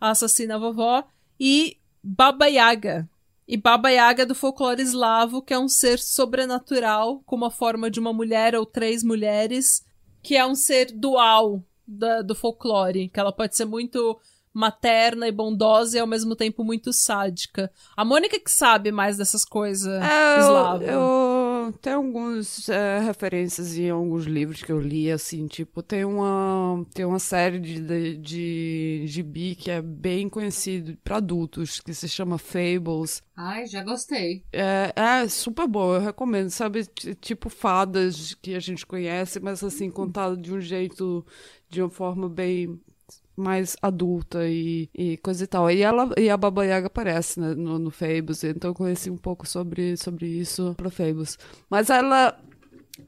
a 0.00 0.10
assassina 0.10 0.58
vovó, 0.58 1.04
e 1.38 1.78
Baba 2.02 2.46
Yaga. 2.46 3.08
E 3.46 3.56
Baba 3.56 3.90
Yaga 3.90 4.26
do 4.26 4.34
folclore 4.34 4.82
eslavo, 4.82 5.40
que 5.40 5.54
é 5.54 5.58
um 5.58 5.68
ser 5.68 6.00
sobrenatural, 6.00 7.22
com 7.24 7.44
a 7.44 7.50
forma 7.50 7.88
de 7.88 8.00
uma 8.00 8.12
mulher 8.12 8.56
ou 8.56 8.66
três 8.66 9.04
mulheres, 9.04 9.84
que 10.20 10.34
é 10.36 10.44
um 10.44 10.56
ser 10.56 10.90
dual 10.90 11.62
da, 11.86 12.22
do 12.22 12.34
folclore, 12.34 13.08
que 13.08 13.20
ela 13.20 13.32
pode 13.32 13.56
ser 13.56 13.66
muito 13.66 14.18
materna 14.56 15.28
e 15.28 15.32
bondosa 15.32 15.98
e 15.98 16.00
ao 16.00 16.06
mesmo 16.06 16.34
tempo 16.34 16.64
muito 16.64 16.92
sádica. 16.92 17.70
A 17.96 18.04
Mônica 18.04 18.40
que 18.40 18.50
sabe 18.50 18.90
mais 18.90 19.18
dessas 19.18 19.44
coisas 19.44 19.92
É, 20.02 20.38
eslavas. 20.40 20.88
eu, 20.88 21.00
eu 21.66 21.72
tenho 21.82 21.96
algumas 21.96 22.68
é, 22.68 23.00
referências 23.00 23.76
em 23.76 23.90
alguns 23.90 24.24
livros 24.24 24.62
que 24.62 24.72
eu 24.72 24.80
li, 24.80 25.10
assim, 25.10 25.46
tipo, 25.46 25.82
tem 25.82 26.04
uma, 26.04 26.84
tem 26.94 27.04
uma 27.04 27.18
série 27.18 27.58
de, 27.58 27.80
de, 27.80 28.16
de 28.18 29.02
gibi 29.06 29.54
que 29.56 29.70
é 29.70 29.82
bem 29.82 30.28
conhecido 30.28 30.96
para 31.04 31.16
adultos, 31.16 31.80
que 31.80 31.92
se 31.92 32.08
chama 32.08 32.38
Fables. 32.38 33.22
Ai, 33.36 33.66
já 33.66 33.82
gostei. 33.82 34.42
É, 34.52 34.92
é 34.96 35.28
super 35.28 35.66
bom, 35.68 35.94
eu 35.94 36.00
recomendo, 36.00 36.48
sabe? 36.50 36.86
T- 36.86 37.14
Tipo 37.16 37.50
fadas 37.50 38.32
que 38.34 38.54
a 38.54 38.60
gente 38.60 38.86
conhece, 38.86 39.38
mas 39.40 39.62
assim, 39.62 39.90
contado 39.90 40.36
de 40.36 40.52
um 40.54 40.60
jeito, 40.60 41.26
de 41.68 41.82
uma 41.82 41.90
forma 41.90 42.28
bem 42.28 42.80
mais 43.36 43.76
adulta 43.82 44.48
e, 44.48 44.88
e 44.94 45.16
coisa 45.18 45.44
e 45.44 45.46
tal. 45.46 45.70
E, 45.70 45.82
ela, 45.82 46.10
e 46.18 46.30
a 46.30 46.36
Baba 46.36 46.64
Yaga 46.64 46.86
aparece 46.86 47.38
né, 47.40 47.54
no, 47.54 47.78
no 47.78 47.90
Fables, 47.90 48.42
então 48.44 48.70
eu 48.70 48.74
conheci 48.74 49.10
um 49.10 49.16
pouco 49.18 49.46
sobre, 49.46 49.96
sobre 49.96 50.26
isso 50.26 50.74
pra 50.76 50.90
Fables. 50.90 51.38
Mas 51.68 51.90
ela 51.90 52.38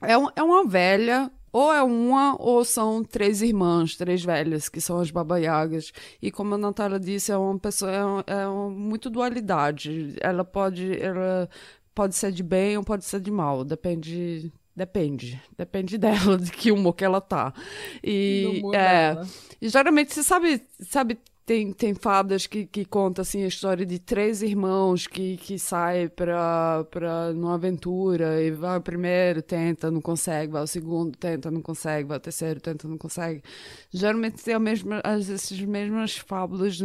é, 0.03 0.17
um- 0.19 0.29
é 0.37 0.43
uma 0.43 0.67
velha, 0.67 1.31
ou 1.53 1.73
é 1.73 1.83
uma, 1.83 2.37
ou 2.41 2.63
são 2.65 3.03
três 3.03 3.41
irmãs, 3.43 3.97
três 3.97 4.23
velhas, 4.23 4.69
que 4.69 4.81
são 4.81 4.99
as 5.01 5.11
Baba 5.11 5.39
Yagas. 5.39 5.93
E 6.21 6.31
como 6.31 6.55
a 6.55 6.59
Natália 6.59 7.01
disse, 7.01 7.33
é 7.33 7.37
uma 7.37 7.59
pessoa, 7.59 7.91
é, 7.91 8.05
um- 8.05 8.23
é 8.27 8.49
um- 8.49 8.71
muito 8.71 9.09
dualidade. 9.11 10.15
Ela 10.21 10.45
pode, 10.45 11.01
ela 11.01 11.49
pode 11.95 12.15
ser 12.15 12.31
de 12.33 12.43
bem 12.43 12.77
ou 12.77 12.85
pode 12.85 13.05
ser 13.05 13.21
de 13.21 13.31
mal, 13.31 13.65
depende... 13.65 14.53
Depende, 14.79 15.43
depende 15.57 15.99
dela, 15.99 16.39
de 16.39 16.53
que 16.53 16.71
humor 16.71 16.95
que 16.95 17.05
ela 17.05 17.21
tá. 17.21 17.53
E, 18.03 18.63
é, 18.73 19.15
dela. 19.15 19.29
e 19.61 19.69
geralmente, 19.69 20.15
você 20.15 20.23
sabe, 20.23 20.63
sabe 20.79 21.19
tem, 21.45 21.73
tem 21.73 21.95
fadas 21.95 22.47
que, 22.47 22.65
que 22.65 22.85
contam 22.85 23.23
assim, 23.23 23.43
a 23.43 23.49
história 23.49 23.85
de 23.85 23.99
três 23.99 24.41
irmãos 24.41 25.09
que, 25.09 25.37
que 25.39 25.59
saem 25.59 26.07
pra, 26.07 26.85
pra 26.91 27.33
numa 27.33 27.55
aventura 27.55 28.41
e 28.41 28.53
vai 28.53 28.79
o 28.79 28.81
primeiro, 28.81 29.43
tenta, 29.43 29.91
não 29.91 30.01
consegue, 30.01 30.53
vai 30.53 30.63
o 30.63 30.67
segundo, 30.67 31.17
tenta, 31.17 31.51
não 31.51 31.61
consegue, 31.61 32.07
vai 32.07 32.19
o 32.19 32.21
terceiro, 32.21 32.61
tenta, 32.61 32.87
não 32.87 32.99
consegue. 32.99 33.43
Geralmente 33.91 34.45
tem 34.45 34.55
a 34.55 34.61
mesma, 34.61 35.01
as, 35.03 35.29
essas 35.29 35.59
mesmas 35.61 36.19
fábulas 36.19 36.79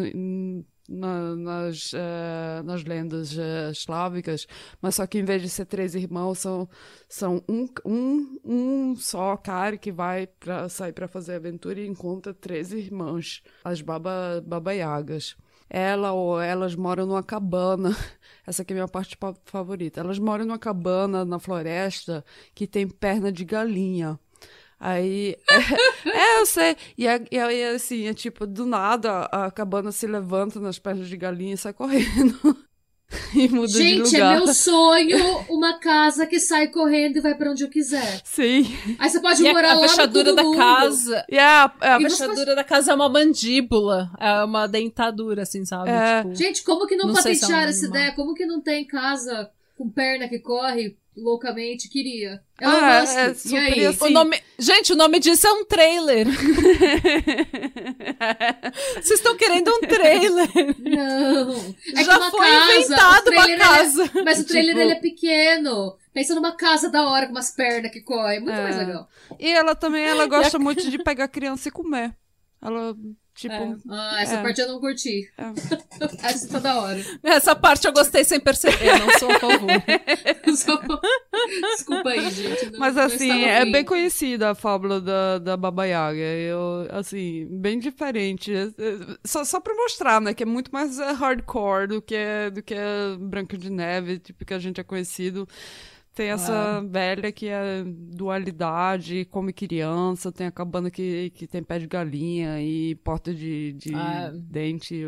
na- 0.87 1.35
nas, 1.35 1.91
eh, 1.93 2.61
nas 2.63 2.83
lendas 2.83 3.37
eh, 3.37 3.69
eslávicas, 3.71 4.45
mas 4.81 4.95
só 4.95 5.05
que 5.07 5.17
em 5.19 5.23
vez 5.25 5.41
de 5.41 5.49
ser 5.49 5.65
três 5.65 5.95
irmãos, 5.95 6.39
são, 6.39 6.67
são 7.07 7.43
um, 7.49 7.67
um, 7.85 8.39
um 8.43 8.95
só 8.95 9.37
cara 9.37 9.77
que 9.77 9.91
vai 9.91 10.27
pra, 10.27 10.67
sair 10.69 10.93
para 10.93 11.07
fazer 11.07 11.35
aventura 11.35 11.79
e 11.79 11.87
encontra 11.87 12.33
três 12.33 12.71
irmãs, 12.73 13.41
as 13.63 13.81
baba, 13.81 14.43
baba 14.45 14.73
Yagas. 14.73 15.35
Ela 15.69 16.11
ou 16.11 16.39
elas 16.39 16.75
moram 16.75 17.05
numa 17.07 17.23
cabana. 17.23 17.95
Essa 18.45 18.61
aqui 18.61 18.73
é 18.73 18.75
a 18.75 18.77
minha 18.77 18.87
parte 18.87 19.17
pa- 19.17 19.33
favorita. 19.45 20.01
Elas 20.01 20.19
moram 20.19 20.45
numa 20.45 20.59
cabana 20.59 21.25
na 21.25 21.39
floresta 21.39 22.23
que 22.53 22.67
tem 22.67 22.87
perna 22.87 23.31
de 23.31 23.43
galinha. 23.43 24.19
Aí, 24.79 25.35
é, 25.49 25.55
é, 26.09 26.39
eu 26.41 26.45
sei. 26.45 26.75
E, 26.97 27.07
é- 27.07 27.23
e 27.31 27.39
aí, 27.39 27.63
assim, 27.65 28.07
é 28.07 28.13
tipo, 28.13 28.45
do 28.45 28.65
nada 28.65 29.23
a 29.31 29.49
cabana 29.51 29.91
se 29.91 30.05
levanta 30.07 30.59
nas 30.59 30.77
pernas 30.79 31.07
de 31.07 31.15
galinha 31.17 31.53
e 31.53 31.57
sai 31.57 31.73
correndo. 31.73 32.37
e 33.35 33.47
muda 33.47 33.67
de 33.67 33.73
Gente, 33.77 34.15
é 34.15 34.23
lugar. 34.23 34.37
meu 34.37 34.47
sonho 34.53 35.17
uma 35.49 35.77
casa 35.79 36.25
que 36.25 36.39
sai 36.39 36.67
correndo 36.67 37.17
e 37.17 37.21
vai 37.21 37.35
pra 37.35 37.51
onde 37.51 37.63
eu 37.63 37.69
quiser. 37.69 38.21
Sim. 38.25 38.65
Aí 38.97 39.09
você 39.09 39.19
pode 39.21 39.43
E 39.43 39.47
a, 39.47 39.53
morar 39.53 39.71
a 39.71 39.73
lá 39.75 39.81
no 39.83 39.89
fechadura 39.89 40.33
da 40.33 40.43
mundo. 40.43 40.57
casa. 40.57 41.25
E 41.29 41.37
a, 41.37 41.71
a, 41.79 41.95
A 41.95 42.01
E 42.01 42.03
você 42.09 42.17
fechadura 42.27 42.55
da 42.55 42.63
casa 42.63 42.91
é 42.91 42.95
uma 42.95 43.07
mandíbula. 43.09 44.11
É 44.19 44.43
uma 44.43 44.67
dentadura, 44.67 45.43
assim, 45.43 45.63
sabe? 45.63 45.89
É. 45.91 46.23
Tipo, 46.23 46.35
Gente, 46.35 46.63
como 46.63 46.87
que 46.87 46.95
não, 46.95 47.07
Não 47.07 47.13
se 47.15 47.19
é 47.19 47.31
um 47.31 47.35
patentearam 47.35 47.69
essa 47.69 47.85
ideia? 47.85 48.11
Como 48.13 48.33
que 48.33 48.45
não 48.45 48.59
tem 48.59 48.83
casa 48.85 49.49
com 49.77 49.87
perna 49.89 50.27
que 50.27 50.39
corre 50.39 50.97
loucamente? 51.15 51.89
Queria. 51.89 52.41
Eu 52.59 52.69
Ah, 52.69 52.99
gosto. 53.01 53.17
é 53.17 53.31
e 53.31 53.35
super 53.35 53.57
aí? 53.73 53.85
assim. 53.85 54.05
o 54.05 54.09
nome... 54.09 54.41
Gente, 54.59 54.93
o 54.93 54.95
nome 54.95 55.19
disso 55.19 55.45
é 55.47 55.51
um 55.53 55.65
trailer. 55.65 56.27
Vocês 58.95 59.19
estão 59.19 59.35
querendo 59.35 59.69
um 59.71 59.79
trailer. 59.81 60.47
Não. 60.79 61.75
É 61.95 62.03
Já 62.03 62.29
foi 62.31 62.39
casa, 62.47 62.73
inventado 62.75 63.29
uma 63.31 63.57
casa. 63.57 64.03
ele 64.03 64.19
é- 64.19 64.23
mas 64.23 64.39
o 64.39 64.45
trailer 64.45 64.75
Tipo- 64.75 64.81
ele 64.81 64.91
é 64.93 64.99
pequeno. 64.99 65.95
Pensa 66.13 66.35
numa 66.35 66.55
casa 66.55 66.89
da 66.89 67.07
hora 67.09 67.25
com 67.25 67.31
umas 67.31 67.51
pernas 67.51 67.91
que 67.91 68.01
correm. 68.01 68.39
Muito 68.39 68.55
É. 68.55 68.63
mais 68.63 68.77
legal. 68.77 69.07
E 69.39 69.49
ela 69.51 69.75
também, 69.75 70.03
ela 70.03 70.25
gosta 70.27 70.59
muito 70.59 70.89
de 70.89 70.97
pegar 71.03 71.27
criança 71.27 71.67
e 71.69 71.71
comer. 71.71 72.15
Ela, 72.61 72.95
tipo... 73.35 73.53
É. 73.53 73.75
Ah, 73.89 74.21
essa 74.21 74.35
É. 74.35 74.41
parte 74.43 74.61
eu 74.61 74.67
não 74.67 74.79
curti. 74.79 75.29
É. 75.37 75.43
Essa 76.27 76.47
tá 76.49 76.59
da 76.59 76.79
hora. 76.81 76.99
Essa 77.23 77.55
parte 77.55 77.85
eu 77.87 77.93
gostei 77.93 78.23
sem 78.23 78.39
perceber, 78.39 78.99
não 78.99 79.17
sou 79.19 79.31
a 79.31 79.39
favor. 79.39 79.69
Desculpa 80.45 82.09
aí, 82.09 82.29
gente. 82.31 82.71
não- 82.71 82.79
Mas 82.79 82.97
assim, 82.97 83.43
é 83.43 83.59
ouvindo. 83.59 83.71
bem 83.73 83.83
conhecida 83.85 84.51
a 84.51 84.55
fábula 84.55 84.99
da, 85.01 85.39
da 85.39 85.57
Baba 85.57 85.85
Yaga. 85.85 86.17
Eu, 86.19 86.87
assim, 86.91 87.47
bem 87.49 87.79
diferente. 87.79 88.53
É, 88.53 88.63
é, 88.63 89.17
Só, 89.25 89.43
só 89.43 89.59
pra 89.59 89.73
mostrar, 89.75 90.21
né? 90.21 90.33
Que 90.33 90.43
é 90.43 90.45
muito 90.45 90.71
mais 90.71 90.99
é, 90.99 91.11
hardcore 91.11 91.87
do 91.87 92.01
que, 92.01 92.15
do 92.53 92.61
que 92.61 92.75
Branca 93.19 93.57
de 93.57 93.69
Neve, 93.69 94.19
tipo, 94.19 94.45
que 94.45 94.53
a 94.53 94.59
gente 94.59 94.79
é 94.79 94.83
conhecido. 94.83 95.47
Tem 96.13 96.29
essa 96.29 96.81
velha 96.87 97.31
que 97.31 97.47
é 97.47 97.83
dualidade, 97.85 99.25
come 99.25 99.51
criança, 99.51 100.31
tem 100.31 100.47
a 100.47 100.51
cabana 100.51 100.91
que, 100.91 101.31
que 101.31 101.47
tem 101.47 101.63
pé 101.63 101.79
de 101.79 101.87
galinha 101.87 102.61
e 102.61 102.95
porta 102.95 103.33
de, 103.33 103.73
de 103.73 103.95
Ah. 103.95 104.31
dente. 104.33 105.01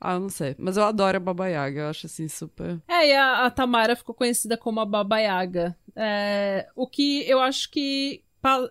Ah, 0.00 0.18
não 0.18 0.28
sei. 0.28 0.54
Mas 0.58 0.76
eu 0.76 0.84
adoro 0.84 1.16
a 1.16 1.20
Baba 1.20 1.48
Yaga, 1.48 1.80
eu 1.82 1.88
acho 1.88 2.06
assim 2.06 2.28
super. 2.28 2.80
É, 2.88 3.08
e 3.08 3.12
a, 3.14 3.46
a 3.46 3.50
Tamara 3.50 3.94
ficou 3.96 4.14
conhecida 4.14 4.56
como 4.56 4.80
a 4.80 4.84
Baba 4.84 5.18
Yaga. 5.20 5.76
É, 5.94 6.66
o 6.74 6.86
que 6.86 7.28
eu 7.28 7.40
acho 7.40 7.70
que, 7.70 8.22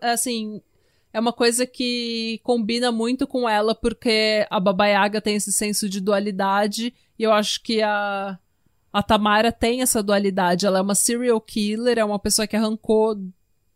assim, 0.02 0.62
é 1.14 1.20
uma 1.20 1.32
coisa 1.34 1.66
que 1.66 2.40
combina 2.44 2.92
muito 2.92 3.26
com 3.28 3.48
ela, 3.48 3.74
porque 3.76 4.46
a 4.50 4.60
Baba 4.60 4.88
Yaga 4.88 5.22
tem 5.22 5.36
esse 5.36 5.52
senso 5.54 5.88
de 5.90 6.02
dualidade, 6.02 6.94
e 7.18 7.24
eu 7.24 7.32
acho 7.32 7.62
que 7.64 7.82
a, 7.82 8.38
a 8.92 9.02
Tamara 9.02 9.52
tem 9.52 9.82
essa 9.82 10.04
dualidade. 10.04 10.66
Ela 10.66 10.80
é 10.80 10.82
uma 10.82 10.96
serial 10.96 11.40
killer, 11.40 11.98
é 11.98 12.04
uma 12.06 12.20
pessoa 12.20 12.48
que 12.48 12.56
arrancou 12.56 13.18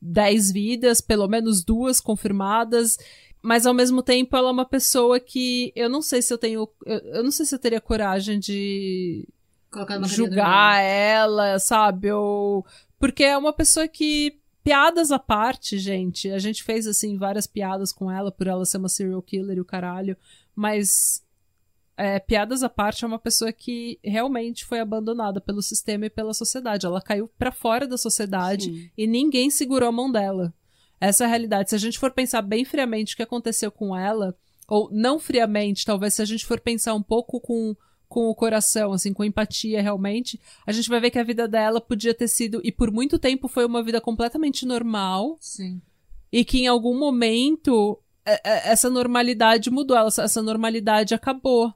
10 0.01 0.51
vidas, 0.51 1.01
pelo 1.01 1.27
menos 1.27 1.63
duas 1.63 2.01
confirmadas. 2.01 2.97
Mas 3.41 3.65
ao 3.65 3.73
mesmo 3.73 4.01
tempo 4.01 4.35
ela 4.35 4.49
é 4.49 4.51
uma 4.51 4.65
pessoa 4.65 5.19
que 5.19 5.71
eu 5.75 5.87
não 5.89 6.01
sei 6.01 6.21
se 6.21 6.33
eu 6.33 6.37
tenho. 6.37 6.67
Eu, 6.85 6.97
eu 6.97 7.23
não 7.23 7.31
sei 7.31 7.45
se 7.45 7.53
eu 7.53 7.59
teria 7.59 7.79
coragem 7.79 8.39
de 8.39 9.27
julgar 10.05 10.81
ela, 10.81 11.59
sabe? 11.59 12.11
Ou. 12.11 12.65
Porque 12.99 13.23
é 13.23 13.37
uma 13.37 13.53
pessoa 13.53 13.87
que. 13.87 14.39
Piadas 14.63 15.11
à 15.11 15.19
parte, 15.19 15.77
gente. 15.77 16.31
A 16.31 16.39
gente 16.39 16.63
fez, 16.63 16.87
assim, 16.87 17.19
várias 17.19 17.45
piadas 17.45 17.91
com 17.91 18.11
ela 18.11 18.31
por 18.31 18.47
ela 18.47 18.65
ser 18.65 18.79
uma 18.79 18.89
serial 18.89 19.21
killer 19.21 19.57
e 19.57 19.61
o 19.61 19.65
caralho. 19.65 20.17
Mas 20.55 21.23
é, 21.97 22.19
piadas 22.19 22.63
à 22.63 22.69
parte, 22.69 23.03
é 23.03 23.07
uma 23.07 23.19
pessoa 23.19 23.51
que 23.51 23.99
realmente 24.03 24.65
foi 24.65 24.79
abandonada 24.79 25.39
pelo 25.39 25.61
sistema 25.61 26.05
e 26.05 26.09
pela 26.09 26.33
sociedade. 26.33 26.85
Ela 26.85 27.01
caiu 27.01 27.29
para 27.37 27.51
fora 27.51 27.87
da 27.87 27.97
sociedade 27.97 28.65
Sim. 28.65 28.89
e 28.97 29.07
ninguém 29.07 29.49
segurou 29.49 29.89
a 29.89 29.91
mão 29.91 30.11
dela. 30.11 30.53
Essa 30.99 31.23
é 31.23 31.27
a 31.27 31.29
realidade. 31.29 31.69
Se 31.69 31.75
a 31.75 31.79
gente 31.79 31.99
for 31.99 32.11
pensar 32.11 32.41
bem 32.41 32.65
friamente 32.65 33.13
o 33.13 33.17
que 33.17 33.23
aconteceu 33.23 33.71
com 33.71 33.95
ela, 33.95 34.35
ou 34.67 34.89
não 34.91 35.19
friamente, 35.19 35.85
talvez 35.85 36.15
se 36.15 36.21
a 36.21 36.25
gente 36.25 36.45
for 36.45 36.59
pensar 36.59 36.93
um 36.93 37.01
pouco 37.01 37.39
com, 37.39 37.75
com 38.07 38.27
o 38.29 38.35
coração, 38.35 38.93
assim, 38.93 39.13
com 39.13 39.23
empatia 39.23 39.81
realmente, 39.81 40.39
a 40.65 40.71
gente 40.71 40.89
vai 40.89 40.99
ver 40.99 41.11
que 41.11 41.19
a 41.19 41.23
vida 41.23 41.47
dela 41.47 41.79
podia 41.79 42.13
ter 42.13 42.27
sido, 42.27 42.59
e 42.63 42.71
por 42.71 42.91
muito 42.91 43.19
tempo 43.19 43.47
foi 43.47 43.65
uma 43.65 43.83
vida 43.83 44.01
completamente 44.01 44.65
normal, 44.65 45.37
Sim. 45.39 45.81
e 46.31 46.43
que 46.43 46.59
em 46.59 46.67
algum 46.67 46.97
momento 46.97 47.99
é, 48.25 48.41
é, 48.43 48.71
essa 48.71 48.89
normalidade 48.89 49.69
mudou, 49.69 49.97
essa, 49.97 50.23
essa 50.23 50.41
normalidade 50.41 51.13
acabou. 51.13 51.73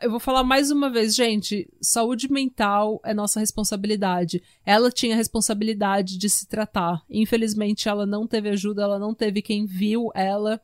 Eu 0.00 0.10
vou 0.10 0.20
falar 0.20 0.42
mais 0.42 0.70
uma 0.70 0.88
vez, 0.88 1.14
gente, 1.14 1.68
saúde 1.80 2.30
mental 2.30 3.00
é 3.04 3.12
nossa 3.12 3.40
responsabilidade. 3.40 4.42
Ela 4.64 4.90
tinha 4.90 5.14
a 5.14 5.16
responsabilidade 5.16 6.16
de 6.16 6.30
se 6.30 6.46
tratar. 6.46 7.04
Infelizmente, 7.10 7.88
ela 7.88 8.06
não 8.06 8.26
teve 8.26 8.48
ajuda, 8.48 8.82
ela 8.82 8.98
não 8.98 9.14
teve 9.14 9.42
quem 9.42 9.66
viu 9.66 10.10
ela 10.14 10.60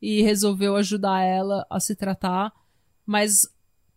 e 0.00 0.22
resolveu 0.22 0.76
ajudar 0.76 1.22
ela 1.22 1.66
a 1.68 1.80
se 1.80 1.96
tratar. 1.96 2.52
Mas 3.04 3.48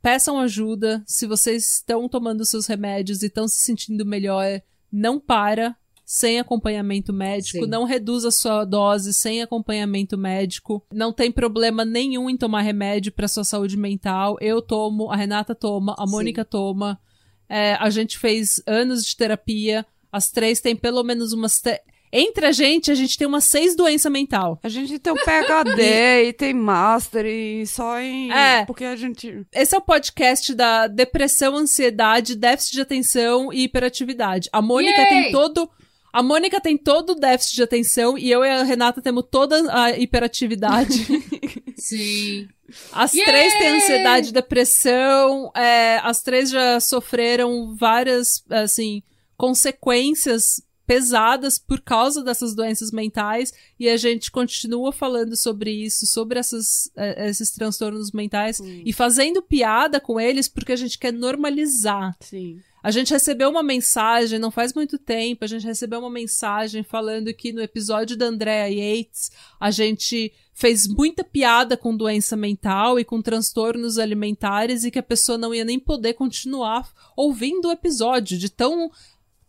peçam 0.02 0.40
ajuda. 0.40 1.04
Se 1.06 1.28
vocês 1.28 1.76
estão 1.76 2.10
tomando 2.10 2.44
seus 2.44 2.66
remédios 2.66 3.22
e 3.22 3.28
estão 3.28 3.48
se 3.48 3.60
sentindo 3.60 4.04
melhor, 4.04 4.62
não 4.92 5.20
para 5.20 5.76
sem 6.14 6.42
acompanhamento 6.42 7.14
médico, 7.14 7.64
Sim. 7.64 7.70
não 7.70 7.86
reduz 7.86 8.26
a 8.26 8.32
sua 8.32 8.66
dose 8.66 9.14
sem 9.14 9.42
acompanhamento 9.42 10.18
médico. 10.18 10.86
Não 10.94 11.14
tem 11.14 11.32
problema 11.32 11.86
nenhum 11.86 12.30
em 12.30 12.36
tomar 12.36 12.60
remédio 12.64 13.14
para 13.14 13.30
sua 13.30 13.46
saúde 13.46 13.78
mental. 13.78 14.36
Eu 14.42 14.62
tomo, 14.62 15.10
a 15.10 15.16
Renata 15.16 15.56
toma, 15.56 15.96
a 15.98 16.06
Sim. 16.06 16.12
Mônica 16.12 16.44
toma. 16.44 17.00
É, 17.48 17.76
a 17.80 17.90
gente 17.90 18.18
fez 18.20 18.62
anos 18.68 19.06
de 19.06 19.16
terapia. 19.16 19.86
As 20.12 20.30
três 20.30 20.60
têm 20.60 20.76
pelo 20.76 21.02
menos 21.02 21.32
umas. 21.32 21.62
te- 21.62 21.80
Entre 22.12 22.46
a 22.46 22.52
gente, 22.52 22.92
a 22.92 22.96
gente 22.96 23.18
tem 23.18 23.26
umas 23.26 23.46
seis 23.46 23.74
doenças 23.74 24.12
mental. 24.12 24.60
A 24.64 24.68
gente 24.68 25.00
tem 25.00 25.14
o 25.14 25.16
PHD 25.16 26.26
e 26.28 26.34
tem 26.34 26.54
Master 26.54 27.26
e 27.26 27.66
só 27.66 27.98
em. 28.02 28.30
É. 28.34 28.66
Porque 28.66 28.84
a 28.84 28.98
gente. 28.98 29.46
Esse 29.54 29.74
é 29.76 29.78
o 29.78 29.82
podcast 29.82 30.54
da 30.54 30.88
depressão, 30.88 31.56
ansiedade, 31.56 32.36
déficit 32.36 32.74
de 32.74 32.82
atenção 32.82 33.54
e 33.54 33.64
hiperatividade. 33.64 34.50
A 34.52 34.62
Mônica 34.62 35.00
Yay! 35.00 35.08
tem 35.10 35.32
todo. 35.32 35.70
A 36.14 36.22
Mônica 36.22 36.60
tem 36.60 36.78
todo 36.78 37.12
o 37.12 37.16
déficit 37.16 37.56
de 37.56 37.64
atenção 37.64 38.18
e 38.18 38.30
eu 38.30 38.44
e 38.44 38.50
a 38.50 38.64
Renata 38.64 39.02
temos 39.02 39.26
toda 39.30 39.74
a 39.74 39.98
hiperatividade. 39.98 41.06
Sim. 41.78 42.48
As 42.92 43.14
Yay! 43.14 43.26
três 43.26 43.54
têm 43.54 43.68
ansiedade 43.70 44.30
e 44.30 44.34
depressão. 44.34 45.52
é, 45.56 46.00
as 46.04 46.22
três 46.22 46.50
já 46.50 46.80
sofreram 46.80 47.76
várias, 47.76 48.44
assim, 48.50 49.04
consequências 49.38 50.62
pesadas 50.86 51.58
por 51.58 51.80
causa 51.80 52.22
dessas 52.22 52.54
doenças 52.54 52.92
mentais 52.92 53.54
e 53.80 53.88
a 53.88 53.96
gente 53.96 54.30
continua 54.30 54.92
falando 54.92 55.38
sobre 55.38 55.72
isso, 55.72 56.06
sobre 56.06 56.38
essas, 56.38 56.92
eh, 56.98 57.30
esses 57.30 57.50
transtornos 57.52 58.12
mentais 58.12 58.60
e 58.60 58.92
fazendo 58.92 59.42
piada 59.42 60.02
com 60.02 60.20
eles 60.20 60.50
porque 60.50 60.74
a 60.74 60.76
gente 60.76 61.00
quer 61.00 61.14
normalizar. 61.14 62.14
Sim. 62.20 62.60
A 62.84 62.90
gente 62.90 63.14
recebeu 63.14 63.50
uma 63.50 63.62
mensagem, 63.62 64.40
não 64.40 64.50
faz 64.50 64.74
muito 64.74 64.98
tempo, 64.98 65.44
a 65.44 65.48
gente 65.48 65.66
recebeu 65.66 66.00
uma 66.00 66.10
mensagem 66.10 66.84
falando 66.84 67.34
que 67.34 67.54
no 67.54 67.62
episódio 67.62 68.18
da 68.18 68.26
Andrea 68.26 68.68
Yates, 68.68 69.32
a 69.60 69.70
gente 69.70 70.34
fez 70.54 70.88
muita 70.88 71.24
piada 71.24 71.78
com 71.78 71.96
doença 71.96 72.36
mental 72.36 73.00
e 73.00 73.06
com 73.06 73.22
transtornos 73.22 73.98
alimentares 73.98 74.84
e 74.84 74.92
que 74.92 75.00
a 75.00 75.04
pessoa 75.04 75.38
não 75.38 75.54
ia 75.54 75.66
nem 75.66 75.80
poder 75.80 76.14
continuar 76.14 76.92
ouvindo 77.16 77.68
o 77.68 77.72
episódio, 77.72 78.38
de 78.38 78.50
tão 78.50 78.92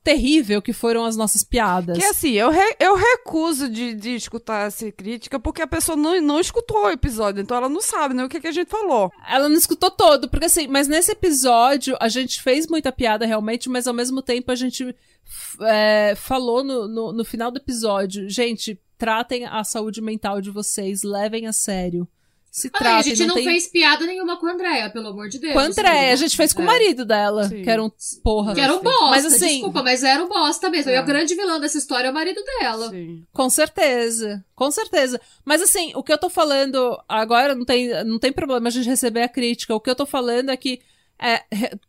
terrível 0.03 0.61
que 0.61 0.73
foram 0.73 1.05
as 1.05 1.17
nossas 1.17 1.45
piadas. 1.45 1.97
Que 1.97 2.05
assim, 2.05 2.33
eu, 2.33 2.51
re- 2.51 2.77
eu 2.81 2.97
recuso 2.97 3.69
de, 3.69 3.95
de 3.95 4.15
escutar 4.15 4.67
essa 4.67 4.91
crítica 4.91 5.39
porque 5.39 5.63
a 5.63 5.67
pessoa 5.67 5.97
não, 5.97 6.21
não 6.21 6.41
escutou 6.41 6.85
o 6.85 6.91
episódio, 6.91 7.41
então 7.41 7.57
ela 7.57 7.69
não 7.69 7.81
sabe 7.81 8.15
né, 8.15 8.25
o 8.25 8.29
que, 8.29 8.41
que 8.41 8.49
a 8.49 8.53
gente 8.53 8.69
falou. 8.69 9.11
Ela 9.29 9.49
não 9.49 9.57
escutou 9.57 9.91
todo, 9.91 10.29
porque 10.29 10.47
assim, 10.47 10.67
mas 10.67 10.89
nesse 10.89 11.13
episódio 11.13 11.97
a 12.01 12.09
gente 12.09 12.43
fez 12.43 12.67
muita 12.67 12.91
piada 12.91 13.25
realmente, 13.27 13.69
mas 13.69 13.87
ao 13.87 13.95
mesmo 13.95 14.21
tempo 14.23 14.51
a 14.51 14.57
gente 14.57 14.95
é, 15.61 16.15
falou 16.17 16.65
no, 16.65 16.89
no, 16.89 17.13
no 17.13 17.25
final 17.25 17.51
do 17.51 17.59
episódio, 17.59 18.29
gente, 18.29 18.81
tratem 18.99 19.47
a 19.47 19.63
saúde 19.65 20.01
mental 20.01 20.41
de 20.41 20.51
vocês, 20.51 21.03
levem 21.03 21.47
a 21.47 21.53
sério. 21.53 22.09
Se 22.55 22.67
Ah, 22.67 22.71
e 22.77 22.79
tratem, 22.79 23.13
a 23.13 23.17
gente 23.17 23.27
não, 23.27 23.35
tem... 23.35 23.45
fez 23.45 23.67
piada 23.67 24.05
nenhuma 24.05 24.37
com 24.39 24.47
a 24.47 24.53
Andrea, 24.53 24.91
pelo 24.91 25.09
amor 25.09 25.27
de 25.27 25.39
Deus. 25.39 25.55
Com 25.55 25.59
a 25.59 25.65
Andréia, 25.65 26.13
a 26.13 26.17
gente 26.17 26.37
fez 26.37 26.53
com 26.53 26.61
o 26.61 26.65
É. 26.65 26.67
marido 26.67 27.03
dela, 27.07 27.49
Sim. 27.49 27.63
que 27.63 27.71
era 27.71 27.83
um 27.83 27.91
porra. 28.23 28.53
Que 28.55 28.61
era 28.61 28.77
um 28.77 28.83
bosta, 28.83 29.07
Mas 29.11 29.25
assim- 29.25 29.47
desculpa, 29.55 29.83
mas 29.83 30.03
era 30.05 30.23
um 30.23 30.29
bosta 30.29 30.69
mesmo. 30.69 30.91
E 30.91 30.95
É. 30.95 31.01
o 31.01 31.05
grande 31.07 31.35
vilão 31.35 31.59
dessa 31.59 31.79
história 31.79 32.09
é 32.09 32.11
o 32.11 32.15
marido 32.15 32.43
dela. 32.45 32.91
Sim. 32.91 33.25
Com 33.33 33.49
certeza, 33.49 34.45
com 34.55 34.71
certeza. 34.71 35.19
Mas 35.47 35.63
assim, 35.63 35.93
o 35.95 36.03
que 36.03 36.13
eu 36.13 36.19
tô 36.19 36.29
falando 36.29 37.03
agora 37.09 37.55
não 37.55 37.65
tem, 37.65 37.89
não 38.05 38.19
tem 38.19 38.31
problema 38.31 38.69
a 38.69 38.71
gente 38.71 38.87
receber 38.87 39.23
a 39.23 39.29
crítica. 39.31 39.75
O 39.75 39.81
que 39.81 39.89
eu 39.89 39.97
tô 39.97 40.05
falando 40.05 40.51
é 40.51 40.57
que 40.59 40.83
é, 41.19 41.41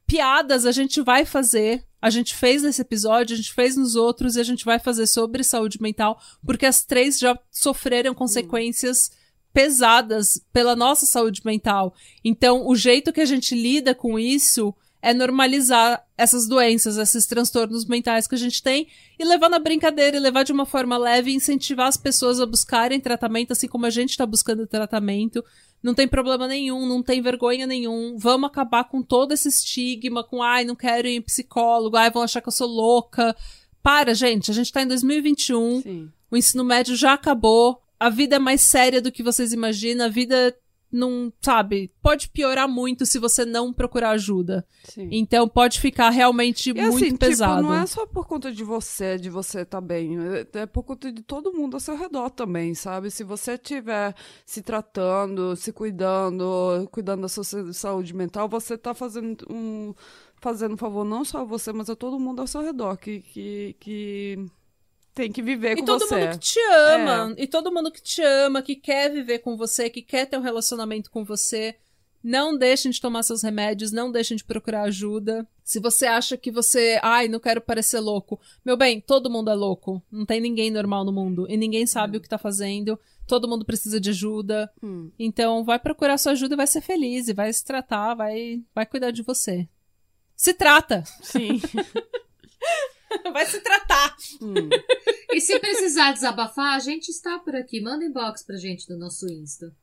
piadas 0.07 0.66
a 0.66 0.72
gente 0.72 1.01
vai 1.01 1.26
fazer. 1.26 1.84
A 2.01 2.09
gente 2.09 2.34
fez 2.36 2.64
nesse 2.64 2.82
episódio, 2.82 3.34
a 3.34 3.38
gente 3.38 3.51
fez 3.53 3.76
nos 3.76 3.95
outros 3.95 4.36
e 4.38 4.39
a 4.39 4.43
gente 4.43 4.64
vai 4.64 4.80
fazer 4.80 5.07
sobre 5.07 5.43
saúde 5.43 5.82
mental, 5.82 6.20
porque 6.45 6.66
as 6.66 6.86
três 6.86 7.20
já 7.20 7.38
sofreram 7.51 8.14
consequências 8.14 9.11
pesadas 9.54 10.41
pela 10.51 10.76
nossa 10.76 11.06
saúde 11.06 11.41
mental. 11.45 11.93
Então, 12.24 12.68
o 12.68 12.76
jeito 12.76 13.14
que 13.14 13.22
a 13.22 13.26
gente 13.26 13.54
lida 13.54 13.93
com 13.93 14.18
isso 14.18 14.74
é 15.04 15.14
normalizar 15.14 16.01
essas 16.18 16.47
doenças, 16.47 16.97
esses 16.97 17.26
transtornos 17.28 17.86
mentais 17.86 18.26
que 18.26 18.36
a 18.36 18.38
gente 18.38 18.64
tem 18.64 18.88
e 19.20 19.26
levar 19.26 19.49
na 19.49 19.60
brincadeira 19.60 20.16
e 20.16 20.20
levar 20.20 20.43
de 20.43 20.54
uma 20.54 20.66
forma 20.66 20.97
leve 20.97 21.30
e 21.30 21.36
incentivar 21.36 21.88
as 21.88 21.97
pessoas 21.97 22.39
a 22.39 22.45
buscarem 22.45 23.01
tratamento, 23.01 23.51
assim 23.51 23.68
como 23.68 23.86
a 23.86 23.89
gente 23.89 24.12
está 24.12 24.26
buscando 24.26 24.66
tratamento. 24.66 25.43
Não 25.84 25.93
tem 25.93 26.08
problema 26.08 26.47
nenhum, 26.47 26.88
não 26.88 27.04
tem 27.04 27.22
vergonha 27.22 27.68
nenhum. 27.68 28.16
Vamos 28.18 28.49
acabar 28.49 28.86
com 28.86 29.04
todo 29.04 29.34
esse 29.34 29.49
estigma, 29.49 30.24
com 30.24 30.41
ai, 30.41 30.64
não 30.64 30.76
quero 30.76 31.06
ir 31.06 31.18
em 31.18 31.22
psicólogo, 31.22 31.97
ai, 31.97 32.10
vão 32.10 32.24
achar 32.24 32.39
que 32.39 32.47
eu 32.47 32.54
sou 32.54 32.70
louca. 32.70 33.36
Para, 33.84 34.14
gente, 34.14 34.49
a 34.49 34.54
gente 34.54 34.72
tá 34.72 34.82
em 34.82 34.88
2021, 34.88 35.82
Sim. 35.82 36.12
o 36.32 36.38
ensino 36.38 36.64
médio 36.64 36.95
já 36.95 37.12
acabou, 37.12 37.83
a 38.00 38.10
vida 38.10 38.36
é 38.36 38.39
mais 38.39 38.62
séria 38.62 39.02
do 39.02 39.12
que 39.12 39.24
vocês 39.24 39.54
imaginam, 39.54 40.06
a 40.06 40.10
vida 40.10 40.56
não, 40.96 41.34
sabe, 41.41 41.91
pode 42.04 42.30
piorar 42.30 42.68
muito 42.70 43.04
se 43.04 43.18
você 43.18 43.44
não 43.46 43.74
procurar 43.74 44.12
ajuda. 44.12 44.64
Sim. 44.84 45.10
Então 45.12 45.48
pode 45.50 45.80
ficar 45.80 46.12
realmente 46.12 46.70
E 46.70 46.74
muito 46.76 46.96
assim, 46.98 47.18
pesado. 47.18 47.62
tipo, 47.62 47.74
não 47.74 47.82
é 47.82 47.86
só 47.88 48.06
por 48.06 48.28
conta 48.28 48.52
de 48.52 48.64
você, 48.64 49.18
de 49.18 49.28
você 49.28 49.66
tá 49.66 49.82
bem. 49.82 50.18
É, 50.54 50.60
é 50.60 50.66
por 50.68 50.84
conta 50.84 51.12
de 51.12 51.24
todo 51.24 51.52
mundo 51.52 51.74
ao 51.74 51.80
seu 51.80 51.98
redor 51.98 52.30
também, 52.30 52.76
sabe? 52.76 53.10
Se 53.10 53.24
você 53.24 53.54
estiver 53.54 54.14
se 54.46 54.62
tratando, 54.62 55.56
se 55.56 55.74
cuidando, 55.74 56.88
cuidando 56.91 57.22
da 57.24 57.28
sua 57.28 57.44
sa- 57.44 57.74
saúde 57.74 58.14
mental, 58.14 58.48
você 58.48 58.78
tá 58.78 58.94
fazendo 58.94 59.48
um, 59.50 59.96
fazendo 60.41 60.76
um 60.76 60.78
favor 60.78 61.04
não 61.04 61.26
só 61.26 61.39
a 61.39 61.44
você, 61.44 61.74
mas 61.74 61.89
a 61.89 61.96
todo 61.96 62.20
mundo 62.20 62.39
ao 62.39 62.46
seu 62.48 62.62
redor 62.62 62.98
que, 62.98 63.22
que, 63.22 63.76
que 63.80 64.46
tem 65.14 65.32
que 65.32 65.41
viver 65.41 65.74
E 65.74 65.80
com 65.80 65.86
todo 65.86 66.05
você. 66.07 66.16
mundo 66.16 66.32
que 66.32 66.39
te 66.39 66.59
ama, 66.59 67.36
e 67.38 67.47
todo 67.47 67.72
mundo 67.72 67.91
que 67.91 68.01
te 68.01 68.22
ama, 68.22 68.61
que 68.61 68.76
quer 68.76 69.11
viver 69.11 69.39
com 69.39 69.55
você, 69.55 69.89
que 69.89 70.01
quer 70.01 70.26
ter 70.26 70.38
um 70.38 70.41
relacionamento 70.41 71.11
com 71.11 71.24
você, 71.24 71.76
não 72.24 72.57
deixem 72.57 72.89
de 72.89 73.01
tomar 73.01 73.22
seus 73.24 73.43
remédios, 73.43 73.91
não 73.91 74.09
deixem 74.11 74.38
de 74.38 74.45
procurar 74.45 74.84
ajuda. 74.84 75.45
Se 75.61 75.80
você 75.80 76.05
acha 76.05 76.38
que 76.38 76.49
você, 76.51 76.97
ai, 77.03 77.28
não 77.28 77.39
quero 77.39 77.59
parecer 77.59 77.99
louco. 77.99 78.39
Meu 78.64 78.78
bem, 78.78 79.01
todo 79.01 79.30
mundo 79.30 79.49
é 79.51 79.53
louco. 79.53 80.01
Não 80.09 80.26
tem 80.26 80.39
ninguém 80.39 80.72
normal 80.72 81.03
no 81.03 81.11
mundo 81.11 81.45
e 81.49 81.57
ninguém 81.57 81.86
sabe 81.86 82.18
o 82.18 82.22
que 82.22 82.30
tá 82.30 82.38
fazendo. 82.38 82.97
Todo 83.28 83.47
mundo 83.47 83.66
precisa 83.66 83.99
de 83.99 84.09
ajuda. 84.09 84.72
Hum. 84.82 85.11
Então, 85.20 85.66
vai 85.66 85.78
procurar 85.80 86.18
sua 86.18 86.32
ajuda 86.32 86.55
e 86.55 86.57
vai 86.57 86.68
ser 86.68 86.82
feliz, 86.82 87.28
e 87.28 87.34
vai 87.34 87.51
se 87.51 87.64
tratar, 87.64 88.16
vai, 88.16 88.61
vai 88.74 88.86
cuidar 88.86 89.11
de 89.11 89.22
você. 89.22 89.68
Se 90.36 90.53
trata! 90.53 91.03
Sim. 91.22 91.61
vai 93.32 93.45
se 93.45 93.59
tratar! 93.61 94.16
Hum. 94.41 94.70
E 95.32 95.41
se 95.41 95.59
precisar 95.59 96.11
desabafar, 96.14 96.76
a 96.76 96.80
gente 96.80 97.09
está 97.09 97.39
por 97.39 97.55
aqui. 97.55 97.82
Manda 97.82 98.05
inbox 98.05 98.43
pra 98.43 98.57
gente 98.57 98.88
do 98.88 98.97
nosso 98.97 99.28
Insta. 99.32 99.74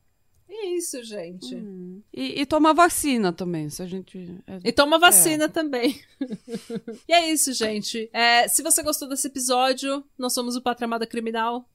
É 0.49 0.65
isso, 0.75 1.01
gente. 1.03 1.55
Hum. 1.55 2.01
E, 2.13 2.41
e 2.41 2.45
tomar 2.45 2.73
vacina 2.73 3.31
também, 3.31 3.69
se 3.69 3.81
a 3.81 3.87
gente. 3.87 4.37
é- 4.45 4.59
E 4.65 4.71
toma 4.71 4.99
vacina 4.99 5.47
também. 5.47 5.99
e 7.07 7.13
é 7.13 7.31
isso, 7.31 7.53
gente. 7.53 8.09
É, 8.11 8.47
se 8.49 8.61
você 8.61 8.83
gostou 8.83 9.07
desse 9.07 9.27
episódio, 9.27 10.03
nós 10.17 10.33
somos 10.33 10.55
o 10.57 10.61
Patramada 10.61 11.07
Criminal. 11.07 11.69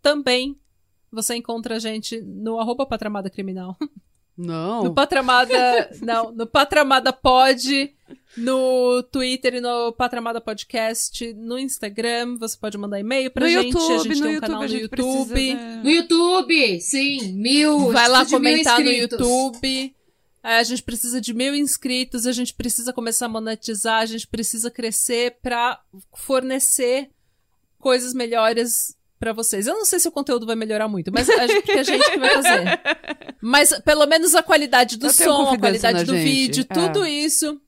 Também 0.00 0.56
você 1.10 1.34
encontra 1.34 1.76
a 1.76 1.78
gente 1.80 2.20
no 2.20 2.60
arroba 2.60 2.86
Patramada 2.86 3.28
Criminal. 3.28 3.76
Não. 4.36 4.84
No 4.84 4.94
Patramada. 4.94 5.90
não, 6.00 6.32
no 6.32 6.46
Patramada 6.46 7.12
Pod, 7.12 7.94
no 8.36 9.02
Twitter 9.04 9.54
e 9.56 9.60
no 9.60 9.92
Patramada 9.92 10.40
Podcast, 10.40 11.32
no 11.34 11.58
Instagram. 11.58 12.36
Você 12.38 12.56
pode 12.56 12.78
mandar 12.78 12.98
e-mail 13.00 13.30
pra 13.30 13.46
no 13.46 13.52
gente. 13.52 13.74
YouTube, 13.74 13.94
a 13.94 13.98
gente 13.98 14.08
no 14.08 14.14
tem 14.14 14.22
um 14.22 14.32
YouTube, 14.32 14.40
canal 14.40 14.62
no 14.62 14.68
gente 14.68 14.88
precisa 14.88 15.18
YouTube. 15.18 15.34
ver. 15.34 15.54
No 15.84 15.90
YouTube, 15.90 16.80
sim, 16.80 17.32
mil. 17.32 17.92
Vai 17.92 18.08
lá 18.08 18.24
comentar 18.24 18.80
no. 18.80 18.90
YouTube. 18.90 19.94
É, 20.42 20.56
a 20.56 20.62
gente 20.62 20.82
precisa 20.82 21.20
de 21.20 21.34
mil 21.34 21.54
inscritos, 21.54 22.26
a 22.26 22.32
gente 22.32 22.54
precisa 22.54 22.94
começar 22.94 23.26
a 23.26 23.28
monetizar, 23.28 24.00
a 24.00 24.06
gente 24.06 24.26
precisa 24.26 24.70
crescer 24.70 25.36
pra 25.42 25.78
fornecer 26.14 27.10
coisas 27.78 28.14
melhores 28.14 28.96
pra 29.20 29.34
vocês. 29.34 29.66
Eu 29.66 29.74
não 29.74 29.84
sei 29.84 30.00
se 30.00 30.08
o 30.08 30.10
conteúdo 30.10 30.46
vai 30.46 30.56
melhorar 30.56 30.88
muito, 30.88 31.12
mas 31.12 31.28
a 31.28 31.46
gente, 31.46 31.62
porque 31.62 31.78
a 31.78 31.82
gente 31.82 32.10
que 32.10 32.18
vai 32.18 32.30
fazer. 32.30 32.80
Mas 33.40 33.78
pelo 33.80 34.06
menos 34.06 34.34
a 34.34 34.42
qualidade 34.42 34.96
do 34.96 35.06
Eu 35.06 35.12
som, 35.12 35.50
a 35.50 35.58
qualidade 35.58 36.04
do 36.04 36.16
gente, 36.16 36.24
vídeo, 36.24 36.66
é. 36.68 36.74
tudo 36.74 37.06
isso. 37.06 37.60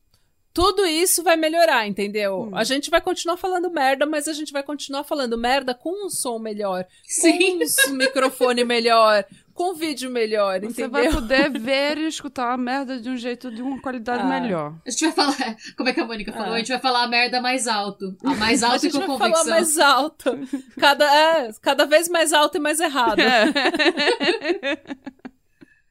Tudo 0.55 0.85
isso 0.85 1.23
vai 1.23 1.35
melhorar, 1.35 1.87
entendeu? 1.87 2.43
Hum. 2.43 2.57
A 2.57 2.63
gente 2.63 2.91
vai 2.91 3.01
continuar 3.01 3.39
falando 3.39 3.71
merda, 3.71 4.05
mas 4.05 4.29
a 4.29 4.35
gente 4.35 4.53
vai 4.53 4.63
continuar 4.63 5.03
falando 5.03 5.39
merda 5.39 5.75
com 5.75 6.07
um 6.07 6.11
som 6.11 6.39
melhor, 6.39 6.87
Sim. 7.05 7.59
com 7.59 7.91
um 7.91 7.95
microfone 7.95 8.63
melhor, 8.63 9.25
com 9.55 9.75
vídeo 9.75 10.11
melhor, 10.11 10.61
Você 10.61 10.67
entendeu? 10.67 10.91
vai 10.91 11.11
poder 11.11 11.51
ver 11.59 11.99
e 11.99 12.07
escutar 12.07 12.53
a 12.53 12.57
merda 12.57 13.01
de 13.01 13.09
um 13.09 13.17
jeito 13.17 13.51
de 13.51 13.61
uma 13.63 13.81
qualidade 13.81 14.23
Ah. 14.23 14.41
melhor. 14.41 14.75
A 14.87 14.91
gente 14.91 15.05
vai 15.05 15.13
falar. 15.13 15.57
Como 15.77 15.89
é 15.89 15.93
que 15.93 16.01
a 16.01 16.07
Mônica 16.07 16.33
falou? 16.33 16.53
Ah. 16.53 16.55
A 16.55 16.59
gente 16.59 16.69
vai 16.69 16.79
falar 16.81 17.03
a 17.05 17.09
merda 17.09 17.41
mais 17.41 17.67
alto. 17.69 18.17
A 18.25 18.35
mais 18.35 18.63
A 18.65 18.69
alta 18.73 18.87
e 18.87 18.91
gente 18.91 18.93
com 18.93 19.17
vai 19.19 19.31
convicção. 19.31 19.45
falar 19.45 19.57
mais 19.57 19.79
alto. 19.79 20.39
Cada, 20.79 21.05
é, 21.15 21.51
cada 21.61 21.85
vez 21.85 22.09
mais 22.09 22.33
alto 22.33 22.57
e 22.57 22.61
mais 22.61 22.81
errado. 22.81 23.19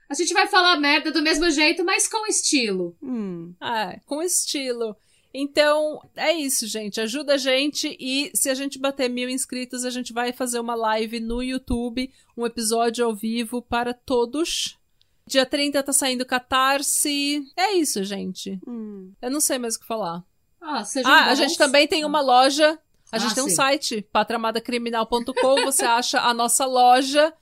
A 0.10 0.14
gente 0.14 0.34
vai 0.34 0.48
falar 0.48 0.78
merda 0.78 1.12
do 1.12 1.22
mesmo 1.22 1.50
jeito, 1.50 1.86
mas 1.86 2.08
com 2.08 2.28
estilo. 2.28 2.96
Hum. 3.02 3.54
É, 3.64 4.00
com 4.06 4.22
estilo. 4.22 4.96
Então, 5.34 6.02
é 6.16 6.34
isso, 6.34 6.68
gente. 6.68 7.00
Ajuda 7.00 7.36
a 7.36 7.38
gente 7.38 7.96
e 8.00 8.32
se 8.36 8.50
a 8.50 8.54
gente 8.54 8.78
bater 8.78 9.10
mil 9.10 9.30
inscritos, 9.30 9.86
a 9.86 9.90
gente 9.90 10.12
vai 10.12 10.34
fazer 10.34 10.60
uma 10.60 10.76
live 10.76 11.20
no 11.20 11.42
YouTube, 11.42 12.12
um 12.36 12.46
episódio 12.46 13.06
ao 13.06 13.16
vivo 13.16 13.62
para 13.62 13.94
todos. 13.94 14.78
Dia 15.26 15.46
30 15.46 15.82
tá 15.84 15.94
saindo 15.94 16.26
Catarse. 16.26 17.42
É 17.56 17.74
isso, 17.76 18.04
gente. 18.04 18.60
Hum. 18.68 19.14
Eu 19.22 19.32
não 19.32 19.40
sei 19.40 19.58
mais 19.58 19.76
o 19.76 19.80
que 19.80 19.88
falar. 19.88 20.24
Ah, 20.60 20.84
Ah, 21.06 21.26
a 21.32 21.36
gente 21.36 21.58
também 21.58 21.88
tem 21.88 22.04
uma 22.04 22.22
loja. 22.22 22.78
A 23.12 23.16
Ah, 23.16 23.20
gente 23.20 23.36
tem 23.36 23.44
um 23.44 23.50
sim. 23.50 23.56
site, 23.56 24.02
patramadacriminal.com. 24.12 25.66
Você 25.66 25.86
acha 25.86 26.20
a 26.22 26.34
nossa 26.34 26.66
loja, 26.66 27.34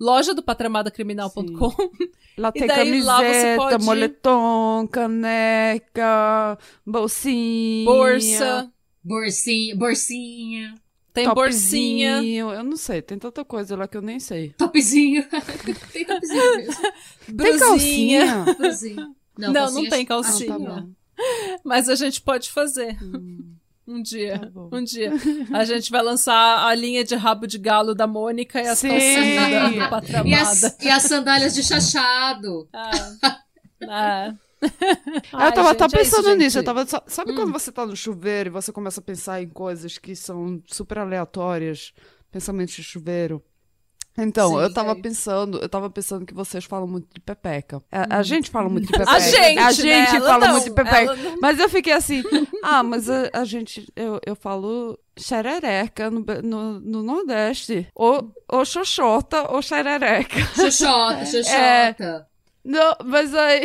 loja 0.00 0.34
do 0.34 0.42
patramadacriminal.com. 0.42 1.72
Lá 2.38 2.50
E 2.54 2.58
tem 2.58 2.66
daí 2.68 3.02
lá 3.02 3.16
você 3.18 3.22
camiseta, 3.24 3.56
pode- 3.56 3.84
moletom, 3.84 4.86
caneca, 4.90 6.58
bolsinha. 6.86 7.84
Bolsa, 7.86 8.72
Borsinha, 9.02 9.76
borsinha, 9.76 10.74
tem 11.12 11.32
borsinha. 11.32 12.14
topzinho. 12.16 12.50
Eu 12.52 12.64
não 12.64 12.76
sei, 12.76 13.00
tem 13.00 13.16
tanta 13.18 13.44
coisa 13.44 13.76
lá 13.76 13.86
que 13.86 13.96
eu 13.96 14.02
nem 14.02 14.18
sei. 14.18 14.50
topzinho. 14.58 15.24
tem 15.92 16.04
topzinho 16.04 16.56
mesmo. 16.56 16.82
Tem 17.36 17.58
calcinha? 17.58 18.44
Não, 19.38 19.48
não 19.48 19.52
calcinha- 19.54 19.90
tem 19.90 19.98
acho- 20.00 20.06
calcinha. 20.08 20.54
Ah, 20.54 20.58
tá 20.58 20.64
não. 20.64 20.90
Mas 21.64 21.88
a 21.88 21.94
gente 21.94 22.20
pode 22.20 22.50
fazer. 22.50 22.98
Um 23.86 24.02
dia. 24.02 24.38
Tá 24.52 24.76
um 24.76 24.82
dia. 24.82 25.12
A 25.52 25.64
gente 25.64 25.90
vai 25.90 26.02
lançar 26.02 26.66
a 26.66 26.74
linha 26.74 27.04
de 27.04 27.14
rabo 27.14 27.46
de 27.46 27.56
galo 27.58 27.94
da 27.94 28.06
Mônica 28.06 28.60
e 28.60 28.66
as 28.66 28.78
Sim. 28.80 28.88
calcinhas 28.88 29.90
da 29.90 30.22
E 30.24 30.34
as, 30.34 30.76
e 30.82 30.88
as 30.90 31.02
sandálias 31.04 31.54
de 31.54 31.62
chachado. 31.62 32.68
Ah. 32.72 32.90
Ah. 33.88 34.34
eu 34.62 35.52
tava 35.52 35.68
Ai, 35.68 35.74
tá 35.76 35.84
gente, 35.88 35.96
é 35.98 36.02
isso, 36.02 36.16
pensando 36.16 36.34
nisso. 36.36 36.58
Eu 36.58 36.64
tava, 36.64 36.86
sa- 36.86 37.02
sabe 37.06 37.32
Hum. 37.32 37.36
quando 37.36 37.52
você 37.52 37.70
tá 37.70 37.86
no 37.86 37.94
chuveiro 37.96 38.48
e 38.48 38.52
você 38.52 38.72
começa 38.72 39.00
a 39.00 39.04
pensar 39.04 39.42
em 39.42 39.48
coisas 39.48 39.98
que 39.98 40.16
são 40.16 40.60
super 40.66 40.98
aleatórias? 40.98 41.92
Pensamentos 42.32 42.74
de 42.74 42.82
chuveiro. 42.82 43.42
Então, 44.18 44.50
Sim, 44.50 44.60
eu 44.60 44.72
tava 44.72 44.92
sei. 44.94 45.02
pensando, 45.02 45.58
eu 45.58 45.68
tava 45.68 45.90
pensando 45.90 46.24
que 46.24 46.32
vocês 46.32 46.64
falam 46.64 46.86
muito 46.88 47.06
de 47.14 47.20
pepeca. 47.20 47.82
A, 47.92 48.18
a 48.18 48.22
gente 48.22 48.50
fala 48.50 48.68
muito 48.68 48.86
de 48.86 48.92
pepeca. 48.92 49.10
A 49.10 49.18
gente, 49.18 49.58
a 49.58 49.64
né? 49.66 49.72
gente 49.72 50.16
Ela 50.16 50.28
fala 50.30 50.46
não, 50.46 50.52
muito 50.54 50.64
de 50.64 50.70
pepeca. 50.74 51.14
não- 51.16 51.36
Mas 51.40 51.58
eu 51.58 51.68
fiquei 51.68 51.92
assim, 51.92 52.22
ah, 52.64 52.82
mas 52.82 53.10
a, 53.10 53.28
a 53.32 53.44
gente, 53.44 53.86
eu, 53.94 54.18
eu 54.24 54.34
falo 54.34 54.98
xerereca 55.18 56.10
no, 56.10 56.24
no, 56.42 56.80
no 56.80 57.02
Nordeste. 57.02 57.86
Ou, 57.94 58.32
ou 58.48 58.64
xoxota 58.64 59.52
ou 59.52 59.60
xerereca. 59.60 60.38
Xoxota, 60.54 61.24
xoxota. 61.26 62.26
Não, 62.64 62.96
mas 63.04 63.34
aí... 63.34 63.64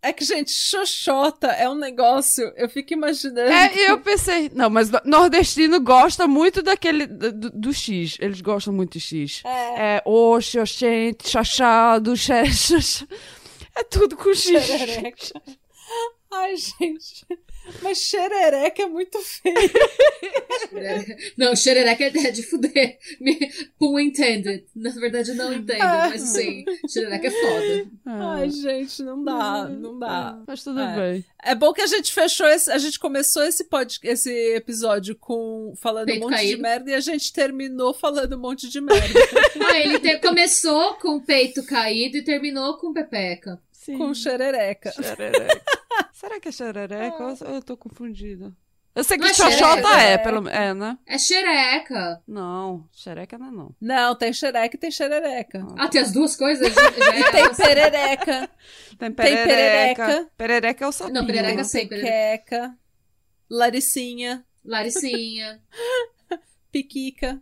É 0.00 0.12
que, 0.12 0.24
gente, 0.24 0.52
xoxota 0.52 1.48
é 1.48 1.68
um 1.68 1.74
negócio. 1.74 2.52
Eu 2.56 2.68
fico 2.68 2.92
imaginando. 2.92 3.40
É, 3.50 3.74
e 3.76 3.90
eu 3.90 3.98
pensei, 4.00 4.48
não, 4.54 4.70
mas 4.70 4.90
no- 4.90 5.00
nordestino 5.04 5.80
gosta 5.80 6.26
muito 6.28 6.62
daquele, 6.62 7.04
do, 7.06 7.32
do- 7.50 7.72
X. 7.74 8.16
Eles 8.20 8.40
gostam 8.40 8.72
muito 8.72 8.92
de 8.92 9.00
X. 9.00 9.42
É. 9.44 9.96
É, 9.96 10.02
oxe, 10.04 10.58
oxente, 10.60 11.28
chachado, 11.28 12.16
xe, 12.16 12.46
xe- 12.52 13.08
É 13.74 13.82
tudo 13.82 14.16
com 14.16 14.32
X. 14.32 14.64
Xerereca. 14.64 15.42
Ai, 16.32 16.54
gente. 16.56 17.26
Mas 17.82 17.98
xerereca 17.98 18.82
é 18.82 18.86
muito 18.86 19.18
feio. 19.20 19.54
Não, 21.36 21.54
xerereca 21.56 22.04
é 22.04 22.30
de 22.30 22.42
fuder. 22.42 22.98
Pun 23.78 23.98
intended. 23.98 24.64
Na 24.74 24.90
verdade, 24.90 25.32
não 25.34 25.52
entendo, 25.52 25.78
mas 25.80 26.20
sim. 26.22 26.64
Xerereca 26.88 27.26
é 27.28 27.30
foda. 27.30 27.90
Ai, 28.06 28.50
gente, 28.50 29.02
não 29.02 29.22
dá, 29.24 29.68
não 29.68 29.98
dá. 29.98 30.42
Mas 30.46 30.62
tudo 30.64 30.80
É. 30.80 30.96
bem. 30.96 31.24
É 31.42 31.54
bom 31.54 31.72
que 31.72 31.80
a 31.80 31.86
gente 31.86 32.12
fechou 32.12 32.46
esse, 32.48 32.70
a 32.70 32.78
gente 32.78 32.98
começou 32.98 33.42
esse 33.44 33.64
pod, 33.64 33.98
esse 34.02 34.30
episódio 34.54 35.14
com 35.16 35.72
falando 35.76 36.06
Peito 36.06 36.26
um 36.26 36.30
monte 36.30 36.38
de 36.40 36.44
caído. 36.46 36.62
merda 36.62 36.90
e 36.90 36.94
a 36.94 37.00
gente 37.00 37.32
terminou 37.32 37.94
falando 37.94 38.36
um 38.36 38.40
monte 38.40 38.68
de 38.68 38.80
merda 38.80 39.18
Ah, 39.70 39.78
ele 39.78 39.98
te- 40.00 40.18
começou 40.18 40.94
com 40.94 41.16
o 41.16 41.20
peito 41.22 41.64
caído 41.64 42.16
e 42.16 42.22
terminou 42.24 42.76
com 42.76 42.92
pepeca. 42.92 43.60
Sim. 43.72 43.96
com 43.96 44.12
xerereca. 44.12 44.90
Xerereca. 44.92 45.62
Será 46.12 46.40
que 46.40 46.48
é 46.48 46.52
xerereca? 46.52 47.22
Ou 47.24 47.54
eu 47.54 47.62
tô 47.62 47.76
confundida? 47.76 48.52
Eu 48.94 49.04
sei 49.04 49.16
que 49.16 49.22
Não 49.24 49.30
é 49.30 49.34
xoxota 49.34 49.76
xereca, 49.76 50.00
é, 50.02 50.12
é. 50.14 50.18
pelo 50.18 50.48
É, 50.48 50.74
né? 50.74 50.98
É 51.06 51.16
xereca. 51.18 52.20
Não, 52.26 52.88
xereca 52.92 53.38
não 53.38 53.46
é 53.46 53.50
não. 53.52 53.76
Não, 53.80 54.16
tem 54.16 54.32
xereca 54.32 54.74
e 54.74 54.78
tem 54.78 54.90
xerereca. 54.90 55.64
Ah, 55.76 55.86
tem 55.88 56.00
as 56.00 56.10
duas 56.10 56.34
coisas? 56.34 56.66
Já, 56.74 56.90
já 56.90 57.14
é- 57.14 57.30
Tem 57.30 57.54
perereca, 57.54 58.50
Tem 58.98 59.12
perereca. 59.12 59.46
perereca. 60.06 60.30
Perereca 60.36 60.84
é 60.84 60.88
o 60.88 60.92
sapinho. 60.92 61.14
Não, 61.14 61.26
perereca 61.26 61.54
tem 61.56 61.64
sim, 61.64 61.86
perereca. 61.86 62.76
laricinha, 63.48 64.44
Laricinha. 64.64 65.62
piquica. 66.72 67.40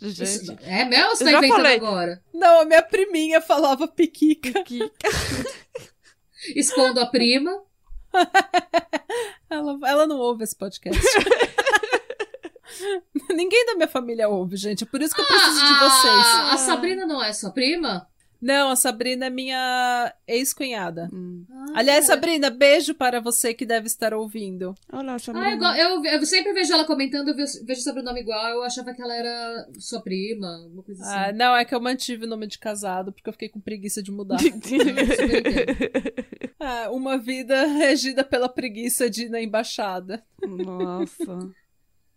Isso- 0.00 0.24
Gente, 0.46 0.58
é 0.64 0.84
mesmo 0.84 1.10
você 1.16 1.24
tá 1.24 1.32
inventando 1.32 1.56
falei. 1.56 1.76
agora? 1.76 2.22
Não, 2.34 2.60
a 2.62 2.64
minha 2.64 2.82
priminha 2.82 3.40
falava 3.40 3.86
piquica. 3.88 4.62
que... 4.64 4.78
Expondo 6.54 7.00
a 7.00 7.06
prima. 7.06 7.62
Ela, 9.48 9.78
ela 9.84 10.06
não 10.06 10.18
ouve 10.18 10.44
esse 10.44 10.56
podcast. 10.56 11.00
Ninguém 13.30 13.64
da 13.66 13.74
minha 13.76 13.88
família 13.88 14.28
ouve, 14.28 14.56
gente. 14.56 14.84
É 14.84 14.86
por 14.86 15.00
isso 15.00 15.14
que 15.14 15.20
eu 15.20 15.26
preciso 15.26 15.60
de 15.60 15.72
Ah, 15.72 15.88
vocês. 15.88 16.26
A 16.52 16.56
Sabrina 16.58 17.06
não 17.06 17.22
é 17.22 17.32
sua 17.32 17.50
prima? 17.50 18.06
Não, 18.40 18.70
a 18.70 18.76
Sabrina 18.76 19.26
é 19.26 19.30
minha 19.30 20.14
ex-cunhada. 20.26 21.08
Hum. 21.12 21.44
Ah, 21.50 21.64
Aliás, 21.76 22.06
Sabrina, 22.06 22.50
beijo 22.50 22.94
para 22.94 23.20
você 23.20 23.52
que 23.54 23.64
deve 23.66 23.86
estar 23.86 24.12
ouvindo. 24.14 24.74
Olha, 24.92 25.12
Ah, 25.12 25.14
eu, 25.14 25.18
Sabrina. 25.18 25.56
go- 25.56 25.74
eu, 25.78 26.04
eu 26.04 26.26
sempre 26.26 26.52
vejo 26.52 26.72
ela 26.72 26.84
comentando, 26.84 27.28
eu 27.28 27.34
vejo, 27.36 27.64
vejo 27.64 27.80
sobrenome 27.80 28.20
igual, 28.20 28.46
eu 28.48 28.62
achava 28.62 28.92
que 28.94 29.00
ela 29.02 29.14
era 29.14 29.68
sua 29.78 30.00
prima, 30.02 30.66
uma 30.72 30.82
coisa 30.82 31.02
assim. 31.02 31.12
Ah, 31.12 31.32
não, 31.32 31.56
é 31.56 31.64
que 31.64 31.74
eu 31.74 31.80
mantive 31.80 32.24
o 32.24 32.28
nome 32.28 32.46
de 32.46 32.58
casado 32.58 33.12
porque 33.12 33.28
eu 33.28 33.32
fiquei 33.32 33.48
com 33.48 33.60
preguiça 33.60 34.02
de 34.02 34.10
mudar. 34.12 34.36
Ah, 36.58 36.90
uma 36.90 37.18
vida 37.18 37.66
regida 37.78 38.24
pela 38.24 38.48
preguiça 38.48 39.08
de 39.10 39.24
ir 39.26 39.28
na 39.28 39.40
embaixada. 39.40 40.24
Nossa. 40.42 41.50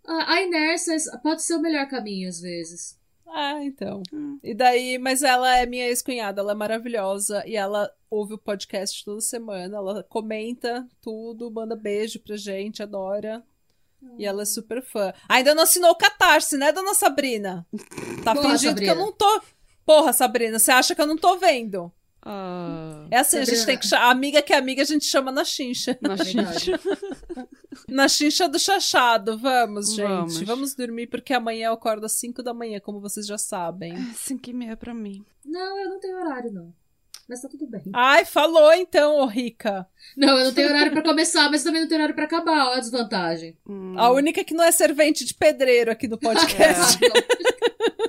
Ah, 0.08 0.34
a 0.34 0.42
inércia 0.42 0.96
pode 1.22 1.44
ser 1.44 1.56
o 1.56 1.62
melhor 1.62 1.88
caminho, 1.88 2.28
às 2.30 2.40
vezes. 2.40 2.98
Ah, 3.32 3.64
então. 3.64 4.02
Hum. 4.12 4.40
E 4.44 4.54
daí, 4.54 4.98
mas 4.98 5.22
ela 5.22 5.58
é 5.58 5.66
minha 5.66 5.88
ex-cunhada, 5.88 6.42
ela 6.42 6.52
é 6.52 6.56
maravilhosa 6.56 7.44
e 7.46 7.56
ela 7.56 7.92
ouve 8.10 8.34
o 8.34 8.38
podcast 8.38 9.06
toda 9.06 9.22
semana, 9.22 9.78
ela 9.78 10.04
comenta 10.04 10.88
tudo, 11.02 11.52
manda 11.52 11.76
beijo 11.76 12.20
pra 12.20 12.36
gente, 12.36 12.82
adora. 12.82 13.44
E 14.18 14.26
ela 14.26 14.44
é 14.44 14.46
super 14.46 14.82
fã. 14.82 15.14
Ainda 15.28 15.54
não 15.54 15.64
assinou 15.64 15.92
o 15.92 15.96
Catarse, 15.96 16.58
né, 16.58 16.72
dona 16.72 16.94
Sabrina? 16.94 17.68
Tá 18.24 18.34
Porra, 18.34 18.52
fingindo 18.52 18.70
Sabrina. 18.70 18.94
que 18.94 19.00
eu 19.00 19.06
não 19.06 19.12
tô. 19.12 19.42
Porra, 19.86 20.14
Sabrina, 20.14 20.58
você 20.58 20.72
acha 20.72 20.96
que 20.96 21.02
eu 21.02 21.08
não 21.08 21.18
tô 21.18 21.38
vendo? 21.38 21.92
Ah, 22.22 23.06
É 23.10 23.18
assim, 23.18 23.38
a 23.38 23.40
gente 23.46 23.58
Sabrina. 23.58 23.66
tem 23.68 23.78
que 23.78 23.88
chamar. 23.88 24.10
Amiga 24.12 24.42
que 24.42 24.54
é 24.54 24.58
amiga, 24.58 24.82
a 24.82 24.86
gente 24.86 25.06
chama 25.06 25.32
na 25.32 25.44
chincha. 25.46 25.98
na 27.88 28.08
chincha 28.10 28.48
do 28.50 28.60
chachado. 28.60 29.38
Vamos, 29.38 29.94
gente. 29.94 30.08
Vamos. 30.08 30.42
Vamos, 30.42 30.76
dormir, 30.76 31.08
porque 31.08 31.34
amanhã 31.34 31.68
eu 31.68 31.74
acordo 31.74 32.06
às 32.06 32.14
5 32.14 32.44
da 32.44 32.54
manhã, 32.54 32.80
como 32.80 33.00
vocês 33.00 33.26
já 33.26 33.38
sabem. 33.38 33.96
Cinco 34.14 34.50
e 34.50 34.54
meia 34.54 34.76
pra 34.78 34.94
mim. 34.94 35.24
Não, 35.46 35.80
eu 35.80 35.90
não 35.90 36.00
tenho 36.00 36.18
horário, 36.18 36.52
não. 36.52 36.74
Mas 37.28 37.42
tá 37.42 37.48
tudo 37.48 37.68
bem. 37.68 37.84
Ai, 37.94 38.26
falou 38.26 38.74
então, 38.74 39.18
ô 39.18 39.26
rica. 39.28 39.88
Não, 40.18 40.36
eu 40.40 40.46
não 40.46 40.54
tenho 40.54 40.68
horário 40.70 40.92
pra 40.92 41.04
começar, 41.04 41.48
mas 41.52 41.64
também 41.64 41.82
não 41.82 41.88
tenho 41.88 42.00
horário 42.00 42.16
pra 42.16 42.26
acabar. 42.26 42.66
Olha 42.70 42.78
a 42.78 42.80
desvantagem. 42.80 43.56
Hum. 43.68 43.94
A 43.98 44.10
única 44.10 44.44
que 44.44 44.54
não 44.56 44.64
é 44.64 44.72
servente 44.72 45.24
de 45.24 45.36
pedreiro 45.36 45.92
aqui 45.92 46.08
no 46.08 46.18
podcast. 46.20 46.98
Ah, 47.06 48.09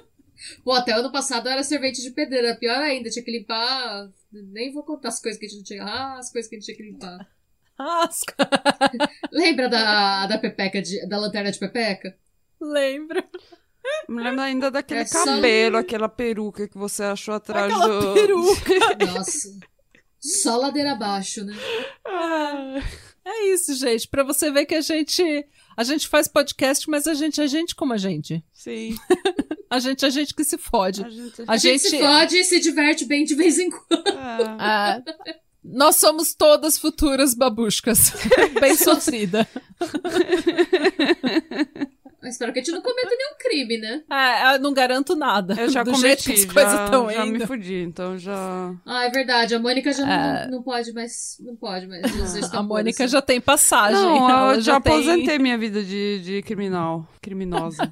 Pô, 0.65 0.73
até 0.73 0.93
ano 0.93 1.11
passado 1.13 1.47
eu 1.49 1.53
era 1.53 1.63
servente 1.63 2.01
de 2.03 2.11
pedreira. 2.11 2.57
Pior 2.57 2.77
ainda, 2.79 3.11
tinha 3.11 3.25
que 3.25 3.31
limpar. 3.31 4.09
Nem 4.33 4.73
vou 4.73 4.83
contar 4.83 5.09
as 5.09 5.21
coisas 5.21 5.39
que 5.39 5.47
a 5.47 5.49
gente 5.49 5.59
não 5.59 5.65
tinha. 5.65 5.83
Ah, 5.85 6.19
as 6.19 6.31
coisas 6.33 6.49
que 6.49 6.57
a 6.57 6.59
gente 6.59 6.67
tinha 6.67 6.77
que 6.77 6.83
limpar. 6.91 7.19
Lembra 9.33 9.69
da, 9.69 10.27
da 10.27 10.39
Pepeca, 10.39 10.83
de- 10.83 11.07
da 11.09 11.19
lanterna 11.19 11.51
de 11.51 11.59
Pepeca? 11.59 12.15
Lembro. 12.61 13.23
Me 14.09 14.23
lembro 14.23 14.43
ainda 14.43 14.71
daquele 14.71 15.01
É 15.01 15.07
só- 15.07 15.25
cabelo, 15.25 15.79
aquela 15.79 16.09
peruca 16.09 16.69
que 16.69 16.77
você 16.77 17.03
achou 17.05 17.33
atrás 17.35 17.73
Aquela 17.73 18.01
do. 18.01 18.13
peruca. 18.15 18.75
Nossa. 19.15 19.49
Só 20.21 20.59
ladeira 20.59 20.93
abaixo, 20.93 21.43
né? 21.45 21.55
É 23.25 23.47
isso, 23.55 23.75
gente. 23.75 24.07
Pra 24.09 24.23
você 24.23 24.51
ver 24.51 24.67
que 24.67 24.75
a 24.75 24.81
gente. 24.83 25.23
A 25.77 25.83
gente 25.83 26.07
faz 26.09 26.29
podcast, 26.29 26.89
mas 26.91 27.07
a 27.07 27.15
gente 27.15 27.41
é 27.41 27.47
gente 27.47 27.75
como 27.75 27.95
a 27.95 27.97
gente. 27.97 28.45
Sim. 28.53 28.95
A 29.71 29.79
gente 29.79 30.05
é 30.05 30.11
gente 30.11 30.35
que 30.35 30.43
se 30.45 30.59
fode. 30.59 31.05
A 31.05 31.09
gente. 31.09 31.43
A 31.47 31.53
A 31.53 31.57
gente, 31.57 31.79
se 31.89 31.99
fode 31.99 32.37
e 32.37 32.45
se 32.45 32.59
diverte 32.61 33.05
bem 33.05 33.25
de 33.25 33.35
vez 33.37 33.59
em 33.59 33.71
quando. 33.71 34.09
É. 34.09 35.01
É, 35.31 35.37
nós 35.63 35.97
somos 35.97 36.35
todas 36.35 36.79
futuras 36.79 37.35
babushkas. 37.35 38.13
Bem 38.61 38.75
sofrida. 38.77 39.47
Espero 42.23 42.53
que 42.53 42.59
a 42.61 42.63
gente 42.63 42.75
não 42.75 42.83
cometa 42.83 43.09
nenhum 43.09 43.35
crime, 43.39 43.79
né? 43.79 44.03
É, 44.11 44.55
eu 44.55 44.61
não 44.61 44.73
garanto 44.75 45.17
nada. 45.17 45.55
Eu 45.59 45.71
já 45.71 45.83
Do 45.83 45.93
cometi, 45.93 46.07
jeito 46.07 46.25
que 46.25 46.33
as 46.33 46.45
coisas 46.53 46.73
já, 46.73 46.85
estão 46.85 47.11
já 47.11 47.25
me 47.27 47.37
indo. 47.39 47.47
fudi, 47.47 47.75
então 47.83 48.19
já. 48.19 48.75
Ah, 48.87 49.05
é 49.05 49.11
verdade. 49.11 49.55
A 49.55 49.59
Mônica 49.59 49.91
já 49.93 50.07
É. 50.11 50.45
não, 50.47 50.59
não 50.59 50.63
pode 50.63 50.93
mais. 50.93 51.37
Não 51.41 51.57
pode 51.57 51.87
mais. 51.87 52.03
Tá 52.51 52.59
A 52.59 52.63
Mônica 52.63 52.97
pura, 52.99 53.09
já 53.09 53.23
tem 53.23 53.41
passagem. 53.41 53.99
Não, 54.01 54.31
ela 54.31 54.55
eu 54.57 54.61
já 54.61 54.79
tem- 54.81 54.93
aposentei 54.93 55.39
minha 55.39 55.57
vida 55.57 55.83
de, 55.83 56.21
de 56.23 56.43
criminal. 56.43 57.09
Criminosa. 57.23 57.91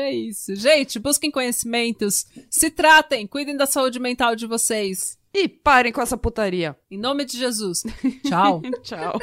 É 0.00 0.12
isso. 0.12 0.54
Gente, 0.54 0.98
busquem 0.98 1.30
conhecimentos. 1.30 2.26
Se 2.50 2.70
tratem. 2.70 3.26
Cuidem 3.26 3.56
da 3.56 3.66
saúde 3.66 3.98
mental 3.98 4.34
de 4.36 4.46
vocês. 4.46 5.18
e 5.34 5.48
parem 5.48 5.92
com 5.92 6.02
essa 6.02 6.16
putaria. 6.16 6.76
Em 6.90 6.98
nome 6.98 7.24
de 7.24 7.38
Jesus. 7.38 7.82
Tchau. 8.26 8.60
Tchau. 8.82 9.18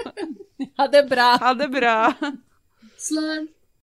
Adebra. 0.78 1.36
Adebrar. 1.36 2.18
Slan. 2.98 3.48